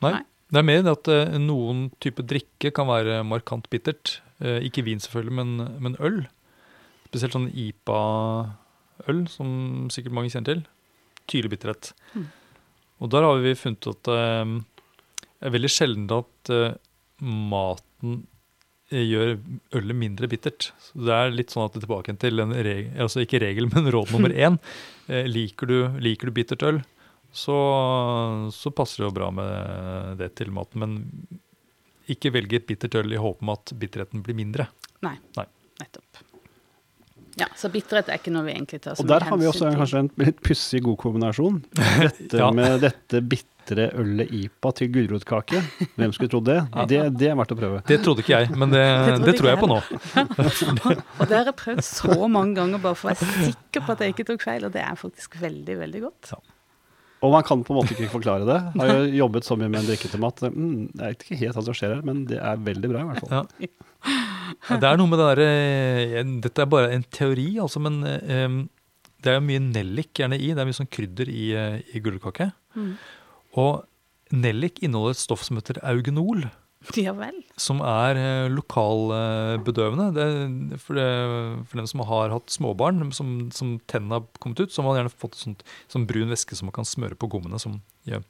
Nei. 0.05 0.13
Nei. 0.21 0.27
Det 0.53 0.61
er 0.61 0.69
mer 0.69 0.83
det 0.85 0.93
at 0.93 1.09
noen 1.41 1.87
type 2.05 2.21
drikke 2.29 2.75
kan 2.77 2.91
være 2.91 3.23
markant 3.25 3.71
bittert. 3.73 4.19
Eh, 4.43 4.65
ikke 4.67 4.85
vin 4.87 5.03
selvfølgelig, 5.03 5.35
men, 5.39 5.51
men 5.83 5.97
øl. 6.03 6.25
Spesielt 7.07 7.37
sånn 7.37 7.51
IPA-øl, 7.51 9.25
som 9.31 9.53
sikkert 9.95 10.17
mange 10.17 10.33
kjenner 10.33 10.51
til. 10.51 10.63
Tydelig 11.31 11.53
bitterhet. 11.55 11.93
Mm. 12.17 12.27
Og 13.03 13.13
der 13.13 13.27
har 13.27 13.43
vi 13.45 13.55
funnet 13.59 13.91
at 13.93 14.11
eh, 14.11 14.55
det 15.23 15.49
er 15.49 15.57
veldig 15.57 15.73
sjelden 15.73 16.09
at 16.15 16.55
eh, 16.55 16.79
maten 17.23 18.23
gjør 18.93 19.39
ølet 19.79 19.97
mindre 19.97 20.29
bittert. 20.29 20.73
Så 20.85 21.07
det 21.07 21.15
er 21.17 21.31
litt 21.33 21.55
sånn 21.55 21.65
at 21.65 21.73
det 21.73 21.81
er 21.81 21.87
tilbake 21.87 22.17
til 22.21 22.43
en 22.43 22.51
regel, 22.53 22.91
altså 23.01 23.23
ikke 23.23 23.41
regel, 23.41 23.71
men 23.73 23.93
råd 23.95 24.11
nummer 24.17 24.35
én. 24.49 24.59
Liker, 25.09 25.71
du, 25.71 26.03
liker 26.03 26.29
du 26.29 26.35
bittert 26.35 26.67
øl, 26.67 26.83
så, 27.33 27.57
så 28.53 28.75
passer 28.75 29.03
det 29.03 29.09
jo 29.09 29.17
bra 29.17 29.31
med 29.35 30.19
det 30.21 30.35
til 30.41 30.53
maten. 30.55 30.83
Men 30.83 31.41
ikke 32.11 32.33
velge 32.35 32.59
et 32.61 32.67
bittert 32.69 32.95
øl 33.03 33.13
i 33.15 33.21
håp 33.21 33.43
om 33.43 33.55
at 33.55 33.73
bitterheten 33.79 34.23
blir 34.27 34.35
mindre. 34.39 34.69
Nei. 35.05 35.17
Nei. 35.39 35.47
Nettopp. 35.83 36.23
Ja, 37.41 37.47
så 37.57 37.71
bitterhet 37.73 38.11
er 38.13 38.19
ikke 38.21 38.33
noe 38.35 38.45
vi 38.45 38.53
egentlig 38.53 38.83
tar 38.85 38.93
så 38.93 39.01
Og 39.01 39.07
mye 39.09 39.15
der 39.15 39.25
har 39.25 39.39
vi 39.41 39.47
også 39.49 39.65
hensyn 39.65 39.79
kanskje 39.81 40.01
en 40.03 40.11
litt 40.21 40.43
pussig 40.45 40.83
god 40.85 40.99
kombinasjon. 41.01 41.63
Dette 41.79 42.37
Ja. 42.43 42.51
med 42.53 42.83
dette 42.85 43.23
bitre 43.25 43.87
ølet 43.97 44.29
IPA 44.37 44.73
til 44.77 44.91
gulrotkake. 44.93 45.63
Hvem 45.97 46.13
skulle 46.13 46.29
trodd 46.35 46.45
det? 46.51 46.59
det? 46.91 47.01
Det 47.17 47.31
er 47.31 47.39
verdt 47.41 47.55
å 47.55 47.59
prøve. 47.63 47.81
Det 47.89 47.99
trodde 48.05 48.21
ikke 48.21 48.35
jeg, 48.43 48.51
men 48.53 48.75
det, 48.75 48.83
Det 49.09 49.31
det 49.31 49.37
tror 49.39 49.49
jeg 49.49 49.57
ikke 49.57 49.65
på 49.65 49.73
nå. 49.73 49.81
Og 51.23 51.25
det 51.31 51.39
har 51.39 51.49
jeg 51.49 51.57
prøvd 51.63 51.85
så 51.89 52.19
mange 52.29 52.59
ganger 52.61 52.83
bare 52.85 52.99
for 53.01 53.09
å 53.09 53.15
være 53.15 53.31
sikker 53.49 53.87
på 53.87 53.97
at 53.97 54.05
jeg 54.05 54.17
ikke 54.17 54.29
tok 54.35 54.45
feil, 54.45 54.67
og 54.69 54.75
det 54.77 54.85
er 54.85 55.01
faktisk 55.01 55.39
veldig, 55.41 55.79
veldig 55.87 56.05
godt. 56.05 56.35
Og 57.23 57.31
man 57.31 57.45
kan 57.47 57.61
på 57.63 57.73
en 57.73 57.79
måte 57.79 57.95
ikke 57.95 58.11
forklare 58.11 58.47
det. 58.49 58.59
Har 58.81 58.93
jo 58.97 59.07
jobbet 59.21 59.47
så 59.47 59.55
mye 59.59 59.71
med 59.71 59.83
en 59.83 59.89
drikketomat. 59.93 60.43
Mm, 60.51 60.89
jeg 60.91 61.15
vet 61.15 61.25
ikke 61.27 61.41
helt 61.45 61.59
hva 61.59 61.65
som 61.69 61.77
skjer 61.79 61.95
her, 61.95 62.05
men 62.07 62.25
det 62.31 62.41
er 62.43 62.65
veldig 62.67 62.91
bra 62.91 63.03
i 63.03 63.09
hvert 63.11 63.23
fall. 63.23 63.35
Ja. 63.63 63.71
Ja, 64.69 64.77
Det 64.83 64.89
er 64.89 64.99
noe 64.99 65.09
med 65.09 65.21
det 65.21 65.27
derre 65.31 66.25
Dette 66.43 66.65
er 66.65 66.69
bare 66.69 66.91
en 66.93 67.05
teori, 67.15 67.47
altså, 67.63 67.81
men 67.81 68.01
um, 68.03 68.57
det 69.23 69.31
er 69.31 69.39
jo 69.39 69.47
mye 69.47 69.63
nellik 69.63 70.19
gjerne 70.19 70.39
i. 70.39 70.51
Det 70.51 70.63
er 70.63 70.69
mye 70.69 70.77
sånn 70.81 70.91
krydder 70.91 71.31
i, 71.31 71.45
eh, 71.55 71.79
i 71.95 72.03
gulrotkake. 72.03 72.49
Mm. 72.75 72.97
Og 73.63 74.35
nellik 74.35 74.83
inneholder 74.83 75.15
et 75.15 75.23
stoff 75.23 75.45
som 75.47 75.61
heter 75.61 75.79
eugenol. 75.87 76.49
Ja 77.07 77.13
vel. 77.17 77.39
som 77.61 77.81
er 77.87 78.19
eh, 78.19 78.51
lokalbedøvende. 78.53 80.09
Det, 80.17 80.79
for, 80.83 80.99
det, 80.99 81.07
for 81.71 81.81
dem 81.81 81.89
som 81.91 82.05
har 82.09 82.33
hatt 82.35 82.53
småbarn, 82.55 83.05
som, 83.17 83.35
som 83.55 83.77
tennene 83.91 84.19
har 84.21 84.43
kommet 84.43 84.61
ut, 84.63 84.73
så 84.73 84.83
har 84.83 84.89
man 84.89 85.01
gjerne 85.01 85.15
fått 85.15 85.39
sånt, 85.41 85.65
sånn 85.93 86.07
brun 86.09 86.33
væske 86.33 86.59
som 86.59 86.71
man 86.71 86.77
kan 86.77 86.89
smøre 86.89 87.19
på 87.19 87.31
gommene, 87.33 87.61
som 87.63 87.81
gjør, 88.09 88.25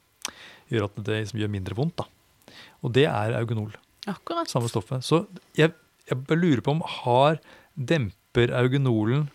gjør 0.73 0.89
at 0.89 1.01
det 1.07 1.23
liksom 1.23 1.43
gjør 1.43 1.55
mindre 1.55 1.79
vondt. 1.79 2.03
Da. 2.03 2.57
Og 2.83 2.95
det 2.97 3.07
er 3.09 3.39
eugenol, 3.39 3.73
Akkurat. 4.11 4.51
samme 4.51 4.71
stoffet. 4.71 5.05
Så 5.07 5.25
jeg, 5.59 5.75
jeg 6.11 6.39
lurer 6.39 6.65
på 6.65 6.75
om 6.75 6.83
har 7.05 7.41
demper 7.75 8.53
eugenolen 8.59 9.29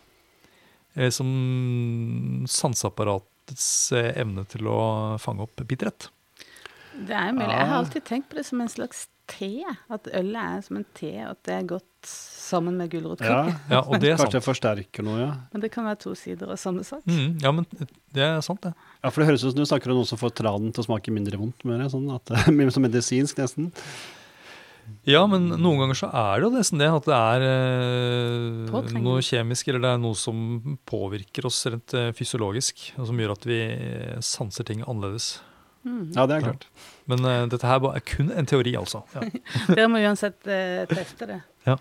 eh, 0.95 1.09
som 1.13 2.45
sanseapparatets 2.51 3.69
eh, 3.95 4.11
evne 4.19 4.45
til 4.51 4.69
å 4.69 4.79
fange 5.21 5.45
opp 5.47 5.63
bitterhet? 5.63 6.11
Det 6.97 7.13
er 7.13 7.29
jo 7.29 7.37
mulig. 7.37 7.53
Jeg 7.53 7.69
har 7.69 7.77
alltid 7.77 8.05
tenkt 8.07 8.29
på 8.31 8.39
det 8.39 8.45
som 8.47 8.63
en 8.63 8.71
slags 8.71 9.05
te. 9.29 9.51
At 9.93 10.07
ølet 10.15 10.39
er 10.41 10.63
som 10.65 10.79
en 10.79 10.87
te, 10.97 11.11
og 11.25 11.35
at 11.35 11.41
det 11.47 11.55
er 11.57 11.69
godt 11.69 12.09
sammen 12.09 12.77
med 12.79 12.87
Ja, 12.87 12.93
gulrotkake. 12.95 13.55
Ja, 13.73 13.81
og 13.83 13.99
det 14.01 14.13
er 14.13 14.19
Kanskje 14.21 14.39
det 14.39 14.45
forsterker 14.45 15.05
noe, 15.05 15.19
ja. 15.19 15.31
Men 15.53 15.63
det 15.63 15.71
kan 15.73 15.87
være 15.87 16.01
to 16.05 16.13
sider 16.17 16.53
av 16.53 16.59
samme 16.61 16.85
sak. 16.87 17.03
Mm, 17.05 17.39
ja, 17.43 17.53
men 17.53 17.67
det 18.15 18.23
er 18.23 18.37
sant, 18.45 18.63
det. 18.63 18.73
Ja, 19.03 19.11
for 19.11 19.21
det 19.21 19.31
høres 19.31 19.43
ut 19.43 19.51
som 19.51 19.59
du 19.59 19.67
snakker 19.67 19.93
om 19.93 19.99
noe 20.01 20.09
som 20.09 20.21
får 20.21 20.37
tranen 20.39 20.71
til 20.71 20.85
å 20.85 20.87
smake 20.87 21.13
mindre 21.13 21.39
vondt. 21.39 21.67
Mer, 21.67 21.87
sånn 21.91 22.07
at, 22.15 22.31
som 22.75 22.87
medisinsk, 22.87 23.41
nesten. 23.41 23.73
Ja, 25.07 25.25
men 25.27 25.49
noen 25.51 25.81
ganger 25.81 25.97
så 25.99 26.07
er 26.15 26.39
det 26.39 26.47
jo 26.47 26.53
nesten 26.53 26.79
det. 26.79 26.87
At 26.91 27.07
det 27.07 27.17
er 27.17 27.45
eh, 27.47 28.95
noe 29.03 29.23
kjemisk, 29.23 29.67
eller 29.67 29.83
det 29.83 29.91
er 29.91 30.01
noe 30.03 30.15
som 30.19 30.77
påvirker 30.87 31.47
oss 31.49 31.59
rent 31.67 31.95
eh, 31.97 32.13
fysiologisk. 32.15 32.93
Og 32.95 33.09
som 33.09 33.19
gjør 33.19 33.35
at 33.35 33.47
vi 33.47 33.59
eh, 33.67 34.17
sanser 34.23 34.67
ting 34.67 34.83
annerledes. 34.87 35.37
Mm. 35.83 36.11
Ja, 36.15 36.25
det 36.29 36.37
er 36.37 36.47
klart. 36.47 36.65
Men 37.09 37.25
uh, 37.25 37.43
dette 37.51 37.69
her 37.69 37.85
er 37.91 38.03
kun 38.07 38.31
en 38.33 38.49
teori, 38.49 38.73
altså. 38.79 39.03
Ja. 39.13 39.27
Dere 39.75 39.87
må 39.91 40.01
uansett 40.01 40.39
uh, 40.49 40.83
teste 40.91 41.29
det. 41.29 41.39
Ja. 41.67 41.77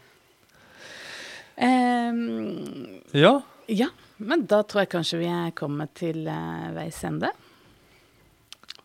Um, 1.56 3.00
ja. 3.16 3.32
ja, 3.72 3.88
men 4.20 4.44
da 4.50 4.60
tror 4.68 4.84
jeg 4.84 4.92
kanskje 4.92 5.22
vi 5.22 5.30
er 5.32 5.54
kommet 5.56 5.94
til 5.96 6.26
uh, 6.28 6.68
veis 6.76 7.00
ende. 7.08 7.32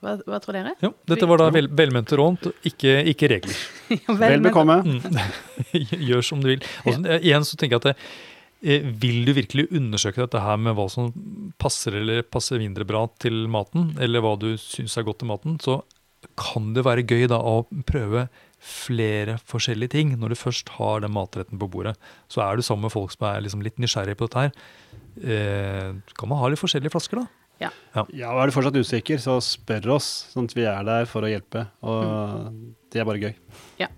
Hva, 0.01 0.15
hva 0.25 0.39
tror 0.41 0.57
dere? 0.57 0.71
Jo, 0.81 0.95
dette 1.05 1.27
var 1.29 1.43
da 1.43 1.51
vel, 1.53 1.67
velmente 1.77 2.17
rånt, 2.17 2.47
ikke, 2.65 3.01
ikke 3.11 3.29
regler. 3.35 3.61
Ja, 3.91 4.13
Vel 4.15 4.39
bekomme. 4.39 4.77
Mm. 4.87 5.17
Gjør 6.07 6.23
som 6.23 6.39
du 6.41 6.47
vil. 6.53 6.61
Og 6.85 6.95
så, 6.95 7.01
eh, 7.03 7.25
igjen 7.27 7.43
så 7.43 7.57
tenker 7.59 7.75
jeg 7.75 7.81
at 7.81 7.87
det, 7.89 8.11
vil 8.61 9.23
du 9.25 9.33
virkelig 9.33 9.67
undersøke 9.73 10.21
dette 10.21 10.41
her 10.41 10.59
med 10.61 10.75
hva 10.77 10.85
som 10.91 11.09
passer 11.61 11.97
eller 11.97 12.21
passer 12.21 12.61
mindre 12.61 12.85
bra 12.85 13.07
til 13.21 13.47
maten, 13.49 13.95
eller 14.01 14.21
hva 14.21 14.35
du 14.39 14.53
syns 14.61 14.97
er 14.97 15.07
godt 15.07 15.23
til 15.23 15.31
maten, 15.31 15.57
så 15.63 15.79
kan 16.37 16.71
det 16.75 16.83
være 16.85 17.05
gøy 17.07 17.25
da 17.31 17.39
å 17.41 17.63
prøve 17.89 18.27
flere 18.61 19.39
forskjellige 19.49 19.95
ting. 19.95 20.13
Når 20.21 20.33
du 20.33 20.37
først 20.37 20.69
har 20.77 21.01
den 21.01 21.13
matretten 21.15 21.59
på 21.61 21.69
bordet, 21.73 21.95
så 22.29 22.43
er 22.45 22.57
du 22.57 22.65
sammen 22.65 22.85
med 22.85 22.93
folk 22.93 23.13
som 23.15 23.25
er 23.31 23.41
liksom 23.41 23.63
litt 23.65 23.81
nysgjerrige 23.81 24.19
på 24.19 24.29
dette 24.29 24.45
her. 24.45 24.51
Eh, 25.17 25.87
kan 26.17 26.29
man 26.29 26.41
ha 26.41 26.51
litt 26.51 26.61
forskjellige 26.61 26.93
flasker, 26.93 27.23
da? 27.23 27.41
Ja, 27.61 27.69
ja. 27.93 28.29
og 28.31 28.41
Er 28.41 28.49
du 28.49 28.55
fortsatt 28.55 28.77
usikker, 28.77 29.19
så 29.21 29.37
spør 29.45 29.95
oss, 29.97 30.11
sånn 30.33 30.49
at 30.49 30.55
vi 30.57 30.65
er 30.69 30.85
der 30.85 31.09
for 31.09 31.25
å 31.25 31.29
hjelpe. 31.29 31.67
Og 31.85 32.53
det 32.93 33.01
er 33.01 33.09
bare 33.09 33.21
gøy. 33.21 33.35
Ja. 33.81 33.89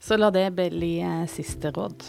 Så 0.00 0.16
la 0.16 0.32
det 0.32 0.48
bli 0.56 0.98
eh, 1.04 1.24
siste 1.28 1.72
råd. 1.74 2.08